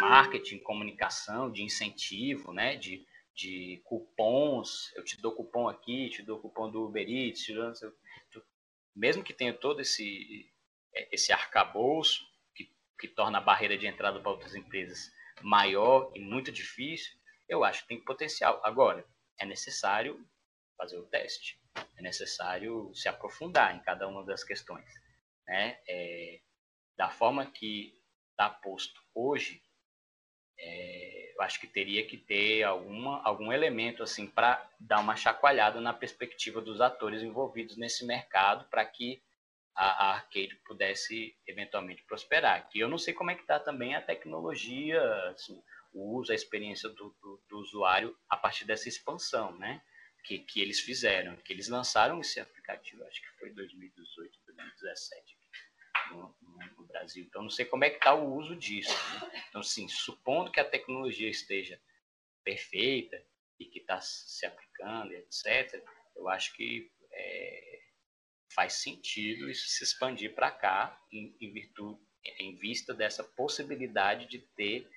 marketing, 0.00 0.58
comunicação, 0.58 1.50
de 1.50 1.62
incentivo, 1.62 2.52
né? 2.52 2.76
de, 2.76 3.06
de 3.36 3.82
cupons, 3.84 4.92
eu 4.96 5.04
te 5.04 5.20
dou 5.20 5.32
cupom 5.32 5.68
aqui, 5.68 6.08
te 6.08 6.22
dou 6.22 6.40
cupom 6.40 6.70
do 6.70 6.86
Uber 6.86 7.06
Eats, 7.06 7.44
te 7.44 7.52
dou, 7.52 7.72
mesmo 8.94 9.22
que 9.22 9.34
tenha 9.34 9.52
todo 9.52 9.80
esse, 9.80 10.50
é, 10.94 11.14
esse 11.14 11.32
arcabouço, 11.32 12.26
que, 12.54 12.72
que 12.98 13.06
torna 13.06 13.36
a 13.36 13.42
barreira 13.42 13.76
de 13.76 13.86
entrada 13.86 14.18
para 14.20 14.30
outras 14.30 14.54
empresas 14.54 15.12
maior 15.42 16.10
e 16.14 16.20
muito 16.20 16.50
difícil, 16.50 17.14
eu 17.46 17.62
acho 17.62 17.82
que 17.82 17.88
tem 17.88 18.02
potencial. 18.02 18.60
Agora, 18.64 19.06
é 19.38 19.44
necessário 19.44 20.26
fazer 20.78 20.96
o 20.96 21.06
teste, 21.06 21.60
é 21.96 22.02
necessário 22.02 22.90
se 22.94 23.06
aprofundar 23.06 23.76
em 23.76 23.80
cada 23.80 24.08
uma 24.08 24.24
das 24.24 24.42
questões. 24.42 24.88
Né? 25.46 25.78
É, 25.86 26.40
da 26.96 27.10
forma 27.10 27.44
que 27.44 28.02
está 28.30 28.48
posto 28.48 28.98
hoje, 29.14 29.62
é, 30.58 31.15
eu 31.36 31.42
acho 31.42 31.60
que 31.60 31.66
teria 31.66 32.04
que 32.06 32.16
ter 32.16 32.62
alguma, 32.62 33.22
algum 33.22 33.52
elemento 33.52 34.02
assim 34.02 34.26
para 34.26 34.66
dar 34.80 35.00
uma 35.00 35.14
chacoalhada 35.14 35.80
na 35.80 35.92
perspectiva 35.92 36.62
dos 36.62 36.80
atores 36.80 37.22
envolvidos 37.22 37.76
nesse 37.76 38.06
mercado 38.06 38.64
para 38.70 38.84
que 38.86 39.22
a, 39.74 40.06
a, 40.06 40.14
arcade 40.14 40.56
pudesse 40.66 41.36
eventualmente 41.46 42.02
prosperar. 42.04 42.66
Que 42.70 42.78
eu 42.78 42.88
não 42.88 42.96
sei 42.96 43.12
como 43.12 43.30
é 43.30 43.34
que 43.34 43.42
está 43.42 43.60
também 43.60 43.94
a 43.94 44.00
tecnologia, 44.00 45.02
assim, 45.28 45.62
o 45.92 46.16
uso, 46.16 46.32
a 46.32 46.34
experiência 46.34 46.88
do, 46.88 47.14
do, 47.20 47.42
do, 47.48 47.58
usuário 47.58 48.16
a 48.30 48.36
partir 48.38 48.64
dessa 48.64 48.88
expansão, 48.88 49.54
né? 49.58 49.82
Que, 50.24 50.38
que 50.38 50.60
eles 50.60 50.80
fizeram, 50.80 51.36
que 51.36 51.52
eles 51.52 51.68
lançaram 51.68 52.20
esse 52.20 52.40
aplicativo, 52.40 53.04
acho 53.04 53.20
que 53.20 53.38
foi 53.38 53.50
2018, 53.50 54.38
2017. 54.46 55.35
Brasil. 56.96 57.24
Então, 57.24 57.42
não 57.42 57.50
sei 57.50 57.64
como 57.64 57.84
é 57.84 57.90
que 57.90 57.96
está 57.96 58.14
o 58.14 58.34
uso 58.34 58.56
disso. 58.56 58.94
Né? 59.20 59.44
Então, 59.48 59.62
sim, 59.62 59.88
supondo 59.88 60.50
que 60.50 60.60
a 60.60 60.64
tecnologia 60.64 61.28
esteja 61.28 61.80
perfeita 62.42 63.22
e 63.58 63.64
que 63.64 63.78
está 63.78 64.00
se 64.00 64.46
aplicando, 64.46 65.12
etc., 65.12 65.82
eu 66.14 66.28
acho 66.28 66.54
que 66.54 66.90
é, 67.12 67.82
faz 68.54 68.74
sentido 68.74 69.50
isso 69.50 69.68
se 69.68 69.84
expandir 69.84 70.34
para 70.34 70.50
cá 70.50 70.98
em, 71.12 71.36
em, 71.40 71.52
virtude, 71.52 72.00
em 72.38 72.56
vista 72.56 72.94
dessa 72.94 73.22
possibilidade 73.22 74.26
de 74.26 74.38
ter 74.38 74.90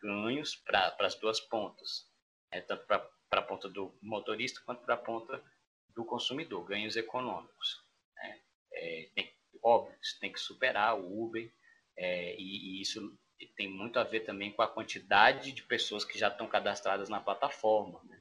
ganhos 0.00 0.56
para 0.56 0.96
as 1.00 1.14
duas 1.14 1.40
pontas, 1.40 2.10
né? 2.50 2.60
tanto 2.62 2.86
para 2.86 3.10
a 3.32 3.42
ponta 3.42 3.68
do 3.68 3.96
motorista 4.00 4.60
quanto 4.64 4.84
para 4.84 4.94
a 4.94 4.98
ponta 4.98 5.42
do 5.90 6.04
consumidor, 6.04 6.64
ganhos 6.64 6.96
econômicos. 6.96 7.84
Né? 8.16 8.40
É, 8.72 9.10
tem, 9.14 9.33
óbvio, 9.64 9.96
isso 10.00 10.20
tem 10.20 10.30
que 10.30 10.38
superar 10.38 10.98
o 10.98 11.24
Uber, 11.24 11.50
é, 11.96 12.36
e, 12.36 12.78
e, 12.78 12.82
isso 12.82 13.18
tem 13.56 13.68
muito 13.68 13.98
a 13.98 14.04
ver 14.04 14.20
também 14.20 14.52
com 14.52 14.62
a 14.62 14.68
quantidade 14.68 15.52
de 15.52 15.62
pessoas 15.62 16.04
que 16.04 16.18
já 16.18 16.28
estão 16.28 16.46
cadastradas 16.46 17.08
na 17.08 17.20
plataforma. 17.20 18.00
Né? 18.04 18.20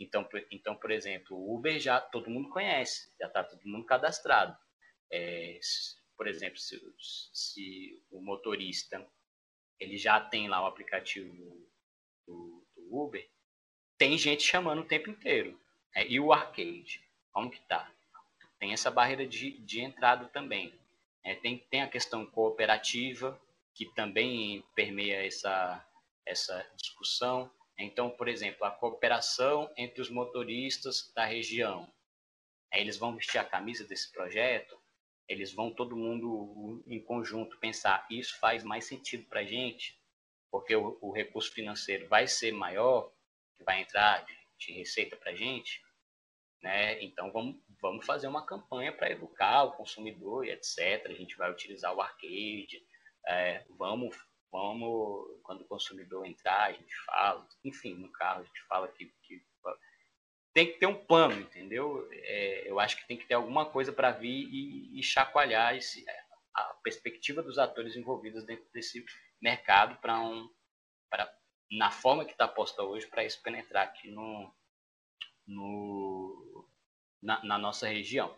Então, 0.00 0.24
por, 0.24 0.44
então, 0.50 0.74
por 0.74 0.90
exemplo, 0.90 1.36
o 1.36 1.54
Uber 1.54 1.78
já 1.78 2.00
todo 2.00 2.30
mundo 2.30 2.48
conhece, 2.48 3.12
já 3.20 3.26
está 3.26 3.44
todo 3.44 3.66
mundo 3.66 3.84
cadastrado. 3.84 4.56
É, 5.10 5.58
por 6.16 6.26
exemplo, 6.26 6.58
se, 6.58 6.80
se, 7.32 8.02
o 8.10 8.20
motorista 8.20 9.06
ele 9.78 9.96
já 9.96 10.20
tem 10.20 10.48
lá 10.48 10.62
o 10.62 10.66
aplicativo 10.66 11.34
do, 12.26 12.66
do 12.74 12.96
Uber, 12.96 13.28
tem 13.98 14.16
gente 14.16 14.42
chamando 14.42 14.82
o 14.82 14.86
tempo 14.86 15.10
inteiro. 15.10 15.60
É, 15.94 16.06
e 16.06 16.18
o 16.18 16.32
arcade, 16.32 17.04
como 17.32 17.50
que 17.50 17.60
tá? 17.68 17.92
Tem 18.62 18.72
essa 18.72 18.92
barreira 18.92 19.26
de, 19.26 19.58
de 19.58 19.80
entrada 19.80 20.28
também. 20.28 20.72
É, 21.24 21.34
tem, 21.34 21.58
tem 21.68 21.82
a 21.82 21.88
questão 21.88 22.24
cooperativa, 22.24 23.36
que 23.74 23.86
também 23.86 24.62
permeia 24.72 25.26
essa, 25.26 25.84
essa 26.24 26.64
discussão. 26.76 27.50
Então, 27.76 28.08
por 28.08 28.28
exemplo, 28.28 28.64
a 28.64 28.70
cooperação 28.70 29.68
entre 29.76 30.00
os 30.00 30.08
motoristas 30.08 31.12
da 31.12 31.24
região. 31.24 31.92
Eles 32.72 32.96
vão 32.96 33.16
vestir 33.16 33.38
a 33.38 33.44
camisa 33.44 33.84
desse 33.84 34.12
projeto, 34.12 34.80
eles 35.28 35.52
vão 35.52 35.74
todo 35.74 35.96
mundo 35.96 36.84
em 36.86 37.02
conjunto 37.02 37.58
pensar, 37.58 38.06
isso 38.08 38.38
faz 38.38 38.62
mais 38.62 38.84
sentido 38.84 39.24
para 39.24 39.40
a 39.40 39.44
gente, 39.44 39.98
porque 40.52 40.76
o, 40.76 40.96
o, 41.00 41.10
recurso 41.10 41.50
financeiro 41.50 42.06
vai 42.06 42.28
ser 42.28 42.52
maior, 42.52 43.12
que 43.56 43.64
vai 43.64 43.80
entrar 43.80 44.24
de, 44.24 44.38
de 44.56 44.72
receita 44.72 45.16
para 45.16 45.32
a 45.32 45.34
gente, 45.34 45.82
né? 46.62 47.02
Então 47.02 47.32
vamos, 47.32 47.56
vamos 47.82 48.06
fazer 48.06 48.28
uma 48.28 48.46
campanha 48.46 48.92
para 48.92 49.10
educar 49.10 49.64
o 49.64 49.72
consumidor 49.72 50.46
e 50.46 50.50
etc. 50.50 51.06
A 51.06 51.14
gente 51.14 51.36
vai 51.36 51.50
utilizar 51.50 51.92
o 51.92 52.00
arcade, 52.00 52.80
é, 53.26 53.64
vamos, 53.76 54.16
vamos, 54.50 55.40
quando 55.42 55.62
o 55.62 55.68
consumidor 55.68 56.24
entrar, 56.24 56.68
a 56.68 56.72
gente 56.72 56.94
fala, 57.04 57.46
enfim, 57.64 57.94
no 57.94 58.10
carro 58.12 58.40
a 58.40 58.44
gente 58.44 58.62
fala 58.68 58.88
que, 58.88 59.12
que 59.24 59.42
tem 60.54 60.66
que 60.66 60.78
ter 60.78 60.86
um 60.86 61.04
plano, 61.04 61.40
entendeu? 61.40 62.06
É, 62.12 62.70
eu 62.70 62.78
acho 62.78 62.96
que 62.96 63.06
tem 63.06 63.16
que 63.16 63.26
ter 63.26 63.34
alguma 63.34 63.66
coisa 63.66 63.92
para 63.92 64.12
vir 64.12 64.48
e, 64.50 64.98
e 64.98 65.02
chacoalhar 65.02 65.74
esse, 65.74 66.04
a 66.54 66.74
perspectiva 66.84 67.42
dos 67.42 67.58
atores 67.58 67.96
envolvidos 67.96 68.44
dentro 68.44 68.66
desse 68.72 69.04
mercado 69.40 69.96
para 70.00 70.20
um, 70.20 70.48
para 71.10 71.32
na 71.70 71.90
forma 71.90 72.24
que 72.24 72.32
está 72.32 72.46
posta 72.46 72.82
hoje 72.82 73.06
para 73.06 73.24
isso 73.24 73.42
penetrar 73.42 73.84
aqui 73.84 74.10
no, 74.10 74.54
no 75.46 76.11
na, 77.22 77.42
na 77.44 77.58
nossa 77.58 77.86
região. 77.86 78.34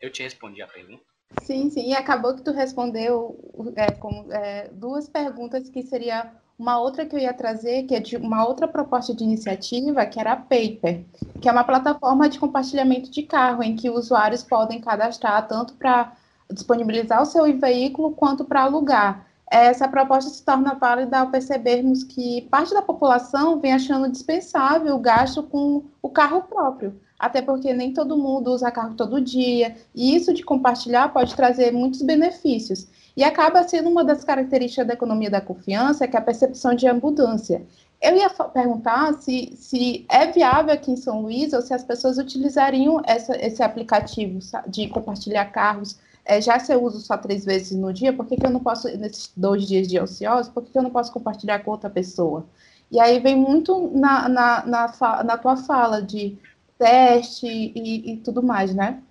Eu 0.00 0.10
te 0.10 0.22
respondi 0.22 0.60
a 0.60 0.66
pergunta. 0.66 1.04
Sim, 1.36 1.70
sim, 1.70 1.88
e 1.90 1.94
acabou 1.94 2.34
que 2.34 2.42
tu 2.42 2.50
respondeu 2.50 3.38
é, 3.76 3.92
com 3.92 4.26
é, 4.32 4.68
duas 4.72 5.08
perguntas 5.08 5.68
que 5.68 5.82
seria 5.82 6.32
uma 6.58 6.78
outra 6.80 7.04
que 7.06 7.14
eu 7.14 7.20
ia 7.20 7.34
trazer, 7.34 7.84
que 7.84 7.94
é 7.94 8.00
de 8.00 8.16
uma 8.16 8.44
outra 8.46 8.66
proposta 8.66 9.14
de 9.14 9.22
iniciativa, 9.22 10.06
que 10.06 10.18
era 10.18 10.32
a 10.32 10.36
Paper, 10.36 11.04
que 11.40 11.48
é 11.48 11.52
uma 11.52 11.62
plataforma 11.64 12.28
de 12.28 12.38
compartilhamento 12.38 13.10
de 13.10 13.22
carro, 13.22 13.62
em 13.62 13.76
que 13.76 13.90
usuários 13.90 14.42
podem 14.42 14.80
cadastrar 14.80 15.46
tanto 15.46 15.74
para 15.74 16.16
disponibilizar 16.50 17.22
o 17.22 17.26
seu 17.26 17.44
veículo 17.58 18.12
quanto 18.12 18.44
para 18.44 18.62
alugar. 18.62 19.26
Essa 19.50 19.86
proposta 19.86 20.30
se 20.30 20.44
torna 20.44 20.74
válida 20.74 21.18
ao 21.20 21.30
percebermos 21.30 22.02
que 22.02 22.42
parte 22.50 22.74
da 22.74 22.82
população 22.82 23.60
vem 23.60 23.72
achando 23.72 24.10
dispensável 24.10 24.96
o 24.96 24.98
gasto 24.98 25.42
com 25.42 25.84
o 26.02 26.08
carro 26.10 26.42
próprio 26.42 27.00
até 27.18 27.40
porque 27.40 27.72
nem 27.72 27.92
todo 27.92 28.16
mundo 28.16 28.52
usa 28.52 28.70
carro 28.70 28.94
todo 28.94 29.20
dia, 29.20 29.74
e 29.94 30.14
isso 30.14 30.34
de 30.34 30.42
compartilhar 30.42 31.12
pode 31.12 31.34
trazer 31.34 31.72
muitos 31.72 32.02
benefícios. 32.02 32.86
E 33.16 33.24
acaba 33.24 33.66
sendo 33.66 33.88
uma 33.88 34.04
das 34.04 34.22
características 34.22 34.86
da 34.86 34.94
economia 34.94 35.30
da 35.30 35.40
confiança, 35.40 36.06
que 36.06 36.16
é 36.16 36.18
a 36.18 36.22
percepção 36.22 36.74
de 36.74 36.86
abundância. 36.86 37.62
Eu 38.00 38.14
ia 38.14 38.28
perguntar 38.28 39.14
se, 39.14 39.54
se 39.56 40.04
é 40.10 40.30
viável 40.30 40.74
aqui 40.74 40.90
em 40.90 40.96
São 40.96 41.22
Luís 41.22 41.54
ou 41.54 41.62
se 41.62 41.72
as 41.72 41.82
pessoas 41.82 42.18
utilizariam 42.18 43.00
essa, 43.06 43.34
esse 43.36 43.62
aplicativo 43.62 44.38
de 44.68 44.88
compartilhar 44.88 45.46
carros. 45.46 45.98
É, 46.22 46.40
já 46.40 46.58
se 46.58 46.74
eu 46.74 46.82
uso 46.82 47.00
só 47.00 47.16
três 47.16 47.44
vezes 47.44 47.78
no 47.78 47.92
dia, 47.92 48.12
por 48.12 48.26
que, 48.26 48.36
que 48.36 48.44
eu 48.44 48.50
não 48.50 48.60
posso, 48.60 48.88
nesses 48.98 49.32
dois 49.34 49.66
dias 49.66 49.88
de 49.88 49.98
ocioso, 49.98 50.50
por 50.50 50.62
que, 50.62 50.72
que 50.72 50.78
eu 50.78 50.82
não 50.82 50.90
posso 50.90 51.10
compartilhar 51.10 51.60
com 51.60 51.70
outra 51.70 51.88
pessoa? 51.88 52.44
E 52.90 53.00
aí 53.00 53.18
vem 53.18 53.36
muito 53.36 53.90
na, 53.94 54.28
na, 54.28 54.66
na, 54.66 55.24
na 55.24 55.38
tua 55.38 55.56
fala 55.56 56.02
de 56.02 56.36
teste 56.78 57.46
e, 57.46 58.12
e 58.12 58.16
tudo 58.22 58.42
mais, 58.42 58.74
né? 58.74 59.02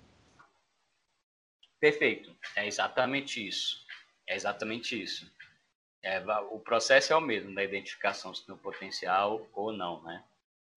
Perfeito, 1.80 2.34
é 2.56 2.66
exatamente 2.66 3.46
isso. 3.46 3.84
É 4.28 4.34
exatamente 4.34 5.00
isso. 5.00 5.30
É, 6.02 6.20
o 6.50 6.60
processo 6.60 7.12
é 7.12 7.16
o 7.16 7.20
mesmo 7.20 7.54
da 7.54 7.64
identificação 7.64 8.34
se 8.34 8.44
tem 8.46 8.56
potencial 8.56 9.48
ou 9.52 9.72
não, 9.72 10.02
né? 10.02 10.24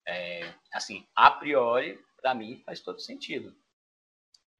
É, 0.06 0.52
assim, 0.72 1.06
a 1.14 1.30
priori, 1.30 2.02
para 2.20 2.34
mim, 2.34 2.62
faz 2.64 2.80
todo 2.80 3.00
sentido. 3.00 3.54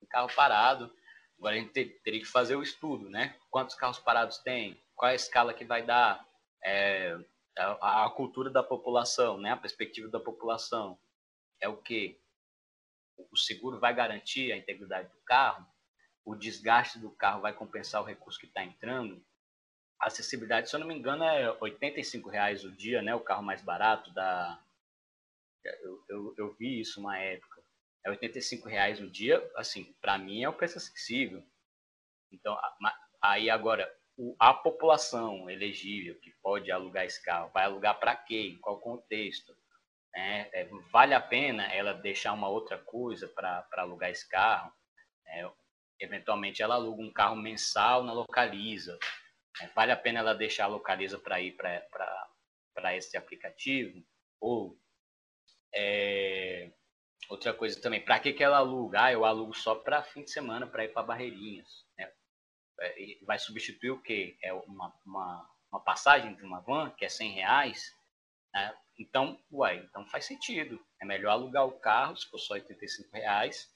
Um 0.03 0.07
carro 0.07 0.29
parado, 0.35 0.93
agora 1.39 1.57
a 1.57 1.59
gente 1.59 1.73
ter, 1.73 2.01
teria 2.05 2.21
que 2.21 2.27
fazer 2.27 2.57
o 2.57 2.63
estudo, 2.63 3.09
né? 3.11 3.37
Quantos 3.51 3.75
carros 3.75 3.99
parados 3.99 4.39
tem? 4.39 4.81
Qual 4.95 5.09
é 5.09 5.13
a 5.13 5.17
escala 5.17 5.55
que 5.55 5.65
vai 5.65 5.83
dar? 5.83 6.25
É, 6.65 7.19
a, 7.59 8.05
a, 8.05 8.11
cultura 8.11 8.51
da 8.51 8.63
população, 8.63 9.39
né? 9.39 9.51
A 9.53 9.57
perspectiva 9.57 10.09
da 10.09 10.21
população. 10.21 10.99
É 11.61 11.69
o 11.69 11.77
que? 11.77 12.21
o 13.31 13.37
seguro 13.37 13.79
vai 13.79 13.95
garantir 13.95 14.53
a 14.53 14.57
integridade 14.57 15.09
do 15.09 15.21
carro, 15.25 15.67
o 16.25 16.35
desgaste 16.35 16.99
do 16.99 17.11
carro 17.11 17.43
vai 17.43 17.53
compensar 17.53 18.01
o 18.01 18.05
recurso 18.05 18.39
que 18.39 18.47
está 18.47 18.65
entrando. 18.65 19.25
A 20.01 20.07
acessibilidade, 20.07 20.71
se 20.71 20.77
eu 20.77 20.81
não 20.81 20.87
me 20.87 20.95
engano, 20.95 21.25
é 21.25 21.51
R$ 21.51 22.31
reais 22.31 22.65
o 22.65 22.71
dia, 22.71 23.03
né? 23.03 23.15
O 23.15 23.21
carro 23.21 23.43
mais 23.43 23.63
barato 23.63 24.13
da. 24.13 24.63
Eu, 25.83 26.05
eu, 26.09 26.35
eu 26.39 26.55
vi 26.55 26.81
isso 26.81 27.01
uma 27.01 27.19
época. 27.19 27.63
É 28.05 28.11
R$ 28.11 28.63
reais 28.67 29.01
o 29.01 29.11
dia, 29.11 29.51
assim, 29.57 29.93
para 30.01 30.17
mim 30.17 30.43
é 30.43 30.49
um 30.49 30.55
preço 30.55 30.79
acessível. 30.79 31.43
Então, 32.33 32.57
aí 33.21 33.51
agora, 33.51 33.93
a 34.39 34.55
população 34.55 35.51
elegível 35.51 36.19
que 36.21 36.31
pode 36.43 36.71
alugar 36.71 37.05
esse 37.05 37.23
carro, 37.23 37.51
vai 37.53 37.65
alugar 37.65 37.99
para 37.99 38.17
quê? 38.17 38.53
Em 38.55 38.59
qual 38.59 38.81
contexto? 38.81 39.55
Né? 40.15 40.49
É, 40.53 40.69
vale 40.91 41.15
a 41.15 41.21
pena 41.21 41.73
ela 41.73 41.93
deixar 41.93 42.33
uma 42.33 42.49
outra 42.49 42.79
coisa 42.79 43.29
para 43.29 43.67
alugar 43.73 44.11
esse 44.11 44.29
carro? 44.29 44.73
É, 45.27 45.49
eventualmente 45.99 46.63
ela 46.63 46.75
aluga 46.75 47.03
um 47.03 47.13
carro 47.13 47.37
mensal 47.37 48.03
na 48.03 48.13
Localiza. 48.13 48.99
É, 49.61 49.67
vale 49.69 49.93
a 49.93 49.97
pena 49.97 50.21
ela 50.21 50.35
deixar 50.35 50.65
a 50.65 50.69
Localiza 50.69 51.19
para 51.19 51.41
ir 51.41 51.53
para 51.53 52.97
esse 52.97 53.17
aplicativo? 53.17 54.05
Ou 54.41 54.79
é, 55.73 56.71
outra 57.29 57.55
coisa 57.55 57.81
também, 57.81 58.05
para 58.05 58.19
que, 58.19 58.33
que 58.33 58.43
ela 58.43 58.59
aluga? 58.59 59.05
Ah, 59.05 59.13
eu 59.13 59.25
alugo 59.25 59.55
só 59.55 59.75
para 59.75 60.03
fim 60.03 60.25
de 60.25 60.31
semana, 60.31 60.67
para 60.67 60.85
ir 60.85 60.89
para 60.89 61.03
Barreirinhas. 61.03 61.87
Né? 61.97 62.11
É, 62.81 63.19
vai 63.23 63.39
substituir 63.39 63.91
o 63.91 64.03
quê? 64.03 64.37
É 64.43 64.53
uma, 64.53 64.93
uma, 65.05 65.51
uma 65.71 65.81
passagem 65.81 66.35
de 66.35 66.43
uma 66.43 66.61
van, 66.61 66.91
que 66.91 67.05
é 67.05 67.09
100 67.09 67.33
reais, 67.33 67.97
né? 68.53 68.75
Então, 68.99 69.39
uai, 69.51 69.79
então 69.79 70.07
faz 70.07 70.27
sentido. 70.27 70.79
É 71.01 71.07
melhor 71.07 71.31
alugar 71.31 71.67
o 71.67 71.79
carro, 71.81 72.17
se 72.17 72.29
for 72.29 72.39
só 72.39 72.55
85 72.55 73.09
reais, 73.13 73.73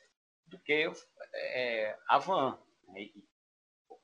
do 0.47 0.59
que 0.59 0.91
é, 1.35 1.97
a 2.09 2.19
van. 2.19 2.59
Né? 2.89 3.11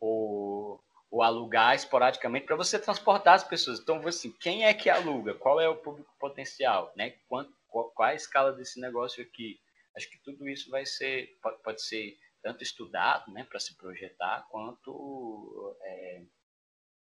Ou, 0.01 0.83
ou 1.11 1.23
alugar 1.23 1.75
esporadicamente 1.75 2.47
para 2.47 2.57
você 2.57 2.79
transportar 2.79 3.35
as 3.35 3.45
pessoas. 3.45 3.79
Então, 3.79 4.01
assim, 4.07 4.33
quem 4.33 4.65
é 4.65 4.73
que 4.73 4.89
aluga? 4.89 5.35
Qual 5.35 5.61
é 5.61 5.69
o 5.69 5.77
público 5.77 6.15
potencial? 6.19 6.93
Né? 6.97 7.11
Quanto, 7.29 7.53
qual, 7.69 7.91
qual 7.91 8.09
é 8.09 8.13
a 8.13 8.17
escala 8.17 8.53
desse 8.53 8.81
negócio 8.81 9.23
aqui? 9.23 9.61
Acho 9.95 10.09
que 10.09 10.19
tudo 10.19 10.49
isso 10.49 10.71
vai 10.71 10.87
ser, 10.87 11.37
pode, 11.43 11.63
pode 11.63 11.83
ser 11.83 12.17
tanto 12.43 12.63
estudado 12.63 13.31
né, 13.33 13.45
para 13.45 13.61
se 13.61 13.77
projetar, 13.77 14.47
quanto 14.51 15.77
é, 15.83 16.23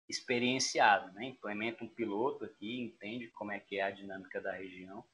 experienciado, 0.09 1.13
né? 1.13 1.27
implementa 1.27 1.85
um 1.85 1.89
piloto 1.89 2.45
aqui, 2.45 2.81
entende 2.81 3.29
como 3.29 3.53
é 3.53 3.61
que 3.61 3.79
é 3.79 3.83
a 3.83 3.91
dinâmica 3.91 4.41
da 4.41 4.53
região 4.53 5.05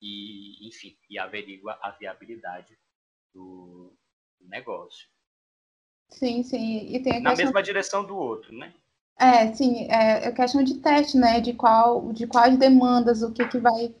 e, 0.00 0.68
enfim, 0.68 0.96
e 1.08 1.18
averigua 1.18 1.78
a 1.80 1.90
viabilidade 1.92 2.76
do, 3.32 3.96
do 4.38 4.48
negócio. 4.48 5.08
Sim, 6.10 6.42
sim. 6.42 6.94
E 6.94 7.00
tem 7.00 7.20
Na 7.20 7.30
questão... 7.30 7.46
mesma 7.46 7.62
direção 7.62 8.04
do 8.04 8.16
outro, 8.16 8.54
né? 8.54 8.74
É, 9.18 9.52
sim, 9.54 9.86
é, 9.90 10.26
é 10.26 10.32
questão 10.32 10.62
de 10.62 10.74
teste, 10.74 11.16
né? 11.16 11.40
De 11.40 11.54
qual, 11.54 12.12
de 12.12 12.26
quais 12.26 12.58
demandas, 12.58 13.22
o 13.22 13.32
que, 13.32 13.46
que 13.46 13.58
vai, 13.58 13.94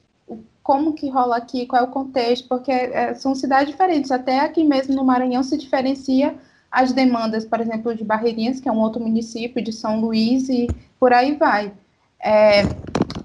como 0.62 0.94
que 0.94 1.08
rola 1.08 1.36
aqui, 1.36 1.66
qual 1.66 1.82
é 1.82 1.86
o 1.86 1.90
contexto, 1.90 2.48
porque 2.48 2.70
é, 2.70 3.14
são 3.14 3.34
cidades 3.34 3.70
diferentes. 3.70 4.10
Até 4.10 4.40
aqui 4.40 4.64
mesmo 4.64 4.94
no 4.94 5.04
Maranhão 5.04 5.42
se 5.42 5.56
diferencia 5.56 6.38
as 6.72 6.90
demandas, 6.92 7.44
por 7.44 7.60
exemplo, 7.60 7.94
de 7.94 8.02
Barreirinhas, 8.02 8.58
que 8.58 8.68
é 8.68 8.72
um 8.72 8.80
outro 8.80 9.00
município, 9.00 9.62
de 9.62 9.72
São 9.72 10.00
Luís 10.00 10.48
e 10.48 10.66
por 10.98 11.12
aí 11.12 11.36
vai. 11.36 11.70
É, 12.18 12.62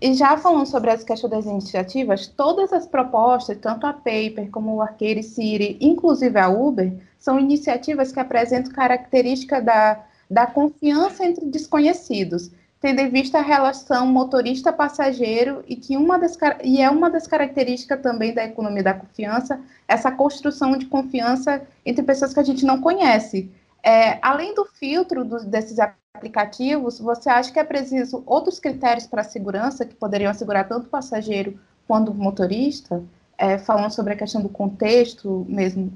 e 0.02 0.14
já 0.14 0.36
falando 0.38 0.66
sobre 0.66 0.92
as 0.92 1.04
questões 1.04 1.32
das 1.32 1.46
iniciativas, 1.46 2.28
todas 2.28 2.74
as 2.74 2.86
propostas, 2.86 3.58
tanto 3.58 3.88
a 3.88 3.94
Paper 3.94 4.50
como 4.52 4.76
o 4.76 4.82
Arcade 4.82 5.24
City, 5.24 5.78
inclusive 5.80 6.38
a 6.38 6.50
Uber, 6.50 6.94
são 7.18 7.40
iniciativas 7.40 8.12
que 8.12 8.20
apresentam 8.20 8.74
característica 8.74 9.62
da, 9.62 10.04
da 10.30 10.46
confiança 10.46 11.26
entre 11.26 11.46
desconhecidos, 11.46 12.52
tendo 12.80 13.00
em 13.00 13.10
vista 13.10 13.40
a 13.40 13.42
relação 13.42 14.06
motorista-passageiro 14.08 15.64
e 15.68 15.76
que 15.76 15.98
uma 15.98 16.18
das 16.20 16.38
e 16.64 16.82
é 16.82 16.90
uma 16.90 17.10
das 17.10 17.26
características 17.26 18.02
também 18.02 18.34
da 18.34 18.46
economia 18.46 18.84
da 18.84 18.94
confiança 18.94 19.60
essa 19.88 20.12
construção 20.12 20.78
de 20.78 20.86
confiança 20.86 21.62
entre 21.86 22.04
pessoas 22.04 22.34
que 22.34 22.40
a 22.40 22.44
gente 22.44 22.66
não 22.66 22.82
conhece. 22.82 23.50
É, 23.82 24.20
além 24.22 24.54
do 24.54 24.66
filtro 24.66 25.24
do, 25.24 25.46
desses 25.46 25.78
aplicativos, 25.80 27.00
você 27.00 27.30
acha 27.30 27.52
que 27.52 27.60
é 27.60 27.64
preciso 27.64 28.22
outros 28.26 28.60
critérios 28.60 29.08
para 29.08 29.22
a 29.22 29.26
segurança 29.26 29.86
que 29.86 29.96
poderiam 29.96 30.30
assegurar 30.30 30.68
tanto 30.68 30.88
o 30.88 30.90
passageiro 30.90 31.58
quanto 31.88 32.12
o 32.12 32.16
motorista? 32.16 33.04
É, 33.38 33.58
falando 33.58 33.92
sobre 33.92 34.14
a 34.14 34.18
questão 34.18 34.42
do 34.42 34.50
contexto 34.50 35.46
mesmo 35.48 35.94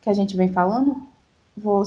que 0.00 0.10
a 0.10 0.12
gente 0.12 0.36
vem 0.36 0.52
falando? 0.52 1.02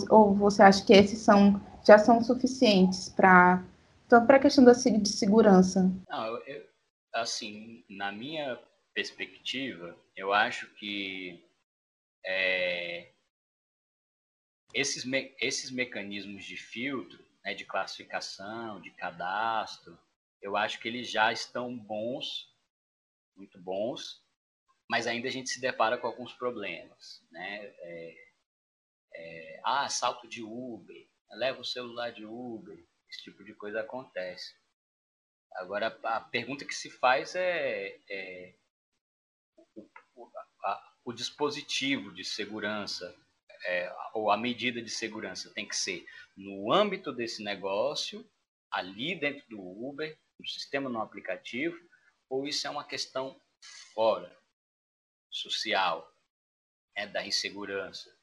Ou 0.09 0.33
você 0.33 0.61
acha 0.61 0.83
que 0.83 0.93
esses 0.93 1.19
são 1.19 1.59
já 1.85 1.99
são 1.99 2.21
suficientes 2.23 3.09
para 3.09 3.61
tanto 4.07 4.27
para 4.27 4.37
a 4.37 4.39
questão 4.39 4.63
da 4.63 4.73
de 4.73 5.09
segurança? 5.09 5.91
Não, 6.07 6.37
eu, 6.45 6.67
assim, 7.13 7.83
na 7.89 8.11
minha 8.11 8.59
perspectiva, 8.93 9.97
eu 10.15 10.33
acho 10.33 10.67
que 10.75 11.43
é, 12.25 13.11
esses, 14.73 15.05
me, 15.05 15.35
esses 15.39 15.71
mecanismos 15.71 16.43
de 16.45 16.57
filtro, 16.57 17.23
né, 17.43 17.53
de 17.53 17.65
classificação, 17.65 18.81
de 18.81 18.91
cadastro, 18.91 19.97
eu 20.41 20.55
acho 20.57 20.79
que 20.79 20.87
eles 20.87 21.09
já 21.09 21.31
estão 21.31 21.77
bons, 21.77 22.53
muito 23.35 23.59
bons, 23.59 24.23
mas 24.89 25.07
ainda 25.07 25.27
a 25.27 25.31
gente 25.31 25.49
se 25.49 25.59
depara 25.59 25.97
com 25.97 26.07
alguns 26.07 26.33
problemas. 26.33 27.25
Né? 27.31 27.65
É, 27.79 28.15
é, 29.15 29.61
ah, 29.63 29.85
assalto 29.85 30.27
de 30.27 30.43
Uber, 30.43 31.07
leva 31.31 31.61
o 31.61 31.65
celular 31.65 32.11
de 32.11 32.25
Uber, 32.25 32.77
esse 33.16 33.24
tipo 33.24 33.43
de 33.43 33.53
coisa 33.53 33.82
acontece. 33.82 34.53
Agora, 35.53 35.88
a 36.03 36.20
pergunta 36.20 36.66
que 36.66 36.76
se 36.76 36.89
faz 36.89 37.34
é, 37.36 37.97
é 38.09 38.55
o, 39.55 40.30
a, 40.63 40.93
o, 41.05 41.13
dispositivo 41.13 42.13
de 42.13 42.26
segurança 42.26 43.16
é, 43.66 43.95
ou 44.13 44.30
a 44.30 44.38
medida 44.38 44.82
de 44.82 44.89
segurança 44.89 45.49
tem 45.53 45.68
que 45.68 45.76
ser 45.76 46.05
no 46.36 46.74
âmbito 46.74 47.13
desse 47.13 47.41
negócio, 47.41 48.30
ali 48.70 49.18
dentro 49.18 49.47
do 49.47 49.59
Uber, 49.59 50.18
no 50.38 50.45
sistema 50.45 50.89
no 50.89 51.01
aplicativo, 51.01 51.78
ou 52.30 52.45
isso 52.45 52.68
é 52.68 52.70
uma 52.70 52.86
questão 52.86 53.39
fora, 53.93 54.38
social, 55.30 56.13
é, 56.95 57.07
da 57.07 57.26
insegurança. 57.26 58.14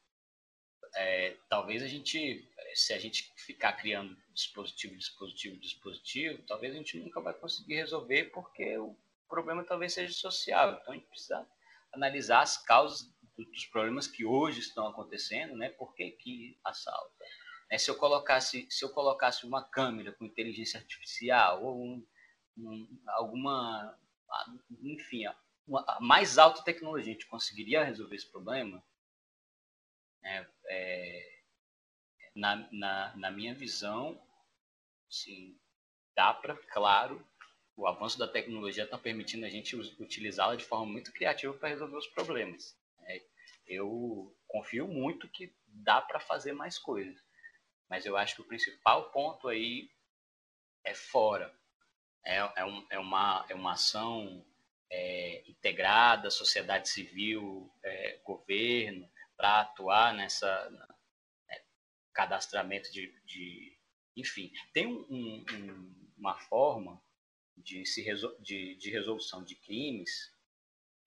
É, 0.95 1.37
talvez 1.49 1.83
a 1.83 1.87
gente 1.87 2.47
se 2.75 2.93
a 2.93 2.99
gente 2.99 3.33
ficar 3.37 3.75
criando 3.75 4.17
dispositivo, 4.33 4.97
dispositivo, 4.97 5.57
dispositivo, 5.59 6.43
talvez 6.47 6.75
a 6.75 6.77
gente 6.77 6.99
nunca 6.99 7.21
vai 7.21 7.35
conseguir 7.35 7.77
resolver 7.77 8.31
porque 8.33 8.77
o 8.79 8.97
problema 9.29 9.65
talvez 9.65 9.95
seja 9.95 10.13
social. 10.13 10.79
Então 10.81 10.93
a 10.93 10.97
gente 10.97 11.09
precisa 11.09 11.47
analisar 11.93 12.43
as 12.43 12.57
causas 12.57 13.13
dos 13.37 13.67
problemas 13.67 14.07
que 14.07 14.25
hoje 14.25 14.61
estão 14.61 14.87
acontecendo, 14.87 15.57
né? 15.57 15.71
Por 15.71 15.95
que, 15.95 16.11
que 16.13 16.59
assalta? 16.65 17.25
É, 17.71 17.79
se 17.79 17.91
eu 17.91 17.97
colocasse 17.97 18.67
se 18.71 18.85
eu 18.85 18.91
colocasse 18.91 19.47
uma 19.47 19.65
câmera 19.65 20.13
com 20.13 20.27
inteligência 20.27 20.79
artificial 20.79 21.65
ou 21.65 21.83
um, 21.83 22.07
um, 22.59 23.03
alguma 23.09 23.99
enfim 24.83 25.25
uma, 25.67 25.99
mais 26.01 26.37
alta 26.37 26.63
tecnologia 26.63 27.13
a 27.13 27.15
gente 27.15 27.27
conseguiria 27.27 27.83
resolver 27.83 28.17
esse 28.17 28.31
problema 28.31 28.85
é, 30.23 30.47
é, 30.73 31.33
na, 32.35 32.69
na, 32.73 33.17
na 33.17 33.31
minha 33.31 33.55
visão, 33.55 34.21
sim, 35.09 35.59
dá 36.17 36.33
para, 36.33 36.57
claro, 36.57 37.25
o 37.77 37.87
avanço 37.87 38.19
da 38.19 38.29
tecnologia 38.29 38.85
está 38.85 38.99
permitindo 38.99 39.45
a 39.45 39.49
gente 39.49 39.77
utilizá-la 39.77 40.57
de 40.57 40.65
forma 40.65 40.87
muito 40.87 41.13
criativa 41.13 41.53
para 41.55 41.69
resolver 41.69 41.97
os 41.97 42.07
problemas. 42.07 42.77
É, 43.07 43.23
eu 43.67 44.35
confio 44.49 44.89
muito 44.89 45.29
que 45.29 45.55
dá 45.67 46.01
para 46.01 46.21
fazer 46.21 46.53
mais 46.53 46.79
coisas, 46.79 47.23
mas 47.89 48.07
eu 48.07 48.17
acho 48.17 48.37
que 48.37 48.43
o 48.43 48.47
principal 48.47 49.11
ponto 49.11 49.49
aí 49.49 49.91
é 50.85 50.95
fora. 50.95 51.55
É, 52.25 52.37
é, 52.37 52.65
um, 52.65 52.87
é, 52.89 52.99
uma, 52.99 53.45
é 53.49 53.55
uma 53.55 53.73
ação 53.73 54.45
é, 54.91 55.43
integrada, 55.49 56.31
sociedade 56.31 56.89
civil, 56.89 57.71
é, 57.83 58.21
governo, 58.25 59.11
para 59.43 59.63
atuar 59.63 60.15
nessa, 60.15 60.71
cadastramento 62.15 62.93
de, 62.93 63.13
de 63.27 63.77
enfim, 64.17 64.53
tem 64.73 64.87
um, 64.87 65.05
um, 65.11 65.95
uma 66.17 66.39
forma 66.39 67.03
de, 67.57 67.85
se 67.85 68.03
resol, 68.03 68.39
de, 68.39 68.77
de 68.77 68.89
resolução 68.89 69.43
de 69.43 69.57
crimes 69.57 70.33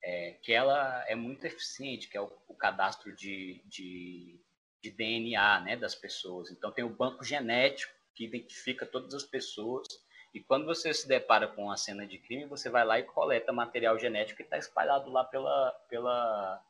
é, 0.03 0.31
que 0.43 0.51
ela 0.51 1.05
é 1.07 1.15
muito 1.15 1.45
eficiente, 1.45 2.09
que 2.09 2.17
é 2.17 2.21
o, 2.21 2.29
o 2.49 2.53
cadastro 2.53 3.15
de, 3.15 3.63
de, 3.67 4.37
de, 4.83 4.91
DNA 4.91 5.61
né, 5.61 5.77
das 5.77 5.95
pessoas. 5.95 6.51
Então 6.51 6.73
tem 6.73 6.83
o 6.83 6.93
banco 6.93 7.23
genético 7.23 7.93
que 8.13 8.25
identifica 8.25 8.85
todas 8.85 9.13
as 9.13 9.23
pessoas 9.23 9.87
e 10.33 10.41
quando 10.41 10.65
você 10.65 10.93
se 10.93 11.07
depara 11.07 11.47
com 11.47 11.63
uma 11.63 11.77
cena 11.77 12.05
de 12.05 12.17
crime, 12.17 12.47
você 12.47 12.69
vai 12.69 12.83
lá 12.83 12.99
e 12.99 13.03
coleta 13.03 13.53
material 13.53 13.97
genético 13.97 14.35
que 14.35 14.43
está 14.43 14.57
espalhado 14.57 15.09
lá 15.09 15.23
pela, 15.23 15.71
pela, 15.87 16.61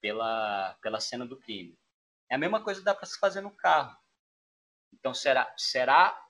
pela, 0.00 0.76
pela 0.82 1.00
cena 1.00 1.26
do 1.26 1.36
crime. 1.36 1.78
É 2.30 2.34
a 2.34 2.38
mesma 2.38 2.62
coisa 2.62 2.80
que 2.80 2.84
dá 2.84 2.94
para 2.94 3.06
se 3.06 3.18
fazer 3.18 3.40
no 3.40 3.50
carro. 3.50 3.96
Então, 4.92 5.14
será, 5.14 5.52
será, 5.56 6.26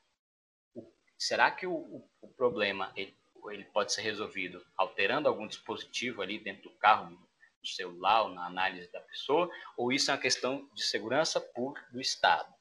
será 1.18 1.50
que 1.50 1.66
o, 1.66 2.08
o 2.20 2.28
problema 2.28 2.92
ele, 2.96 3.16
ele 3.50 3.64
pode 3.64 3.92
ser 3.92 4.02
resolvido 4.02 4.64
alterando 4.76 5.28
algum 5.28 5.46
dispositivo 5.46 6.22
ali 6.22 6.38
dentro 6.38 6.64
do 6.64 6.76
carro, 6.76 7.10
no 7.10 7.28
celular 7.64 8.22
ou 8.22 8.28
na 8.30 8.46
análise 8.46 8.90
da 8.92 9.00
pessoa? 9.00 9.50
Ou 9.76 9.92
isso 9.92 10.10
é 10.10 10.14
uma 10.14 10.20
questão 10.20 10.68
de 10.74 10.82
segurança 10.82 11.40
pública 11.40 11.86
do 11.90 12.00
Estado, 12.00 12.52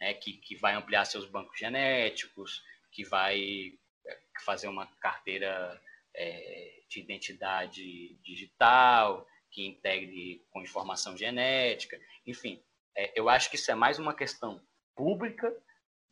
né? 0.00 0.14
que, 0.14 0.34
que 0.34 0.56
vai 0.56 0.74
ampliar 0.74 1.04
seus 1.04 1.26
bancos 1.26 1.58
genéticos, 1.58 2.62
que 2.92 3.04
vai 3.04 3.78
é, 4.06 4.20
fazer 4.44 4.68
uma 4.68 4.86
carteira 5.00 5.80
é, 6.14 6.82
de 6.88 7.00
identidade 7.00 8.14
digital, 8.22 9.26
que 9.50 9.66
integre 9.66 10.44
com 10.50 10.62
informação 10.62 11.16
genética, 11.16 12.00
enfim, 12.26 12.62
é, 12.96 13.12
eu 13.18 13.28
acho 13.28 13.50
que 13.50 13.56
isso 13.56 13.70
é 13.70 13.74
mais 13.74 13.98
uma 13.98 14.14
questão 14.14 14.60
pública 14.94 15.54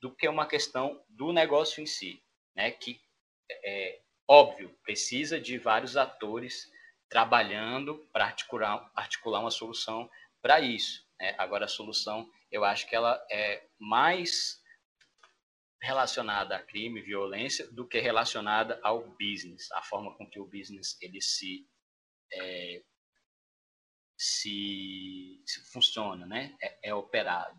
do 0.01 0.15
que 0.15 0.29
uma 0.29 0.47
questão 0.47 1.03
do 1.09 1.33
negócio 1.33 1.83
em 1.83 1.87
si, 1.87 2.23
né? 2.55 2.71
Que 2.71 3.01
é 3.65 4.01
óbvio 4.29 4.77
precisa 4.83 5.41
de 5.41 5.59
vários 5.59 5.97
atores 5.97 6.71
trabalhando 7.09 7.99
para 8.13 8.25
articular, 8.25 8.91
articular 8.95 9.41
uma 9.41 9.51
solução 9.51 10.11
para 10.43 10.61
isso. 10.61 11.07
Né? 11.21 11.35
Agora 11.39 11.65
a 11.65 11.69
solução 11.69 12.31
eu 12.51 12.65
acho 12.65 12.89
que 12.89 12.95
ela 12.95 13.25
é 13.31 13.67
mais 13.79 14.63
relacionada 15.81 16.57
a 16.57 16.63
crime, 16.63 17.01
violência, 17.01 17.71
do 17.71 17.87
que 17.87 18.01
relacionada 18.01 18.81
ao 18.83 19.09
business, 19.11 19.71
a 19.73 19.83
forma 19.83 20.17
com 20.17 20.29
que 20.29 20.41
o 20.41 20.47
business 20.47 20.97
ele 21.01 21.21
se 21.21 21.69
é, 22.33 22.83
se, 24.17 25.43
se 25.45 25.61
funciona, 25.73 26.25
né? 26.27 26.57
É, 26.61 26.91
é, 26.91 26.95
operado. 26.95 27.59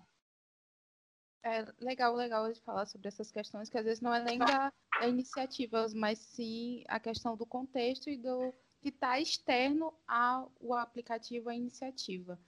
É 1.44 1.66
legal, 1.80 2.16
legal 2.16 2.52
de 2.52 2.60
falar 2.62 2.86
sobre 2.86 3.08
essas 3.08 3.32
questões, 3.32 3.70
que 3.70 3.78
às 3.78 3.86
vezes 3.86 4.02
não 4.02 4.14
é 4.14 4.22
nem 4.24 4.40
da, 4.40 4.72
da 5.00 5.08
iniciativa, 5.08 5.86
mas 5.96 6.20
sim 6.20 6.84
a 6.88 7.00
questão 7.00 7.38
do 7.38 7.46
contexto 7.46 8.10
e 8.10 8.18
do 8.18 8.54
que 8.82 8.90
está 8.90 9.20
externo 9.20 9.94
ao 10.08 10.52
aplicativo, 10.74 11.50
à 11.50 11.56
iniciativa. 11.56 12.40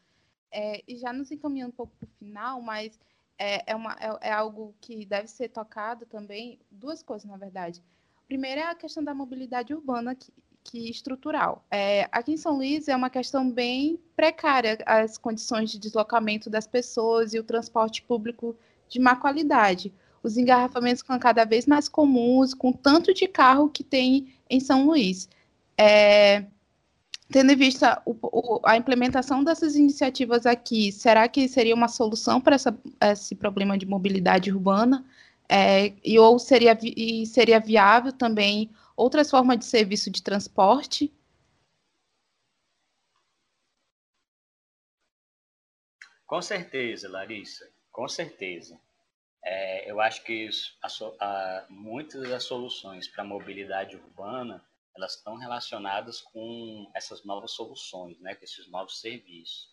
É, 0.51 0.83
e 0.87 0.97
já 0.97 1.13
nos 1.13 1.31
encaminhando 1.31 1.69
um 1.69 1.75
pouco 1.75 1.95
para 1.95 2.07
o 2.07 2.17
final, 2.17 2.61
mas 2.61 2.99
é, 3.37 3.71
é, 3.71 3.75
uma, 3.75 3.93
é, 3.93 4.29
é, 4.29 4.31
algo 4.31 4.75
que 4.81 5.05
deve 5.05 5.27
ser 5.27 5.49
tocado 5.49 6.05
também, 6.05 6.59
duas 6.69 7.01
coisas, 7.01 7.29
na 7.29 7.37
verdade. 7.37 7.83
Primeiro 8.27 8.59
é 8.59 8.65
a 8.65 8.75
questão 8.75 9.03
da 9.03 9.13
mobilidade 9.13 9.73
urbana, 9.73 10.13
que, 10.13 10.33
que 10.69 10.89
estrutural. 10.89 11.65
É, 11.71 12.07
aqui 12.11 12.33
em 12.33 12.37
São 12.37 12.55
Luís 12.57 12.87
é 12.87 12.95
uma 12.95 13.09
questão 13.09 13.49
bem 13.49 13.99
precária 14.15 14.77
as 14.85 15.17
condições 15.17 15.71
de 15.71 15.79
deslocamento 15.79 16.49
das 16.49 16.67
pessoas 16.67 17.33
e 17.33 17.39
o 17.39 17.43
transporte 17.43 18.03
público 18.03 18.55
de 18.87 18.99
má 18.99 19.15
qualidade. 19.15 19.91
Os 20.21 20.37
engarrafamentos 20.37 21.01
ficam 21.01 21.17
cada 21.17 21.43
vez 21.43 21.65
mais 21.65 21.89
comuns, 21.89 22.53
com 22.53 22.71
tanto 22.71 23.13
de 23.13 23.27
carro 23.27 23.69
que 23.69 23.83
tem 23.83 24.33
em 24.47 24.59
São 24.59 24.85
Luís. 24.85 25.27
É, 25.75 26.45
tendo 27.31 27.51
em 27.51 27.55
vista 27.55 27.99
o, 28.05 28.15
o, 28.21 28.59
a 28.63 28.77
implementação 28.77 29.43
dessas 29.43 29.75
iniciativas 29.75 30.45
aqui, 30.45 30.91
será 30.91 31.27
que 31.27 31.47
seria 31.47 31.73
uma 31.73 31.87
solução 31.87 32.39
para 32.39 32.55
essa, 32.55 32.77
esse 33.01 33.33
problema 33.33 33.75
de 33.75 33.87
mobilidade 33.87 34.51
urbana? 34.51 35.03
É, 35.47 35.93
e 36.03 36.19
ou 36.19 36.37
seria, 36.37 36.77
e 36.83 37.25
seria 37.25 37.59
viável 37.59 38.11
também 38.11 38.69
outras 38.99 39.29
formas 39.31 39.57
de 39.57 39.65
serviço 39.65 40.11
de 40.11 40.21
transporte? 40.21 41.13
Com 46.27 46.41
certeza, 46.41 47.09
Larissa, 47.09 47.71
com 47.91 48.07
certeza. 48.07 48.79
É, 49.43 49.89
eu 49.89 50.01
acho 50.01 50.23
que 50.23 50.49
a, 51.19 51.65
muitas 51.69 52.29
das 52.29 52.43
soluções 52.43 53.07
para 53.07 53.23
a 53.23 53.27
mobilidade 53.27 53.95
urbana 53.95 54.63
elas 54.95 55.15
estão 55.15 55.37
relacionadas 55.37 56.19
com 56.19 56.91
essas 56.93 57.23
novas 57.23 57.51
soluções, 57.51 58.19
né, 58.19 58.35
com 58.35 58.43
esses 58.43 58.69
novos 58.69 58.99
serviços. 58.99 59.69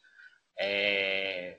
É, 0.56 1.58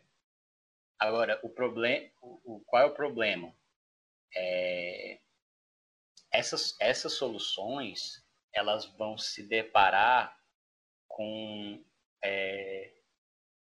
agora, 0.98 1.38
o 1.44 1.50
problema, 1.50 2.10
o, 2.22 2.56
o, 2.56 2.60
qual 2.62 2.84
é 2.84 2.86
o 2.86 2.94
problema? 2.94 3.54
É, 4.34 5.20
essas, 6.38 6.76
essas 6.80 7.14
soluções 7.14 8.24
elas 8.54 8.86
vão 8.98 9.18
se 9.18 9.44
deparar 9.44 10.38
com 11.08 11.84
é, 12.24 12.92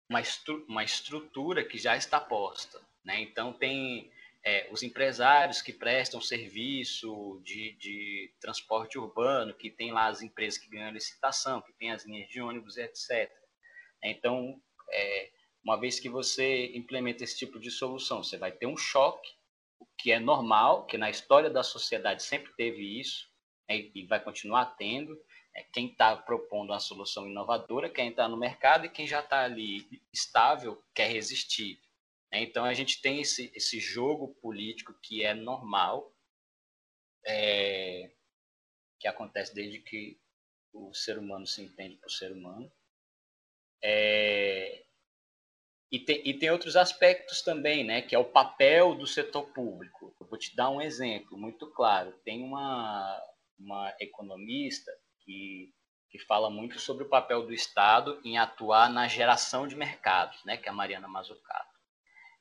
uma, 0.09 0.21
estru 0.21 0.65
uma 0.69 0.85
estrutura 0.85 1.65
que 1.65 1.79
já 1.79 1.97
está 1.97 2.21
posta. 2.21 2.81
Né? 3.05 3.21
Então, 3.21 3.53
tem 3.53 4.11
é, 4.45 4.69
os 4.71 4.83
empresários 4.83 5.61
que 5.61 5.73
prestam 5.73 6.21
serviço 6.21 7.41
de, 7.45 7.73
de, 7.73 8.33
transporte 8.41 8.99
urbano, 8.99 9.55
que 9.55 9.71
tem 9.71 9.93
lá 9.93 10.07
as 10.07 10.23
empresas 10.23 10.59
que 10.59 10.71
ganham 10.71 10.93
licitação, 10.93 11.61
que 11.61 11.73
tem 11.73 11.91
as 11.91 12.05
linhas 12.05 12.29
de 12.29 12.41
ônibus, 12.41 12.77
etc. 12.77 13.31
Então, 14.03 14.61
é, 14.91 15.31
uma 15.63 15.79
vez 15.79 15.99
que 15.99 16.09
você 16.09 16.67
implementa 16.75 17.25
esse 17.25 17.37
tipo 17.37 17.59
de 17.59 17.71
solução, 17.71 18.23
você 18.23 18.39
vai 18.39 18.53
ter 18.53 18.67
um 18.67 18.77
choque, 18.77 19.40
o 19.81 19.87
que 19.99 20.13
é 20.13 20.21
normal, 20.21 20.87
que 20.87 20.99
na 20.99 21.11
história 21.11 21.51
da 21.51 21.63
sociedade 21.63 22.23
sempre 22.23 22.53
teve 22.53 23.01
isso, 23.01 23.29
né, 23.69 23.91
e 23.95 24.07
vai 24.07 24.23
continuar 24.23 24.77
tendo. 24.77 25.19
É, 25.55 25.65
quem 25.65 25.89
está 25.89 26.17
propondo 26.17 26.71
uma 26.71 26.79
solução 26.79 27.27
inovadora 27.27 27.91
quem 27.91 28.11
está 28.11 28.29
no 28.29 28.37
mercado 28.37 28.87
e 28.87 28.91
quem 28.91 29.07
já 29.07 29.19
está 29.19 29.43
ali 29.43 30.01
estável 30.13 30.81
quer 30.95 31.11
resistir. 31.11 31.81
Né? 32.31 32.43
Então 32.43 32.65
a 32.65 32.75
gente 32.75 33.01
tem 33.01 33.21
esse, 33.21 33.51
esse 33.55 33.81
jogo 33.81 34.29
político 34.41 34.95
que 35.03 35.25
é 35.25 35.35
normal, 35.35 36.15
é, 37.27 38.13
que 39.01 39.09
acontece 39.09 39.55
desde 39.55 39.81
que 39.81 40.21
o 40.73 40.95
ser 40.95 41.19
humano 41.19 41.47
se 41.47 41.63
entende 41.63 41.97
por 41.97 42.11
ser 42.11 42.31
humano. 42.33 42.71
É, 43.83 44.85
e, 45.91 45.99
tem, 45.99 46.23
e 46.27 46.35
tem 46.35 46.51
outros 46.51 46.77
aspectos 46.77 47.43
também, 47.43 47.85
né, 47.85 48.03
que 48.03 48.15
é 48.15 48.19
o 48.19 48.25
papel 48.25 48.95
do 48.95 49.07
setor 49.07 49.45
público. 49.53 50.15
Eu 50.21 50.27
vou 50.27 50.39
te 50.39 50.55
dar 50.55 50.71
um 50.71 50.81
exemplo 50.81 51.37
muito 51.37 51.67
claro. 51.67 52.13
Tem 52.25 52.43
uma, 52.43 53.21
uma 53.59 53.95
economista 54.01 54.93
que, 55.21 55.73
que 56.09 56.19
fala 56.19 56.49
muito 56.49 56.79
sobre 56.79 57.05
o 57.05 57.09
papel 57.09 57.45
do 57.45 57.53
Estado 57.53 58.21
em 58.25 58.39
atuar 58.39 58.91
na 58.91 59.09
geração 59.09 59.67
de 59.67 59.75
mercados, 59.75 60.45
né, 60.45 60.57
que 60.57 60.69
é 60.69 60.73
a 60.73 60.75
Mariana 60.75 61.09
Mazzucato 61.09 61.71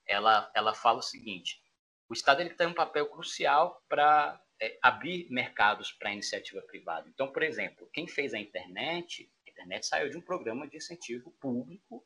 ela, 0.10 0.52
ela 0.56 0.74
fala 0.74 1.00
o 1.00 1.04
seguinte: 1.04 1.62
o 2.10 2.14
Estado 2.14 2.42
ele 2.42 2.50
tem 2.50 2.68
um 2.68 2.74
papel 2.74 3.08
crucial 3.08 3.82
para 3.88 4.42
é, 4.60 4.78
abrir 4.82 5.30
mercados 5.30 5.92
para 5.94 6.10
a 6.10 6.14
iniciativa 6.14 6.62
privada. 6.64 7.08
Então, 7.08 7.32
por 7.32 7.44
exemplo, 7.44 7.90
quem 7.94 8.08
fez 8.08 8.34
a 8.34 8.40
internet, 8.40 9.32
a 9.48 9.52
internet 9.52 9.86
saiu 9.86 10.10
de 10.10 10.18
um 10.18 10.22
programa 10.22 10.68
de 10.68 10.78
incentivo 10.78 11.32
público 11.40 12.04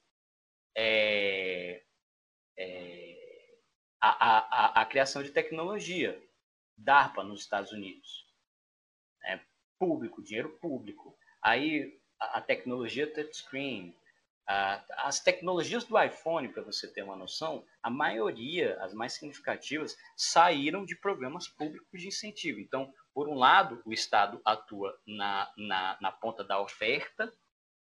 é, 0.76 1.84
é, 2.58 3.58
a, 4.02 4.10
a, 4.10 4.82
a, 4.82 4.86
criação 4.86 5.24
de 5.24 5.32
tecnologia, 5.32 6.22
DARPA 6.78 7.24
nos 7.24 7.42
Estados 7.42 7.72
Unidos. 7.72 8.26
É, 9.26 9.40
público, 9.80 10.24
dinheiro 10.24 10.58
público. 10.60 11.18
Aí 11.42 12.00
a, 12.20 12.38
a 12.38 12.42
tecnologia 12.42 13.12
touchscreen, 13.12 13.96
as 14.46 15.22
tecnologias 15.22 15.86
do 15.86 16.02
iPhone, 16.02 16.50
para 16.50 16.64
você 16.64 16.92
ter 16.92 17.02
uma 17.02 17.16
noção, 17.16 17.66
a 17.82 17.90
maioria, 17.90 18.78
as 18.82 18.94
mais 18.94 19.14
significativas, 19.14 19.96
saíram 20.18 20.86
de 20.86 20.98
programas 20.98 21.48
públicos 21.48 22.02
de 22.02 22.08
incentivo. 22.08 22.60
Então, 22.60 22.94
por 23.14 23.30
um 23.30 23.36
lado, 23.36 23.82
o 23.86 23.94
Estado 23.94 24.42
atua 24.44 25.00
na, 25.08 25.52
na, 25.58 25.98
na 26.02 26.12
ponta 26.12 26.44
da 26.44 26.60
oferta 26.60 27.32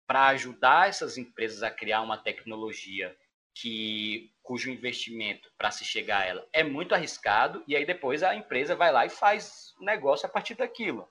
para 0.05 0.27
ajudar 0.27 0.89
essas 0.89 1.17
empresas 1.17 1.63
a 1.63 1.71
criar 1.71 2.01
uma 2.01 2.17
tecnologia 2.17 3.15
que 3.53 4.33
cujo 4.41 4.69
investimento 4.69 5.51
para 5.57 5.71
se 5.71 5.85
chegar 5.85 6.21
a 6.21 6.25
ela 6.25 6.47
é 6.51 6.63
muito 6.63 6.93
arriscado 6.93 7.63
e 7.67 7.75
aí 7.75 7.85
depois 7.85 8.23
a 8.23 8.35
empresa 8.35 8.75
vai 8.75 8.91
lá 8.91 9.05
e 9.05 9.09
faz 9.09 9.73
o 9.79 9.85
negócio 9.85 10.25
a 10.25 10.29
partir 10.29 10.55
daquilo. 10.55 11.07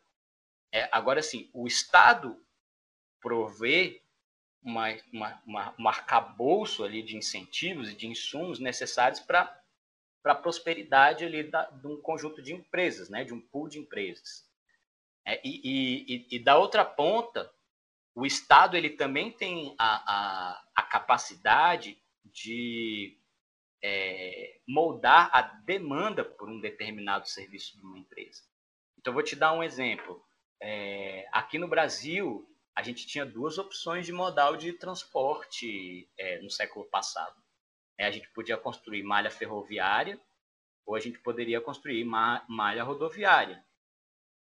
É, 0.73 0.89
agora, 0.91 1.23
sim, 1.23 1.51
o 1.53 1.67
Estado 1.67 2.43
provê 3.21 4.03
uma, 4.63 4.89
uma, 5.13 5.43
uma, 5.47 5.75
um 5.79 5.89
arcabouço 5.89 6.83
ali 6.83 7.03
de 7.03 7.17
incentivos 7.17 7.91
e 7.91 7.95
de 7.95 8.07
insumos 8.07 8.59
necessários 8.59 9.21
para 9.21 9.61
a 10.25 10.35
prosperidade 10.35 11.25
ali 11.25 11.43
da, 11.43 11.65
de 11.65 11.87
um 11.87 12.01
conjunto 12.01 12.41
de 12.41 12.55
empresas, 12.55 13.09
né, 13.09 13.25
de 13.25 13.35
um 13.35 13.41
pool 13.41 13.69
de 13.69 13.79
empresas. 13.79 14.51
É, 15.25 15.41
e, 15.45 15.61
e, 15.65 16.37
e, 16.37 16.39
da 16.39 16.57
outra 16.57 16.85
ponta, 16.85 17.53
o 18.15 18.27
Estado 18.27 18.77
ele 18.77 18.91
também 18.91 19.31
tem 19.31 19.75
a, 19.79 20.13
a, 20.13 20.65
a 20.77 20.83
capacidade 20.83 21.99
de 22.25 23.19
é, 23.83 24.61
moldar 24.67 25.31
a 25.33 25.43
demanda 25.43 26.25
por 26.25 26.49
um 26.49 26.61
determinado 26.61 27.29
serviço 27.29 27.77
de 27.77 27.85
uma 27.85 27.99
empresa. 27.99 28.43
Então, 28.99 29.13
vou 29.13 29.23
te 29.23 29.35
dar 29.35 29.53
um 29.53 29.63
exemplo. 29.63 30.25
É, 30.61 31.27
aqui 31.33 31.59
no 31.59 31.67
Brasil, 31.67 32.49
a 32.75 32.83
gente 32.83 33.07
tinha 33.07 33.27
duas 33.27 33.59
opções 33.59 34.07
de 34.07 34.13
modal 34.13 34.57
de 34.57 34.73
transporte 34.73 36.09
é, 36.17 36.41
no 36.41 36.51
século 36.51 36.85
passado. 36.87 37.35
É, 37.99 38.07
a 38.07 38.11
gente 38.11 38.29
podia 38.31 38.57
construir 38.57 39.03
malha 39.03 39.31
ferroviária 39.31 40.21
ou 40.87 40.95
a 40.95 41.01
gente 41.01 41.19
poderia 41.19 41.61
construir 41.61 42.05
ma 42.05 42.45
malha 42.49 42.85
rodoviária. 42.85 43.65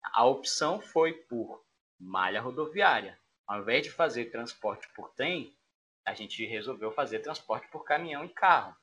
A 0.03 0.25
opção 0.25 0.81
foi 0.81 1.12
por 1.12 1.64
malha 1.99 2.41
rodoviária. 2.41 3.19
Ao 3.47 3.61
invés 3.61 3.82
de 3.84 3.90
fazer 3.90 4.26
transporte 4.26 4.88
por 4.94 5.11
trem, 5.14 5.57
a 6.05 6.14
gente 6.14 6.44
resolveu 6.47 6.90
fazer 6.92 7.20
transporte 7.20 7.68
por 7.68 7.84
caminhão 7.84 8.24
e 8.24 8.28
carro. 8.28 8.76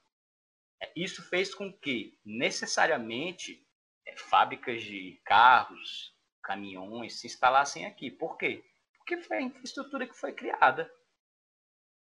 É, 0.82 0.91
isso 0.95 1.22
fez 1.24 1.53
com 1.53 1.72
que, 1.72 2.18
necessariamente, 2.26 3.66
é, 4.05 4.16
fábricas 4.16 4.84
de 4.84 5.22
carros, 5.26 6.14
caminhões 6.41 7.20
se 7.20 7.28
instalassem 7.28 7.86
aqui. 7.86 8.11
Por 8.11 8.38
quê? 8.38 8.64
porque 9.03 9.18
foi 9.18 9.38
a 9.38 9.41
infraestrutura 9.41 10.07
que 10.07 10.16
foi 10.16 10.32
criada. 10.32 10.91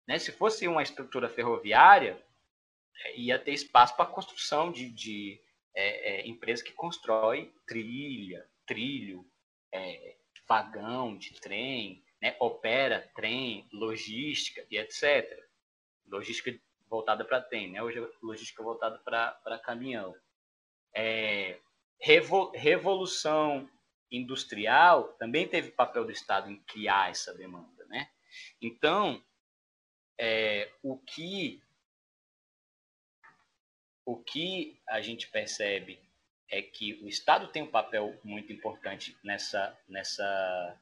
Né? 0.07 0.19
Se 0.19 0.31
fosse 0.31 0.67
uma 0.67 0.83
estrutura 0.83 1.27
ferroviária, 1.27 2.23
é, 3.03 3.19
ia 3.19 3.39
ter 3.39 3.53
espaço 3.53 3.95
para 3.95 4.05
a 4.05 4.13
construção 4.13 4.71
de, 4.71 4.89
de 4.89 5.41
é, 5.75 6.21
é, 6.21 6.27
empresas 6.27 6.63
que 6.63 6.73
constroem 6.73 7.51
trilha, 7.65 8.47
trilho, 8.67 9.25
é, 9.73 10.15
vagão 10.47 11.17
de 11.17 11.33
trem, 11.39 12.03
né? 12.21 12.35
opera 12.39 13.09
trem, 13.15 13.67
logística 13.71 14.65
e 14.69 14.77
etc. 14.77 15.43
Logística 16.07 16.57
voltada 16.89 17.25
para 17.25 17.41
trem, 17.41 17.71
né? 17.71 17.81
hoje 17.81 17.99
é 17.99 18.07
logística 18.21 18.61
voltada 18.61 18.99
para 18.99 19.59
caminhão. 19.59 20.15
É, 20.93 21.57
revo, 21.99 22.51
revolução 22.51 23.69
industrial 24.11 25.13
também 25.13 25.47
teve 25.47 25.71
papel 25.71 26.03
do 26.03 26.11
Estado 26.11 26.51
em 26.51 26.57
criar 26.63 27.09
essa 27.09 27.33
demanda, 27.33 27.85
né? 27.85 28.09
Então, 28.61 29.23
é, 30.17 30.69
o 30.83 30.97
que 30.97 31.61
o 34.03 34.17
que 34.17 34.81
a 34.89 34.99
gente 34.99 35.29
percebe 35.29 36.01
é 36.49 36.61
que 36.61 36.95
o 36.95 37.07
Estado 37.07 37.47
tem 37.47 37.63
um 37.63 37.71
papel 37.71 38.19
muito 38.23 38.51
importante 38.51 39.17
nessa 39.23 39.77
nessa 39.87 40.77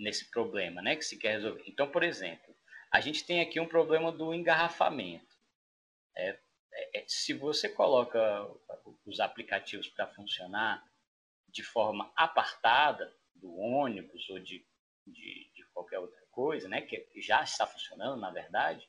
nesse 0.00 0.30
problema, 0.30 0.80
né, 0.80 0.96
que 0.96 1.04
se 1.04 1.18
quer 1.18 1.32
resolver. 1.32 1.62
Então, 1.66 1.88
por 1.90 2.02
exemplo, 2.02 2.56
a 2.90 3.00
gente 3.00 3.24
tem 3.24 3.40
aqui 3.40 3.60
um 3.60 3.68
problema 3.68 4.10
do 4.10 4.32
engarrafamento. 4.34 5.36
É, 6.16 6.38
é, 6.72 7.00
é 7.00 7.04
se 7.06 7.34
você 7.34 7.68
coloca 7.68 8.18
os 9.04 9.20
aplicativos 9.20 9.88
para 9.88 10.08
funcionar 10.08 10.82
de 11.48 11.62
forma 11.62 12.10
apartada 12.16 13.14
do 13.34 13.54
ônibus 13.56 14.28
ou 14.30 14.38
de, 14.38 14.64
de, 15.06 15.50
de, 15.54 15.64
qualquer 15.74 15.98
outra 15.98 16.24
coisa, 16.30 16.66
né, 16.68 16.80
que 16.80 17.06
já 17.20 17.42
está 17.42 17.66
funcionando, 17.66 18.18
na 18.18 18.30
verdade, 18.30 18.88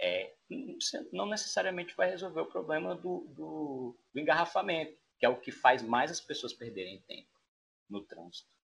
é, 0.00 0.34
não 1.12 1.26
necessariamente 1.26 1.94
vai 1.94 2.10
resolver 2.10 2.40
o 2.40 2.46
problema 2.46 2.96
do, 2.96 3.26
do, 3.28 3.96
do 4.12 4.20
engarrafamento, 4.20 4.98
que 5.18 5.26
é 5.26 5.28
o 5.28 5.40
que 5.40 5.52
faz 5.52 5.82
mais 5.82 6.10
as 6.10 6.20
pessoas 6.20 6.52
perderem 6.52 7.00
tempo 7.02 7.28
no 7.88 8.02
trânsito. 8.02 8.57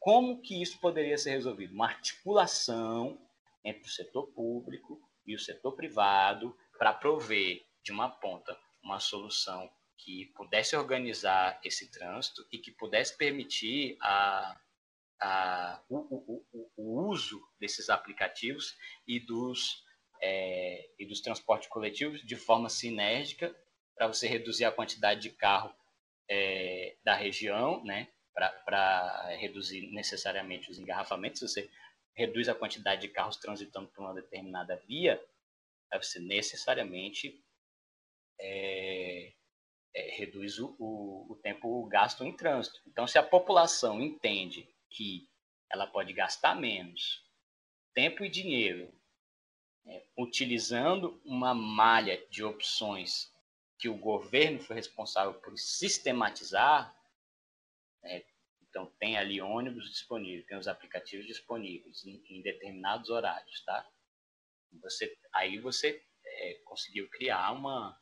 Como 0.00 0.40
que 0.40 0.60
isso 0.60 0.80
poderia 0.80 1.18
ser 1.18 1.32
resolvido? 1.32 1.74
Uma 1.74 1.88
articulação 1.88 3.20
entre 3.62 3.86
o 3.86 3.92
setor 3.92 4.26
público 4.28 4.98
e 5.26 5.34
o 5.34 5.38
setor 5.38 5.72
privado 5.72 6.56
para 6.78 6.94
prover 6.94 7.62
de 7.84 7.92
uma 7.92 8.08
ponta 8.08 8.58
uma 8.82 8.98
solução 8.98 9.70
que 9.98 10.26
pudesse 10.34 10.74
organizar 10.74 11.60
esse 11.62 11.90
trânsito 11.90 12.46
e 12.50 12.58
que 12.58 12.72
pudesse 12.72 13.16
permitir 13.16 13.98
a, 14.00 14.58
a, 15.20 15.82
o, 15.88 15.98
o, 15.98 16.70
o, 16.76 17.08
uso 17.08 17.46
desses 17.58 17.90
aplicativos 17.90 18.78
e 19.06 19.20
dos, 19.20 19.84
é, 20.22 20.88
e 20.98 21.04
dos 21.04 21.20
transportes 21.20 21.68
coletivos 21.68 22.24
de 22.24 22.36
forma 22.36 22.70
sinérgica 22.70 23.54
para 23.94 24.06
você 24.06 24.26
reduzir 24.26 24.64
a 24.64 24.72
quantidade 24.72 25.20
de 25.20 25.30
carro 25.30 25.74
é, 26.26 26.96
da 27.04 27.14
região, 27.14 27.84
né? 27.84 28.08
Para 28.34 29.28
reduzir 29.38 29.90
necessariamente 29.92 30.70
os 30.70 30.78
engarrafamentos. 30.78 31.40
Você 31.40 31.70
reduz 32.14 32.48
a 32.48 32.54
quantidade 32.54 33.02
de 33.02 33.08
carros 33.08 33.36
transitando 33.36 33.88
por 33.88 34.02
uma 34.02 34.14
determinada 34.14 34.76
via, 34.86 35.22
você 35.92 36.20
necessariamente 36.20 37.42
é, 38.38 39.32
é, 39.94 40.16
reduz 40.16 40.58
o, 40.58 40.74
o, 40.78 41.32
o, 41.32 41.36
tempo 41.36 41.84
gasto 41.86 42.24
em 42.24 42.34
trânsito. 42.34 42.80
Então, 42.86 43.06
se 43.06 43.18
a 43.18 43.22
população 43.22 44.00
entende 44.00 44.68
que 44.88 45.28
ela 45.68 45.86
pode 45.86 46.12
gastar 46.12 46.54
menos 46.54 47.24
tempo 47.92 48.24
e 48.24 48.28
dinheiro 48.28 48.92
é, 49.86 50.04
utilizando 50.16 51.20
uma 51.24 51.54
malha 51.54 52.24
de 52.30 52.44
opções 52.44 53.32
que 53.78 53.88
o 53.88 53.96
governo 53.96 54.60
foi 54.60 54.76
responsável 54.76 55.34
por 55.34 55.58
sistematizar, 55.58 56.94
é, 58.04 58.24
então 58.68 58.86
tem 58.98 59.16
ali 59.18 59.40
ônibus 59.40 59.90
disponível, 59.90 60.46
tem 60.46 60.56
os 60.56 60.68
aplicativos 60.68 61.26
disponíveis 61.26 62.04
em, 62.04 62.22
em 62.28 62.42
determinados 62.42 63.10
horários, 63.10 63.64
tá? 63.64 63.88
Você, 64.82 65.18
aí 65.34 65.58
você 65.58 66.02
é, 66.24 66.54
conseguiu 66.64 67.08
criar 67.10 67.50
uma, 67.52 67.98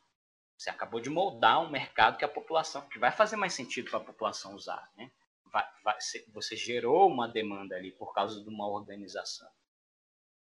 você 0.57 0.69
acabou 0.69 0.99
de 0.99 1.09
moldar 1.09 1.61
um 1.61 1.69
mercado 1.69 2.17
que 2.17 2.25
a 2.25 2.29
população, 2.29 2.87
que 2.89 2.99
vai 2.99 3.11
fazer 3.11 3.35
mais 3.35 3.53
sentido 3.53 3.89
para 3.89 3.99
a 3.99 4.05
população 4.05 4.53
usar, 4.55 4.91
né? 4.95 5.11
Vai, 5.51 5.67
vai, 5.83 5.97
você 6.31 6.55
gerou 6.55 7.07
uma 7.07 7.27
demanda 7.27 7.75
ali 7.75 7.91
por 7.91 8.13
causa 8.13 8.43
de 8.43 8.49
uma 8.49 8.67
organização. 8.67 9.49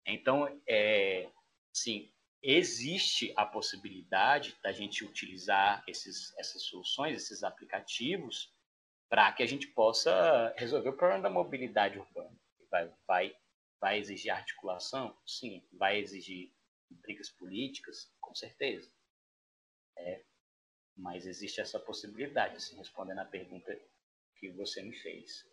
Então, 0.06 0.62
é, 0.68 1.30
sim, 1.74 2.14
existe 2.42 3.34
a 3.36 3.46
possibilidade 3.46 4.56
da 4.64 4.72
gente 4.72 5.04
utilizar 5.04 5.84
esses, 5.88 6.38
essas 6.38 6.64
soluções, 6.64 7.18
esses 7.18 7.44
aplicativos, 7.44 8.55
para 9.10 9.32
que 9.32 9.44
a 9.44 9.46
gente 9.46 9.68
possa 9.68 10.54
resolver 10.58 10.90
o 10.90 10.98
problema 10.98 11.24
da 11.24 11.30
mobilidade 11.30 12.00
urbana. 12.00 12.36
Vai, 12.70 12.94
vai, 13.08 13.38
vai 13.80 14.00
exigir 14.00 14.32
articulação? 14.32 15.16
Sim. 15.26 15.64
Vai 15.74 16.00
exigir 16.00 16.52
brigas 16.90 17.30
políticas? 17.30 18.12
Com 18.20 18.34
certeza. 18.34 18.92
É, 19.98 20.24
mas 20.98 21.26
existe 21.26 21.62
essa 21.62 21.80
possibilidade, 21.80 22.58
assim, 22.58 22.76
respondendo 22.78 23.20
a 23.20 23.26
pergunta 23.26 23.78
que 24.36 24.50
você 24.52 24.82
me 24.82 24.96
fez. 24.98 25.46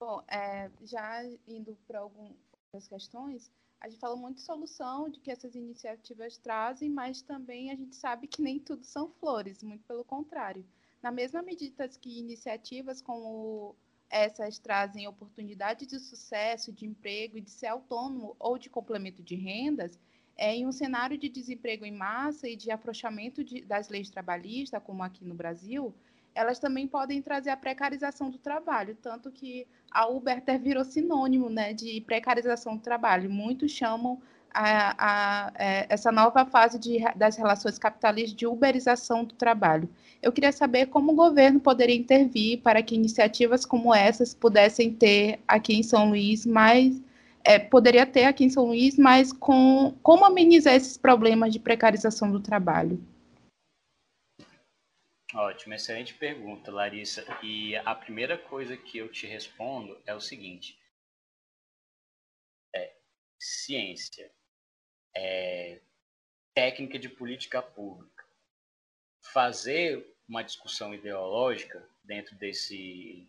Bom, 0.00 0.22
é, 0.28 0.70
já 0.82 1.24
indo 1.46 1.76
para 1.86 2.00
algumas 2.00 2.88
questões, 2.88 3.50
a 3.80 3.88
gente 3.88 4.00
fala 4.00 4.16
muito 4.16 4.36
de 4.36 4.42
solução, 4.42 5.08
de 5.08 5.20
que 5.20 5.30
essas 5.30 5.54
iniciativas 5.54 6.36
trazem, 6.38 6.90
mas 6.90 7.22
também 7.22 7.70
a 7.70 7.76
gente 7.76 7.96
sabe 7.96 8.26
que 8.26 8.42
nem 8.42 8.58
tudo 8.58 8.84
são 8.84 9.10
flores, 9.10 9.62
muito 9.62 9.84
pelo 9.84 10.04
contrário. 10.04 10.64
Na 11.02 11.10
mesma 11.10 11.42
medida 11.42 11.88
que 11.88 12.20
iniciativas 12.20 13.02
como 13.02 13.74
essas 14.08 14.58
trazem 14.58 15.08
oportunidade 15.08 15.86
de 15.86 15.98
sucesso, 15.98 16.70
de 16.70 16.86
emprego 16.86 17.38
e 17.38 17.40
de 17.40 17.50
ser 17.50 17.66
autônomo 17.66 18.36
ou 18.38 18.58
de 18.58 18.70
complemento 18.70 19.22
de 19.22 19.34
rendas, 19.34 19.98
é, 20.36 20.54
em 20.54 20.66
um 20.66 20.72
cenário 20.72 21.18
de 21.18 21.28
desemprego 21.28 21.84
em 21.84 21.92
massa 21.92 22.48
e 22.48 22.54
de 22.54 22.70
afrouxamento 22.70 23.42
de, 23.42 23.62
das 23.62 23.88
leis 23.88 24.10
trabalhistas, 24.10 24.82
como 24.82 25.02
aqui 25.02 25.24
no 25.24 25.34
Brasil, 25.34 25.94
elas 26.34 26.58
também 26.58 26.86
podem 26.86 27.20
trazer 27.20 27.50
a 27.50 27.56
precarização 27.56 28.30
do 28.30 28.38
trabalho, 28.38 28.96
tanto 29.02 29.30
que 29.30 29.66
a 29.90 30.06
Uber 30.06 30.38
até 30.38 30.56
virou 30.56 30.84
sinônimo 30.84 31.50
né, 31.50 31.74
de 31.74 32.00
precarização 32.02 32.76
do 32.76 32.82
trabalho. 32.82 33.30
Muitos 33.30 33.72
chamam 33.72 34.20
a, 34.54 34.94
a, 34.98 35.52
é, 35.54 35.86
essa 35.88 36.12
nova 36.12 36.44
fase 36.44 36.78
de, 36.78 36.98
das 37.16 37.36
relações 37.36 37.78
capitalistas 37.78 38.36
de 38.36 38.46
uberização 38.46 39.24
do 39.24 39.34
trabalho. 39.34 39.88
Eu 40.20 40.32
queria 40.32 40.52
saber 40.52 40.86
como 40.86 41.12
o 41.12 41.16
governo 41.16 41.60
poderia 41.60 41.96
intervir 41.96 42.60
para 42.60 42.82
que 42.82 42.94
iniciativas 42.94 43.66
como 43.66 43.94
essas 43.94 44.34
pudessem 44.34 44.92
ter 44.92 45.40
aqui 45.46 45.74
em 45.74 45.82
São 45.82 46.10
Luís 46.10 46.46
mais 46.46 47.00
é, 47.44 47.58
poderia 47.58 48.06
ter 48.06 48.24
aqui 48.24 48.44
em 48.44 48.50
São 48.50 48.66
Luís, 48.66 48.96
mas 48.96 49.32
com 49.32 49.96
como 50.02 50.24
amenizar 50.24 50.74
esses 50.74 50.96
problemas 50.96 51.52
de 51.52 51.58
precarização 51.58 52.30
do 52.30 52.40
trabalho? 52.40 53.02
Ótimo, 55.34 55.74
excelente 55.74 56.14
pergunta, 56.14 56.70
Larissa. 56.70 57.24
E 57.42 57.74
a 57.76 57.94
primeira 57.94 58.36
coisa 58.36 58.76
que 58.76 58.98
eu 58.98 59.10
te 59.10 59.26
respondo 59.26 60.00
é 60.06 60.14
o 60.14 60.20
seguinte: 60.20 60.78
é, 62.74 62.94
ciência 63.40 64.30
é, 65.14 65.80
técnica 66.54 66.98
de 66.98 67.08
política 67.08 67.62
pública. 67.62 68.24
Fazer 69.20 70.06
uma 70.28 70.42
discussão 70.42 70.94
ideológica 70.94 71.86
dentro 72.04 72.34
desse, 72.36 73.28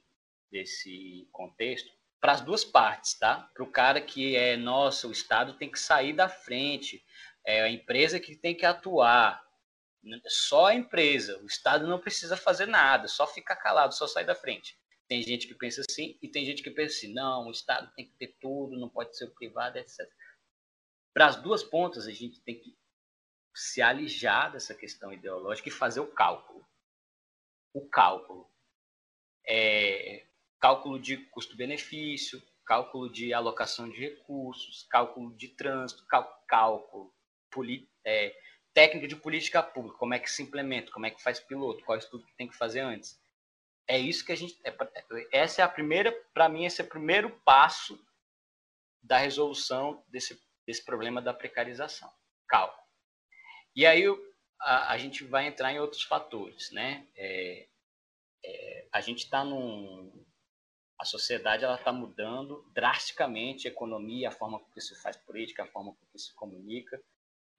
desse 0.51 1.27
contexto, 1.31 1.91
para 2.19 2.33
as 2.33 2.41
duas 2.41 2.63
partes, 2.63 3.15
tá? 3.15 3.49
Para 3.53 3.63
o 3.63 3.71
cara 3.71 3.99
que 3.99 4.35
é, 4.35 4.55
nossa, 4.55 5.07
o 5.07 5.11
Estado 5.11 5.53
tem 5.55 5.69
que 5.69 5.79
sair 5.79 6.13
da 6.13 6.29
frente, 6.29 7.03
é 7.45 7.61
a 7.61 7.69
empresa 7.69 8.19
que 8.19 8.35
tem 8.35 8.55
que 8.55 8.65
atuar, 8.65 9.45
só 10.27 10.67
a 10.67 10.75
empresa, 10.75 11.39
o 11.41 11.45
Estado 11.45 11.87
não 11.87 11.99
precisa 11.99 12.37
fazer 12.37 12.65
nada, 12.65 13.07
só 13.07 13.27
ficar 13.27 13.55
calado, 13.55 13.93
só 13.93 14.07
sair 14.07 14.25
da 14.25 14.35
frente. 14.35 14.77
Tem 15.07 15.21
gente 15.21 15.47
que 15.47 15.53
pensa 15.53 15.81
assim 15.87 16.17
e 16.21 16.27
tem 16.27 16.45
gente 16.45 16.63
que 16.63 16.71
pensa 16.71 16.95
assim, 16.95 17.13
não, 17.13 17.47
o 17.47 17.51
Estado 17.51 17.91
tem 17.95 18.05
que 18.05 18.13
ter 18.13 18.35
tudo, 18.39 18.79
não 18.79 18.89
pode 18.89 19.17
ser 19.17 19.25
o 19.25 19.31
privado, 19.31 19.77
etc. 19.77 19.99
Para 21.13 21.27
as 21.27 21.35
duas 21.35 21.63
pontas, 21.63 22.07
a 22.07 22.11
gente 22.11 22.41
tem 22.41 22.59
que 22.59 22.75
se 23.53 23.81
alijar 23.81 24.51
dessa 24.51 24.73
questão 24.73 25.13
ideológica 25.13 25.69
e 25.69 25.71
fazer 25.71 25.99
o 25.99 26.11
cálculo. 26.11 26.67
O 27.73 27.87
cálculo. 27.87 28.49
É, 29.45 30.25
cálculo 30.59 30.99
de 30.99 31.17
custo-benefício, 31.27 32.41
cálculo 32.65 33.11
de 33.11 33.33
alocação 33.33 33.89
de 33.89 33.99
recursos, 33.99 34.87
cálculo 34.89 35.35
de 35.35 35.49
trânsito, 35.49 36.05
cálculo, 36.47 37.13
é, 38.05 38.35
técnica 38.73 39.07
de 39.07 39.15
política 39.15 39.61
pública, 39.61 39.97
como 39.97 40.13
é 40.13 40.19
que 40.19 40.31
se 40.31 40.41
implementa, 40.41 40.91
como 40.91 41.05
é 41.05 41.11
que 41.11 41.21
faz 41.21 41.39
piloto, 41.39 41.83
qual 41.83 41.97
estudo 41.97 42.25
que 42.25 42.35
tem 42.35 42.47
que 42.47 42.55
fazer 42.55 42.79
antes. 42.79 43.21
É 43.87 43.99
isso 43.99 44.25
que 44.25 44.31
a 44.31 44.35
gente. 44.35 44.59
É, 44.63 44.73
essa 45.31 45.61
é 45.61 45.65
a 45.65 45.69
primeira, 45.69 46.11
para 46.33 46.49
mim, 46.49 46.65
esse 46.65 46.81
é 46.81 46.85
o 46.85 46.89
primeiro 46.89 47.29
passo 47.41 48.01
da 49.01 49.17
resolução 49.17 50.03
desse 50.07 50.41
desse 50.65 50.83
problema 50.83 51.21
da 51.21 51.33
precarização. 51.33 52.11
Cálculo. 52.47 52.81
E 53.75 53.85
aí 53.85 54.03
a, 54.59 54.93
a 54.93 54.97
gente 54.97 55.23
vai 55.23 55.47
entrar 55.47 55.71
em 55.73 55.79
outros 55.79 56.03
fatores, 56.03 56.71
né? 56.71 57.07
É, 57.15 57.67
é, 58.45 58.87
a 58.91 59.01
gente 59.01 59.25
está 59.25 59.43
num 59.43 60.23
a 60.99 61.05
sociedade 61.05 61.65
ela 61.65 61.75
está 61.75 61.91
mudando 61.91 62.65
drasticamente 62.71 63.67
a 63.67 63.71
economia, 63.71 64.29
a 64.29 64.31
forma 64.31 64.59
como 64.59 64.79
se 64.79 64.95
faz 65.01 65.17
política, 65.17 65.63
a 65.63 65.67
forma 65.67 65.93
como 65.93 66.17
se 66.17 66.33
comunica 66.33 67.01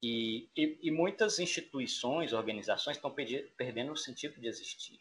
e, 0.06 0.50
e, 0.54 0.78
e 0.82 0.90
muitas 0.90 1.38
instituições, 1.38 2.34
organizações 2.34 2.98
estão 2.98 3.10
perdendo 3.10 3.90
o 3.90 3.96
sentido 3.96 4.38
de 4.38 4.46
existir. 4.46 5.00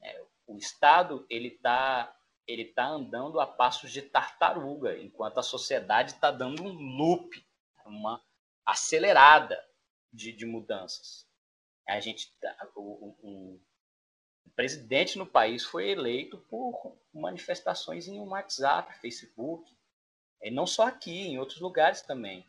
É, 0.00 0.24
o 0.46 0.56
Estado 0.56 1.26
ele 1.28 1.48
está 1.48 2.15
ele 2.46 2.62
está 2.62 2.86
andando 2.86 3.40
a 3.40 3.46
passos 3.46 3.90
de 3.90 4.02
tartaruga, 4.02 4.96
enquanto 4.98 5.38
a 5.38 5.42
sociedade 5.42 6.12
está 6.12 6.30
dando 6.30 6.62
um 6.62 6.96
loop, 6.96 7.44
uma 7.84 8.22
acelerada 8.64 9.62
de, 10.12 10.32
de 10.32 10.46
mudanças. 10.46 11.26
A 11.88 12.00
gente, 12.00 12.32
tá, 12.40 12.68
o, 12.74 12.80
o, 12.80 13.60
o, 14.44 14.50
presidente 14.54 15.18
no 15.18 15.26
país 15.26 15.64
foi 15.64 15.90
eleito 15.90 16.38
por 16.48 16.96
manifestações 17.12 18.08
em 18.08 18.18
WhatsApp, 18.20 18.98
Facebook, 19.00 19.70
e 20.42 20.50
não 20.50 20.66
só 20.66 20.86
aqui, 20.86 21.28
em 21.28 21.38
outros 21.38 21.60
lugares 21.60 22.02
também. 22.02 22.46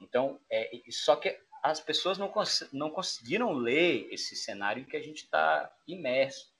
Então, 0.00 0.40
é, 0.50 0.70
só 0.90 1.16
que 1.16 1.40
as 1.62 1.80
pessoas 1.80 2.18
não, 2.18 2.28
cons 2.28 2.68
não 2.72 2.90
conseguiram 2.90 3.52
ler 3.52 4.08
esse 4.12 4.36
cenário 4.36 4.82
em 4.82 4.84
que 4.84 4.96
a 4.96 5.02
gente 5.02 5.24
está 5.24 5.74
imerso. 5.86 6.52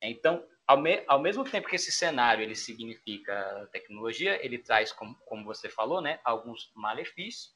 Então, 0.00 0.44
ao, 0.72 0.80
me, 0.80 1.04
ao 1.06 1.20
mesmo 1.20 1.44
tempo 1.44 1.68
que 1.68 1.76
esse 1.76 1.92
cenário 1.92 2.42
ele 2.42 2.56
significa 2.56 3.68
tecnologia, 3.70 4.42
ele 4.44 4.58
traz, 4.58 4.90
como, 4.90 5.14
como 5.26 5.44
você 5.44 5.68
falou, 5.68 6.00
né, 6.00 6.18
alguns 6.24 6.72
malefícios, 6.74 7.54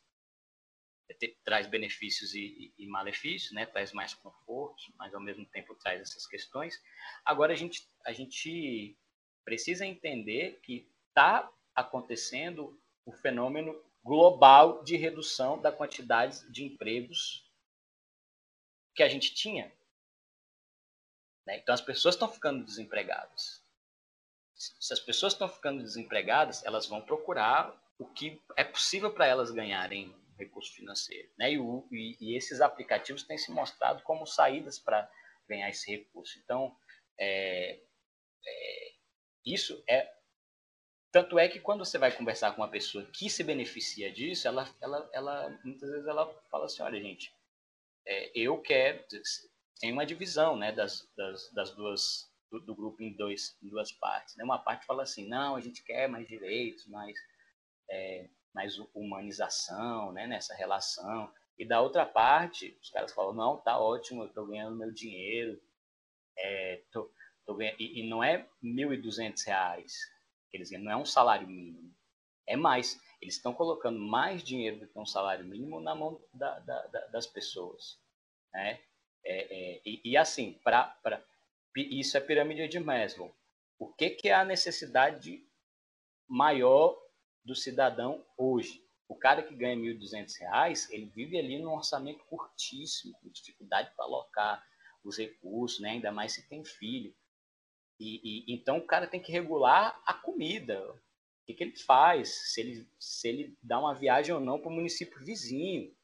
traz 1.43 1.67
benefícios 1.67 2.35
e, 2.35 2.75
e, 2.77 2.87
malefícios, 2.87 3.53
né, 3.53 3.65
traz 3.65 3.93
mais 3.93 4.13
conforto, 4.13 4.83
mas 4.99 5.15
ao 5.15 5.21
mesmo 5.21 5.47
tempo 5.47 5.75
traz 5.77 6.03
essas 6.03 6.27
questões. 6.27 6.79
Agora 7.25 7.55
a 7.55 7.57
gente, 7.57 7.89
a 8.05 8.13
gente 8.13 8.99
precisa 9.45 9.87
entender 9.87 10.61
que 10.63 10.87
está 11.09 11.51
acontecendo 11.75 12.79
o 13.07 13.13
fenômeno 13.13 13.81
global 14.05 14.85
de 14.85 14.97
redução 14.97 15.59
da 15.61 15.73
quantidade 15.73 16.51
de 16.53 16.65
empregos 16.65 17.51
que 18.95 19.03
a 19.03 19.09
gente 19.09 19.35
tinha. 19.35 19.73
Né? 21.47 21.59
Então 21.59 21.75
as 21.75 21.81
pessoas 21.81 22.15
estão 22.15 22.29
ficando 22.29 22.65
desempregadas. 22.65 23.65
Se 24.55 24.93
as 24.93 25.01
pessoas 25.01 25.35
estão 25.35 25.49
ficando 25.49 25.83
desempregadas, 25.83 26.65
elas 26.65 26.87
vão 26.87 27.03
procurar 27.03 27.75
o 27.99 28.07
que 28.07 28.43
é 28.57 28.65
possível 28.65 29.13
para 29.13 29.27
elas 29.27 29.51
ganharem 29.51 30.15
recurso 30.39 30.73
financeiro. 30.75 31.29
Né? 31.39 31.53
E, 31.53 31.59
o, 31.59 31.87
e, 31.91 32.17
e, 32.21 32.37
esses 32.37 32.61
aplicativos 32.61 33.23
têm 33.23 33.39
se 33.39 33.51
mostrado 33.51 34.03
como 34.03 34.27
saídas 34.27 34.79
para 34.79 35.11
ganhar 35.49 35.69
esse 35.69 35.91
recurso. 35.91 36.39
Então, 36.39 36.77
é, 37.19 37.81
é, 38.47 38.93
isso 39.45 39.83
é. 39.89 40.13
Tanto 41.13 41.39
é 41.39 41.49
que 41.49 41.61
quando 41.61 41.85
você 41.85 41.97
vai 41.97 42.13
conversar 42.13 42.53
com 42.53 42.61
uma 42.61 42.71
pessoa 42.71 43.05
que 43.07 43.31
se 43.31 43.43
beneficia 43.43 44.13
disso, 44.13 44.47
ela, 44.47 44.69
ela, 44.81 45.11
ela 45.13 45.61
muitas 45.65 45.89
vezes 45.89 46.07
ela 46.07 46.27
fala 46.51 46.67
assim: 46.67 46.83
olha, 46.83 47.01
gente, 47.01 47.35
é, 48.05 48.33
eu 48.35 48.61
quero. 48.61 49.05
Tem 49.81 49.93
uma 49.93 50.07
divisão 50.07 50.57
né, 50.57 50.73
das, 50.73 51.09
das, 51.17 51.53
das 51.53 51.71
duas, 51.75 52.31
do, 52.51 52.61
do, 52.61 52.75
grupo 52.75 53.03
em, 53.03 53.15
dois, 53.15 53.57
em 53.63 53.69
duas 53.69 53.93
partes. 53.93 54.35
Né? 54.37 54.45
Uma 54.45 54.59
parte 54.59 54.87
fala 54.87 55.03
assim: 55.03 55.29
não, 55.29 55.57
a 55.57 55.61
gente 55.61 55.83
quer 55.85 56.09
mais 56.09 56.27
direitos, 56.27 56.87
mais, 56.87 57.17
é, 57.91 58.29
mais 58.55 58.79
humanização 58.95 60.13
né, 60.13 60.27
nessa 60.27 60.55
relação. 60.55 61.33
E 61.59 61.67
da 61.67 61.81
outra 61.81 62.07
parte, 62.07 62.77
os 62.81 62.91
caras 62.91 63.13
falam: 63.13 63.35
não, 63.35 63.59
tá 63.59 63.79
ótimo, 63.79 64.23
eu 64.23 64.29
estou 64.29 64.47
ganhando 64.47 64.77
meu 64.77 64.93
dinheiro, 64.93 65.61
é, 66.39 66.83
tô, 66.91 67.11
tô 67.45 67.55
ganhando, 67.55 67.77
e, 67.79 68.01
e 68.01 68.09
não 68.09 68.25
é 68.25 68.37
R$ 68.37 68.49
1.200, 68.63 69.85
eles 70.53 70.71
não 70.71 70.91
é 70.91 70.97
um 70.97 71.05
salário 71.05 71.47
mínimo, 71.47 71.95
é 72.47 72.57
mais. 72.57 72.99
Eles 73.21 73.37
estão 73.37 73.55
colocando 73.55 73.99
mais 73.99 74.43
dinheiro 74.43 74.79
do 74.79 74.87
que 74.87 74.99
um 74.99 75.07
salário 75.07 75.45
mínimo 75.45 75.81
na 75.81 75.95
mão 75.95 76.21
da, 76.35 76.59
da, 76.61 76.87
da, 76.87 77.07
das 77.07 77.27
pessoas. 77.27 77.99
Né? 78.53 78.79
É, 79.29 79.75
é, 79.75 79.83
e, 79.85 80.01
e, 80.05 80.17
assim, 80.17 80.53
pra, 80.63 80.85
pra, 81.03 81.21
isso 81.77 82.17
é 82.17 82.21
pirâmide 82.21 82.69
de 82.69 82.79
Maslow. 82.79 83.35
O 83.77 83.93
que, 83.93 84.11
que 84.11 84.29
é 84.29 84.35
a 84.35 84.45
necessidade 84.45 85.45
maior 86.29 86.97
do 87.45 87.55
cidadão 87.55 88.25
hoje? 88.39 88.87
O 89.09 89.17
cara 89.17 89.43
que 89.43 89.55
ganha 89.55 89.75
R$ 89.75 89.99
1.200, 89.99 90.91
ele 90.91 91.07
vive 91.07 91.39
ali 91.39 91.59
num 91.59 91.75
orçamento 91.75 92.25
curtíssimo, 92.25 93.15
com 93.21 93.29
dificuldade 93.29 93.93
para 93.97 94.05
alocar 94.05 94.65
os 95.05 95.19
recursos, 95.19 95.81
né? 95.81 95.91
ainda 95.91 96.13
mais 96.13 96.33
se 96.33 96.49
tem 96.49 96.65
filho. 96.65 97.15
E, 97.99 98.21
e, 98.23 98.55
então 98.55 98.79
o 98.79 98.87
cara 98.87 99.07
tem 99.07 99.21
que 99.21 99.33
regular 99.33 100.01
a 100.07 100.15
comida, 100.15 100.81
que, 101.45 101.55
que 101.55 101.65
ele 101.65 101.77
faz, 101.77 102.53
se 102.53 102.61
ele, 102.61 102.89
se 102.99 103.29
ele 103.29 103.59
dá 103.63 103.79
uma 103.79 103.95
viagem 103.95 104.35
ou 104.35 104.41
não 104.41 104.61
para 104.61 104.71
o 104.71 104.75
município 104.75 105.25
vizinho, 105.25 105.95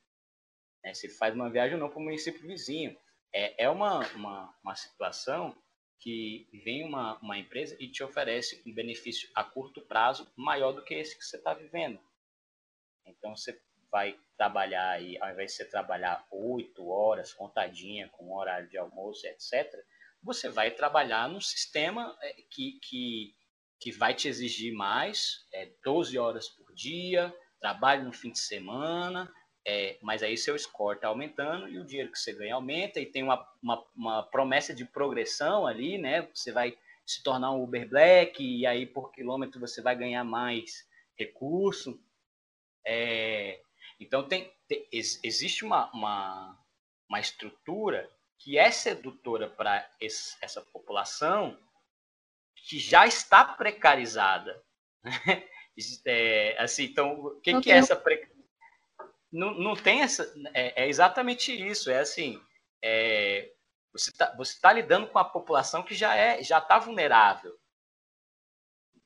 né? 0.83 0.93
se 0.95 1.07
ele 1.07 1.15
faz 1.15 1.35
uma 1.35 1.51
viagem 1.51 1.75
ou 1.75 1.81
não 1.81 1.89
para 1.89 1.99
o 1.99 2.03
município 2.03 2.47
vizinho. 2.47 2.97
É, 3.33 3.65
é 3.65 3.71
uma, 3.71 4.07
uma, 4.15 4.55
uma 4.63 4.75
situação 4.75 5.57
que 5.99 6.49
vem 6.65 6.85
uma, 6.85 7.19
uma 7.19 7.39
empresa 7.39 7.77
e 7.79 7.89
te 7.89 8.03
oferece 8.03 8.63
um 8.67 8.75
benefício 8.75 9.29
a 9.35 9.45
curto 9.45 9.81
prazo 9.81 10.31
maior 10.37 10.73
do 10.73 10.83
que 10.83 10.95
esse 10.95 11.17
que 11.17 11.25
você 11.25 11.37
está 11.37 11.55
vivendo. 11.55 12.01
Então 13.07 13.37
você 13.37 13.61
vai 13.91 14.19
trabalhar 14.37 14.91
aí, 14.91 15.17
ao 15.21 15.31
invés 15.31 15.53
de 15.53 15.59
você 15.59 15.65
trabalhar 15.65 16.27
oito 16.31 16.89
horas 16.89 17.33
contadinha 17.33 18.09
com 18.09 18.35
horário 18.35 18.69
de 18.69 18.79
almoço, 18.79 19.27
etc., 19.27 19.73
você 20.23 20.49
vai 20.49 20.71
trabalhar 20.71 21.29
num 21.29 21.41
sistema 21.41 22.17
é, 22.21 22.33
que, 22.51 22.79
que 22.81 23.35
que 23.83 23.91
vai 23.91 24.15
te 24.15 24.29
exigir 24.29 24.73
mais, 24.73 25.45
é, 25.53 25.69
12 25.85 26.17
horas 26.17 26.49
por 26.49 26.73
dia, 26.73 27.35
trabalho 27.61 28.05
no 28.05 28.13
fim 28.13 28.31
de 28.31 28.39
semana, 28.39 29.29
é, 29.65 29.99
mas 30.03 30.23
aí 30.23 30.37
seu 30.37 30.59
score 30.59 30.97
está 30.97 31.09
aumentando 31.09 31.69
e 31.69 31.79
o 31.79 31.85
dinheiro 31.85 32.11
que 32.11 32.19
você 32.19 32.33
ganha 32.33 32.55
aumenta 32.55 33.01
e 33.01 33.07
tem 33.07 33.23
uma, 33.23 33.49
uma, 33.63 33.85
uma, 33.95 34.23
promessa 34.25 34.75
de 34.75 34.85
progressão 34.85 35.67
ali, 35.67 35.99
né? 35.99 36.29
Você 36.35 36.51
vai 36.51 36.77
se 37.07 37.23
tornar 37.23 37.53
um 37.53 37.63
Uber 37.63 37.89
Black 37.89 38.43
e 38.43 38.67
aí 38.67 38.87
por 38.87 39.13
quilômetro 39.13 39.61
você 39.61 39.81
vai 39.81 39.95
ganhar 39.95 40.25
mais 40.25 40.87
recurso. 41.17 42.01
É, 42.85 43.61
então 44.01 44.27
tem, 44.27 44.53
tem, 44.67 44.89
existe 44.91 45.65
uma, 45.65 45.91
uma, 45.93 46.59
uma 47.09 47.21
estrutura 47.21 48.11
que 48.39 48.59
é 48.59 48.73
sedutora 48.73 49.49
para 49.49 49.89
essa 50.01 50.61
população 50.61 51.57
que 52.57 52.79
já 52.79 53.07
está 53.07 53.45
precarizada. 53.45 54.61
é, 56.05 56.57
assim, 56.59 56.85
então, 56.85 57.13
o 57.13 57.41
que, 57.41 57.61
que 57.61 57.71
é 57.71 57.77
essa 57.77 57.95
pre... 57.95 58.29
não, 59.33 59.55
não 59.55 59.75
tem 59.75 60.03
essa. 60.03 60.33
É, 60.55 60.85
é 60.85 60.89
exatamente 60.89 61.53
isso. 61.53 61.91
É 61.91 62.01
assim. 62.01 62.41
É, 62.85 63.51
você 63.93 64.11
está 64.11 64.35
você 64.37 64.61
tá 64.61 64.73
lidando 64.73 65.07
com 65.07 65.19
a 65.19 65.25
população 65.25 65.83
que 65.83 65.95
já 65.95 66.15
é 66.15 66.43
já 66.43 66.59
está 66.59 66.79
vulnerável. 66.79 67.57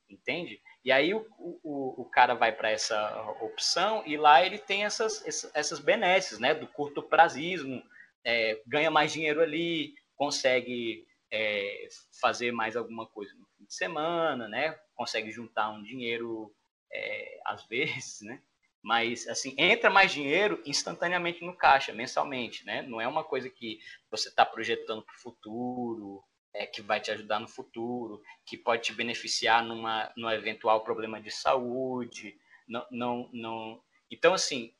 Entende? 0.09 0.61
E 0.83 0.91
aí 0.91 1.13
o, 1.13 1.25
o, 1.37 2.01
o 2.01 2.05
cara 2.05 2.33
vai 2.33 2.51
para 2.51 2.71
essa 2.71 3.21
opção 3.41 4.03
e 4.05 4.15
lá 4.15 4.45
ele 4.45 4.57
tem 4.57 4.85
essas, 4.85 5.51
essas 5.53 5.79
benesses, 5.79 6.39
né? 6.39 6.53
Do 6.53 6.65
curto 6.67 7.03
prazismo, 7.03 7.83
é, 8.23 8.61
ganha 8.65 8.89
mais 8.89 9.11
dinheiro 9.11 9.41
ali, 9.41 9.93
consegue 10.15 11.05
é, 11.29 11.87
fazer 12.21 12.53
mais 12.53 12.77
alguma 12.77 13.05
coisa 13.05 13.33
no 13.35 13.47
de 13.67 13.73
semana, 13.73 14.47
né? 14.47 14.79
Consegue 14.95 15.29
juntar 15.31 15.69
um 15.69 15.83
dinheiro 15.83 16.53
é, 16.91 17.39
às 17.45 17.65
vezes, 17.67 18.21
né? 18.21 18.41
Mas 18.87 19.27
assim 19.27 19.53
entra 19.57 19.89
mais 19.89 20.13
dinheiro 20.13 20.63
instantaneamente 20.65 21.43
no 21.43 21.53
caixa, 21.53 21.91
mensalmente, 21.91 22.65
né? 22.65 22.83
Não 22.83 23.01
é 23.01 23.05
uma 23.07 23.21
coisa 23.21 23.49
que 23.49 23.81
você 24.09 24.29
está 24.29 24.45
projetando 24.45 25.03
para 25.03 25.13
o 25.13 25.19
futuro, 25.19 26.23
é, 26.53 26.65
que 26.65 26.81
vai 26.81 27.01
te 27.01 27.11
ajudar 27.11 27.41
no 27.41 27.49
futuro, 27.49 28.23
que 28.45 28.55
pode 28.55 28.83
te 28.83 28.93
beneficiar 28.93 29.61
numa, 29.61 30.09
num 30.15 30.31
eventual 30.31 30.85
problema 30.85 31.19
de 31.19 31.29
saúde, 31.29 32.39
não, 32.65 32.87
não, 32.89 33.29
não. 33.33 33.83
Então 34.09 34.33
assim, 34.33 34.73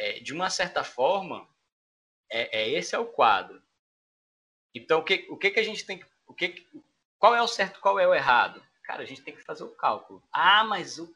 é, 0.00 0.18
de 0.18 0.32
uma 0.32 0.50
certa 0.50 0.82
forma, 0.82 1.48
é, 2.28 2.60
é, 2.60 2.68
esse 2.70 2.96
é 2.96 2.98
o 2.98 3.06
quadro. 3.06 3.62
Então 4.74 4.98
o 4.98 5.04
que, 5.04 5.28
o 5.30 5.36
que 5.36 5.52
que 5.52 5.60
a 5.60 5.64
gente 5.64 5.86
tem 5.86 5.98
que, 5.98 6.06
o 6.26 6.34
que 6.34 6.66
qual 7.20 7.36
é 7.36 7.40
o 7.40 7.46
certo, 7.46 7.78
qual 7.78 8.00
é 8.00 8.08
o 8.08 8.14
errado? 8.14 8.60
Cara, 8.82 9.04
a 9.04 9.06
gente 9.06 9.22
tem 9.22 9.32
que 9.32 9.44
fazer 9.44 9.62
o 9.62 9.76
cálculo. 9.76 10.20
Ah, 10.32 10.64
mas 10.64 10.98
o, 10.98 11.08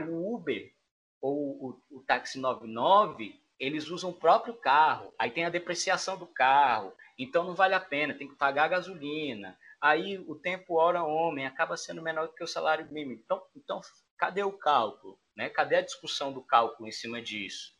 o 0.00 0.34
Uber 0.34 0.76
ou 1.20 1.80
o, 1.90 1.98
o 1.98 2.00
táxi 2.02 2.38
99, 2.38 3.40
eles 3.58 3.88
usam 3.88 4.10
o 4.10 4.14
próprio 4.14 4.54
carro. 4.54 5.12
Aí 5.18 5.30
tem 5.30 5.44
a 5.44 5.50
depreciação 5.50 6.16
do 6.16 6.26
carro. 6.26 6.94
Então 7.18 7.44
não 7.44 7.54
vale 7.54 7.74
a 7.74 7.80
pena, 7.80 8.14
tem 8.14 8.28
que 8.28 8.36
pagar 8.36 8.64
a 8.64 8.68
gasolina. 8.68 9.58
Aí 9.80 10.18
o 10.18 10.34
tempo 10.34 10.74
hora 10.74 11.02
homem 11.02 11.46
acaba 11.46 11.76
sendo 11.76 12.02
menor 12.02 12.28
do 12.28 12.34
que 12.34 12.44
o 12.44 12.48
salário 12.48 12.86
mínimo. 12.90 13.20
Então, 13.24 13.42
então 13.56 13.80
cadê 14.16 14.42
o 14.42 14.52
cálculo? 14.52 15.18
Né? 15.36 15.48
Cadê 15.48 15.76
a 15.76 15.82
discussão 15.82 16.32
do 16.32 16.42
cálculo 16.42 16.88
em 16.88 16.92
cima 16.92 17.20
disso? 17.20 17.76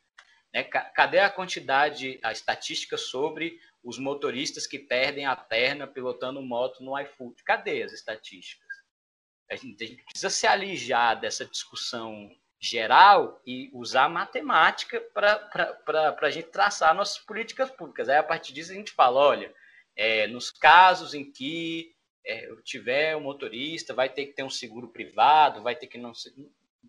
Né? 0.53 0.65
Cadê 0.65 1.21
a 1.21 1.31
quantidade, 1.31 2.19
a 2.23 2.33
estatística 2.33 2.97
sobre 2.97 3.61
os 3.83 3.99
motoristas 3.99 4.67
que 4.67 4.79
perdem 4.79 5.27
a 5.27 5.37
perna 5.37 5.87
pilotando 5.87 6.43
moto 6.43 6.83
no 6.83 6.99
iFood. 6.99 7.43
Cadê 7.45 7.83
as 7.83 7.93
estatísticas? 7.93 8.67
A 9.51 9.57
gente, 9.57 9.83
a 9.83 9.87
gente 9.87 10.05
precisa 10.05 10.31
se 10.31 10.47
alijar 10.47 11.19
dessa 11.19 11.45
discussão 11.45 12.31
geral 12.61 13.41
e 13.47 13.71
usar 13.73 14.09
matemática 14.09 15.01
para 15.15 16.17
a 16.21 16.31
gente 16.31 16.49
traçar 16.49 16.95
nossas 16.95 17.19
políticas 17.19 17.71
públicas. 17.71 18.09
Aí, 18.09 18.17
a 18.17 18.23
partir 18.23 18.53
disso, 18.53 18.73
a 18.73 18.75
gente 18.75 18.93
fala, 18.93 19.21
olha, 19.21 19.55
é, 19.95 20.27
nos 20.27 20.51
casos 20.51 21.15
em 21.15 21.31
que 21.31 21.95
é, 22.25 22.49
tiver 22.65 23.17
um 23.17 23.21
motorista, 23.21 23.95
vai 23.95 24.09
ter 24.09 24.27
que 24.27 24.33
ter 24.33 24.43
um 24.43 24.51
seguro 24.51 24.89
privado, 24.89 25.63
vai 25.63 25.77
ter 25.77 25.87
que 25.87 25.99
não... 25.99 26.13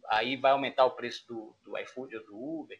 Aí 0.07 0.35
vai 0.35 0.51
aumentar 0.51 0.85
o 0.85 0.91
preço 0.91 1.25
do, 1.27 1.55
do 1.63 1.77
iFood 1.77 2.15
ou 2.17 2.25
do 2.25 2.35
Uber. 2.35 2.79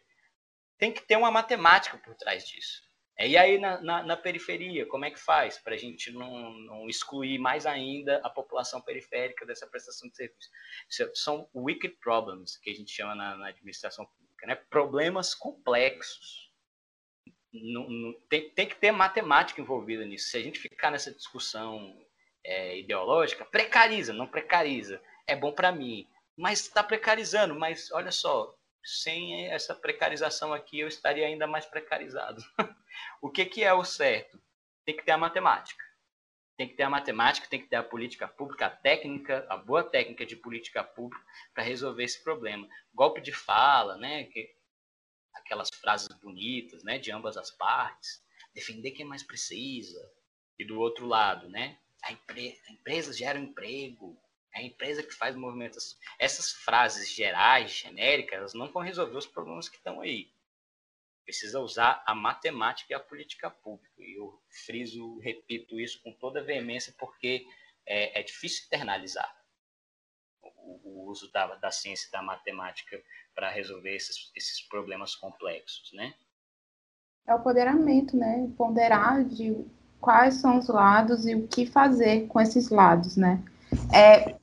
Tem 0.76 0.92
que 0.92 1.02
ter 1.02 1.16
uma 1.16 1.30
matemática 1.30 1.96
por 1.98 2.14
trás 2.14 2.46
disso. 2.46 2.82
É, 3.20 3.28
e 3.28 3.36
aí 3.36 3.58
na, 3.58 3.78
na, 3.82 4.02
na, 4.02 4.16
periferia, 4.16 4.86
como 4.86 5.04
é 5.04 5.10
que 5.10 5.20
faz 5.20 5.58
para 5.58 5.74
a 5.74 5.78
gente 5.78 6.10
não, 6.10 6.52
não, 6.60 6.88
excluir 6.88 7.38
mais 7.38 7.66
ainda 7.66 8.18
a 8.24 8.30
população 8.30 8.80
periférica 8.80 9.44
dessa 9.44 9.66
prestação 9.66 10.08
de 10.08 10.16
serviço? 10.16 10.48
Isso 10.88 11.10
são 11.14 11.46
wicked 11.54 11.98
problems, 12.00 12.56
que 12.56 12.70
a 12.70 12.74
gente 12.74 12.90
chama 12.90 13.14
na, 13.14 13.36
na 13.36 13.48
administração 13.48 14.06
pública, 14.06 14.46
né? 14.46 14.54
problemas 14.54 15.34
complexos. 15.34 16.50
Não, 17.52 17.90
não, 17.90 18.14
tem, 18.30 18.48
tem 18.52 18.66
que 18.66 18.76
ter 18.76 18.90
matemática 18.90 19.60
envolvida 19.60 20.06
nisso. 20.06 20.30
Se 20.30 20.38
a 20.38 20.42
gente 20.42 20.58
ficar 20.58 20.90
nessa 20.90 21.12
discussão 21.12 21.94
é, 22.42 22.78
ideológica, 22.78 23.44
precariza, 23.44 24.14
não 24.14 24.26
precariza. 24.26 24.98
É 25.26 25.36
bom 25.36 25.52
para 25.52 25.70
mim, 25.70 26.08
mas 26.34 26.60
está 26.60 26.82
precarizando. 26.82 27.54
Mas 27.54 27.92
olha 27.92 28.12
só, 28.12 28.56
sem 28.84 29.46
essa 29.48 29.74
precarização 29.74 30.52
aqui, 30.52 30.80
eu 30.80 30.88
estaria 30.88 31.26
ainda 31.26 31.46
mais 31.46 31.66
precarizado. 31.66 32.42
o 33.20 33.30
que, 33.30 33.44
que 33.44 33.62
é 33.62 33.72
o 33.72 33.84
certo? 33.84 34.40
Tem 34.84 34.96
que 34.96 35.04
ter 35.04 35.12
a 35.12 35.18
matemática. 35.18 35.84
Tem 36.56 36.68
que 36.68 36.74
ter 36.74 36.82
a 36.82 36.90
matemática, 36.90 37.46
tem 37.48 37.60
que 37.60 37.68
ter 37.68 37.76
a 37.76 37.82
política 37.82 38.28
pública, 38.28 38.66
a 38.66 38.70
técnica, 38.70 39.46
a 39.48 39.56
boa 39.56 39.82
técnica 39.82 40.26
de 40.26 40.36
política 40.36 40.84
pública 40.84 41.24
para 41.54 41.62
resolver 41.62 42.04
esse 42.04 42.22
problema. 42.22 42.68
Golpe 42.92 43.20
de 43.20 43.32
fala, 43.32 43.96
né? 43.96 44.24
Que, 44.24 44.54
aquelas 45.34 45.70
frases 45.80 46.08
bonitas, 46.20 46.82
né? 46.84 46.98
De 46.98 47.10
ambas 47.10 47.36
as 47.36 47.50
partes. 47.50 48.22
Defender 48.54 48.90
quem 48.90 49.06
mais 49.06 49.22
precisa. 49.22 50.12
E 50.58 50.64
do 50.64 50.78
outro 50.78 51.06
lado, 51.06 51.48
né? 51.48 51.78
A, 52.02 52.12
empre 52.12 52.60
a 52.68 52.72
empresa 52.72 53.12
gera 53.12 53.38
um 53.38 53.44
emprego, 53.44 54.20
é 54.54 54.60
a 54.60 54.62
empresa 54.62 55.02
que 55.02 55.12
faz 55.12 55.36
movimentos. 55.36 55.98
Essas 56.18 56.52
frases 56.52 57.12
gerais, 57.12 57.70
genéricas, 57.70 58.54
não 58.54 58.70
vão 58.70 58.82
resolver 58.82 59.16
os 59.16 59.26
problemas 59.26 59.68
que 59.68 59.76
estão 59.76 60.00
aí. 60.00 60.32
Precisa 61.24 61.60
usar 61.60 62.02
a 62.06 62.14
matemática 62.14 62.92
e 62.92 62.96
a 62.96 63.00
política 63.00 63.50
pública. 63.50 63.94
E 63.98 64.18
eu 64.18 64.42
friso, 64.66 65.18
repito 65.18 65.78
isso 65.78 66.02
com 66.02 66.12
toda 66.12 66.42
veemência, 66.42 66.94
porque 66.98 67.46
é, 67.86 68.20
é 68.20 68.22
difícil 68.22 68.66
internalizar 68.66 69.32
o, 70.42 70.80
o 70.84 71.10
uso 71.10 71.30
da, 71.30 71.54
da 71.56 71.70
ciência 71.70 72.08
e 72.08 72.10
da 72.10 72.22
matemática 72.22 73.00
para 73.34 73.50
resolver 73.50 73.94
esses, 73.94 74.30
esses 74.34 74.60
problemas 74.62 75.14
complexos, 75.14 75.92
né? 75.92 76.14
É 77.26 77.34
o 77.34 77.42
poderamento, 77.42 78.16
né? 78.16 78.50
Ponderar 78.56 79.24
de 79.24 79.64
quais 80.00 80.34
são 80.34 80.58
os 80.58 80.68
lados 80.68 81.26
e 81.26 81.34
o 81.34 81.46
que 81.46 81.66
fazer 81.66 82.26
com 82.26 82.40
esses 82.40 82.70
lados, 82.70 83.16
né? 83.16 83.42
É, 83.94 84.39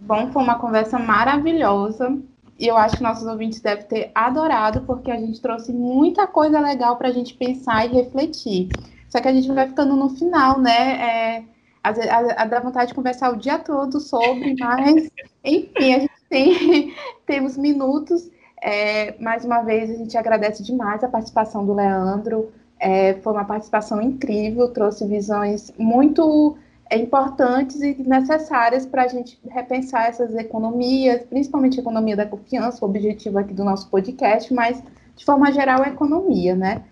bom, 0.00 0.30
foi 0.32 0.42
uma 0.42 0.58
conversa 0.58 0.98
maravilhosa. 0.98 2.18
E 2.58 2.66
eu 2.66 2.76
acho 2.76 2.98
que 2.98 3.02
nossos 3.02 3.26
ouvintes 3.26 3.60
devem 3.60 3.86
ter 3.86 4.10
adorado, 4.14 4.82
porque 4.82 5.10
a 5.10 5.16
gente 5.16 5.40
trouxe 5.40 5.72
muita 5.72 6.26
coisa 6.26 6.60
legal 6.60 6.96
para 6.96 7.08
a 7.08 7.12
gente 7.12 7.32
pensar 7.34 7.86
e 7.86 7.94
refletir. 7.94 8.68
Só 9.08 9.20
que 9.20 9.28
a 9.28 9.32
gente 9.32 9.50
vai 9.50 9.66
ficando 9.66 9.96
no 9.96 10.10
final, 10.10 10.60
né? 10.60 11.38
É, 11.38 11.44
a, 11.82 11.88
a, 11.88 12.42
a 12.42 12.44
dá 12.44 12.60
vontade 12.60 12.88
de 12.88 12.94
conversar 12.94 13.32
o 13.32 13.36
dia 13.36 13.58
todo 13.58 13.98
sobre, 13.98 14.54
mas, 14.60 15.10
enfim, 15.42 15.94
a 15.94 15.98
gente 16.00 16.12
tem 16.28 16.94
temos 17.26 17.56
minutos. 17.56 18.30
É, 18.62 19.14
mais 19.18 19.42
uma 19.44 19.62
vez, 19.62 19.90
a 19.90 19.94
gente 19.94 20.16
agradece 20.18 20.62
demais 20.62 21.02
a 21.02 21.08
participação 21.08 21.64
do 21.64 21.72
Leandro. 21.72 22.52
É, 22.78 23.14
foi 23.14 23.32
uma 23.32 23.44
participação 23.44 24.00
incrível, 24.02 24.68
trouxe 24.68 25.06
visões 25.06 25.72
muito 25.78 26.56
importantes 26.98 27.80
e 27.80 27.94
necessárias 28.02 28.84
para 28.84 29.04
a 29.04 29.08
gente 29.08 29.38
repensar 29.48 30.06
essas 30.06 30.34
economias, 30.34 31.24
principalmente 31.24 31.78
a 31.78 31.82
economia 31.82 32.16
da 32.16 32.26
confiança, 32.26 32.84
o 32.84 32.88
objetivo 32.88 33.38
aqui 33.38 33.54
do 33.54 33.64
nosso 33.64 33.88
podcast, 33.90 34.52
mas 34.52 34.82
de 35.16 35.24
forma 35.24 35.52
geral 35.52 35.82
a 35.82 35.88
economia, 35.88 36.54
né? 36.54 36.84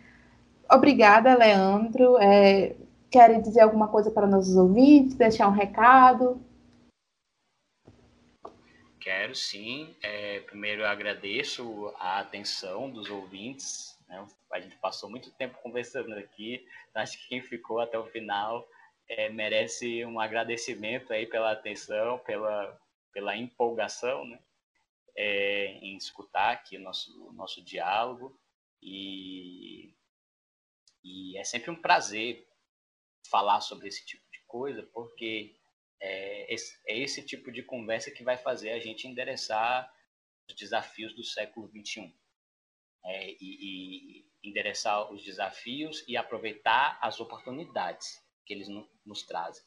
Obrigada, 0.71 1.37
Leandro. 1.37 2.17
É, 2.19 2.77
querem 3.11 3.41
dizer 3.41 3.61
alguma 3.61 3.89
coisa 3.89 4.11
para 4.11 4.27
nossos 4.27 4.57
ouvintes, 4.57 5.17
deixar 5.17 5.49
um 5.49 5.53
recado? 5.53 6.41
Quero 9.01 9.35
sim. 9.35 9.95
É, 10.03 10.41
primeiro 10.41 10.83
eu 10.83 10.87
agradeço 10.87 11.93
a 11.99 12.21
atenção 12.21 12.91
dos 12.91 13.11
ouvintes 13.11 13.99
né? 14.09 14.27
A 14.53 14.61
gente 14.61 14.77
passou 14.77 15.11
muito 15.11 15.31
tempo 15.33 15.59
conversando 15.63 16.15
aqui, 16.15 16.67
acho 16.95 17.19
que 17.19 17.29
quem 17.29 17.43
ficou 17.43 17.81
até 17.81 17.99
o 17.99 18.07
final 18.07 18.67
é, 19.09 19.29
merece 19.31 20.05
um 20.05 20.21
agradecimento 20.21 21.13
aí 21.13 21.27
pela 21.27 21.53
atenção, 21.53 22.19
pela, 22.21 22.79
pela 23.13 23.37
empolgação 23.37 24.25
né? 24.27 24.39
É, 25.17 25.73
em 25.83 25.97
escutar 25.97 26.53
aqui 26.53 26.77
o 26.77 26.81
nosso, 26.81 27.33
nosso 27.33 27.65
diálogo. 27.65 28.39
E, 28.81 29.93
e 31.03 31.37
é 31.37 31.43
sempre 31.43 31.71
um 31.71 31.81
prazer 31.81 32.47
falar 33.29 33.61
sobre 33.61 33.89
esse 33.89 34.05
tipo 34.07 34.25
de 34.31 34.41
coisa, 34.47 34.83
porque 34.93 35.57
é 36.01 36.55
esse, 36.55 36.81
é 36.87 36.97
esse 36.99 37.25
tipo 37.25 37.51
de 37.51 37.63
conversa 37.63 38.11
que 38.11 38.23
vai 38.23 38.37
fazer 38.37 38.71
a 38.71 38.79
gente 38.79 39.09
endereçar 39.09 39.93
os 40.49 40.55
desafios 40.55 41.15
do 41.15 41.25
século 41.25 41.69
XXI 41.69 42.15
é, 43.05 43.31
e, 43.33 43.37
e, 43.41 44.29
endereçar 44.43 45.13
os 45.13 45.25
desafios 45.25 46.05
e 46.07 46.17
aproveitar 46.17 46.97
as 47.03 47.19
oportunidades 47.21 48.23
que 48.49 48.55
eles 48.55 48.67
nos 49.05 49.23
trazem. 49.23 49.63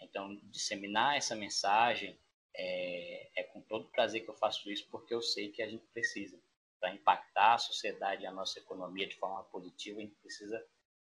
Então, 0.00 0.34
disseminar 0.50 1.16
essa 1.16 1.36
mensagem 1.36 2.18
é, 2.54 3.30
é, 3.40 3.44
com 3.44 3.62
todo 3.62 3.92
prazer 3.92 4.24
que 4.24 4.28
eu 4.28 4.34
faço 4.34 4.68
isso, 4.68 4.88
porque 4.90 5.14
eu 5.14 5.22
sei 5.22 5.52
que 5.52 5.62
a 5.62 5.70
gente 5.70 5.86
precisa. 5.86 6.42
Para 6.80 6.92
impactar 6.92 7.54
a 7.54 7.58
sociedade 7.58 8.24
e 8.24 8.26
a 8.26 8.32
nossa 8.32 8.58
economia 8.58 9.06
de 9.06 9.14
forma 9.14 9.44
positiva, 9.44 10.00
a 10.00 10.02
gente 10.02 10.16
precisa 10.16 10.60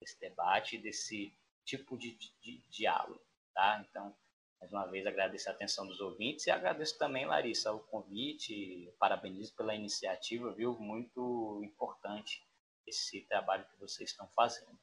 desse 0.01 0.19
debate, 0.19 0.79
desse 0.79 1.31
tipo 1.63 1.95
de, 1.95 2.15
de, 2.15 2.33
de 2.41 2.63
diálogo. 2.67 3.23
Tá? 3.53 3.85
Então, 3.87 4.17
mais 4.59 4.73
uma 4.73 4.87
vez 4.87 5.05
agradeço 5.05 5.47
a 5.47 5.53
atenção 5.53 5.85
dos 5.85 5.99
ouvintes 5.99 6.47
e 6.47 6.51
agradeço 6.51 6.97
também, 6.97 7.27
Larissa, 7.27 7.71
o 7.71 7.81
convite, 7.81 8.91
parabenizo 8.97 9.55
pela 9.55 9.75
iniciativa, 9.75 10.51
viu? 10.53 10.77
Muito 10.79 11.61
importante 11.63 12.43
esse 12.87 13.21
trabalho 13.27 13.67
que 13.69 13.79
vocês 13.79 14.09
estão 14.09 14.27
fazendo. 14.35 14.79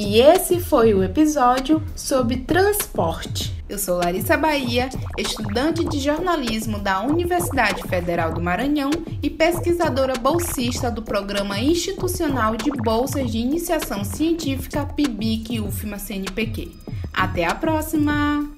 E 0.00 0.20
esse 0.20 0.60
foi 0.60 0.94
o 0.94 1.02
episódio 1.02 1.82
sobre 1.96 2.36
transporte. 2.36 3.52
Eu 3.68 3.76
sou 3.76 3.96
Larissa 3.96 4.36
Bahia, 4.36 4.88
estudante 5.18 5.84
de 5.84 5.98
jornalismo 5.98 6.78
da 6.78 7.02
Universidade 7.02 7.82
Federal 7.82 8.32
do 8.32 8.40
Maranhão 8.40 8.90
e 9.20 9.28
pesquisadora 9.28 10.14
bolsista 10.14 10.88
do 10.88 11.02
Programa 11.02 11.58
Institucional 11.58 12.54
de 12.54 12.70
Bolsas 12.70 13.28
de 13.28 13.38
Iniciação 13.38 14.04
Científica 14.04 14.86
PIBIC 14.86 15.58
UFMA 15.58 15.98
CNPq. 15.98 16.70
Até 17.12 17.44
a 17.44 17.56
próxima! 17.56 18.48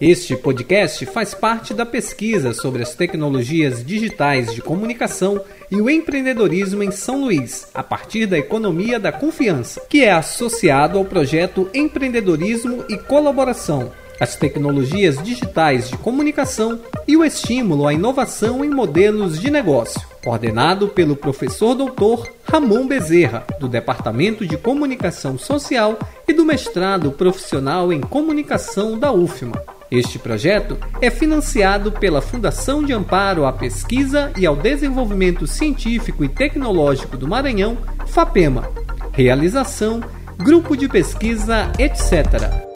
Este 0.00 0.36
podcast 0.36 1.04
faz 1.06 1.34
parte 1.34 1.74
da 1.74 1.84
pesquisa 1.84 2.52
sobre 2.52 2.82
as 2.82 2.94
tecnologias 2.94 3.84
digitais 3.84 4.54
de 4.54 4.62
comunicação 4.62 5.40
e 5.70 5.80
o 5.80 5.90
empreendedorismo 5.90 6.82
em 6.82 6.90
São 6.90 7.20
Luís, 7.22 7.68
a 7.74 7.82
partir 7.82 8.26
da 8.26 8.38
economia 8.38 8.98
da 8.98 9.12
confiança, 9.12 9.82
que 9.88 10.04
é 10.04 10.10
associado 10.10 10.98
ao 10.98 11.04
projeto 11.04 11.68
Empreendedorismo 11.74 12.84
e 12.88 12.96
Colaboração, 12.96 13.92
as 14.20 14.34
tecnologias 14.34 15.22
digitais 15.22 15.88
de 15.90 15.96
comunicação 15.96 16.80
e 17.06 17.16
o 17.16 17.24
estímulo 17.24 17.86
à 17.86 17.92
inovação 17.92 18.64
em 18.64 18.70
modelos 18.70 19.40
de 19.40 19.50
negócio, 19.50 20.00
coordenado 20.24 20.88
pelo 20.88 21.14
professor 21.14 21.74
doutor 21.74 22.28
Ramon 22.44 22.86
Bezerra, 22.86 23.44
do 23.60 23.68
Departamento 23.68 24.46
de 24.46 24.56
Comunicação 24.56 25.38
Social 25.38 25.98
e 26.26 26.32
do 26.32 26.44
mestrado 26.44 27.12
profissional 27.12 27.92
em 27.92 28.00
comunicação 28.00 28.98
da 28.98 29.12
UFMA. 29.12 29.77
Este 29.90 30.18
projeto 30.18 30.76
é 31.00 31.10
financiado 31.10 31.90
pela 31.90 32.20
Fundação 32.20 32.82
de 32.82 32.92
Amparo 32.92 33.46
à 33.46 33.52
Pesquisa 33.52 34.30
e 34.36 34.44
ao 34.44 34.54
Desenvolvimento 34.54 35.46
Científico 35.46 36.22
e 36.22 36.28
Tecnológico 36.28 37.16
do 37.16 37.26
Maranhão, 37.26 37.78
FAPEMA. 38.06 38.70
Realização: 39.12 40.02
Grupo 40.36 40.76
de 40.76 40.88
Pesquisa, 40.88 41.72
etc. 41.78 42.67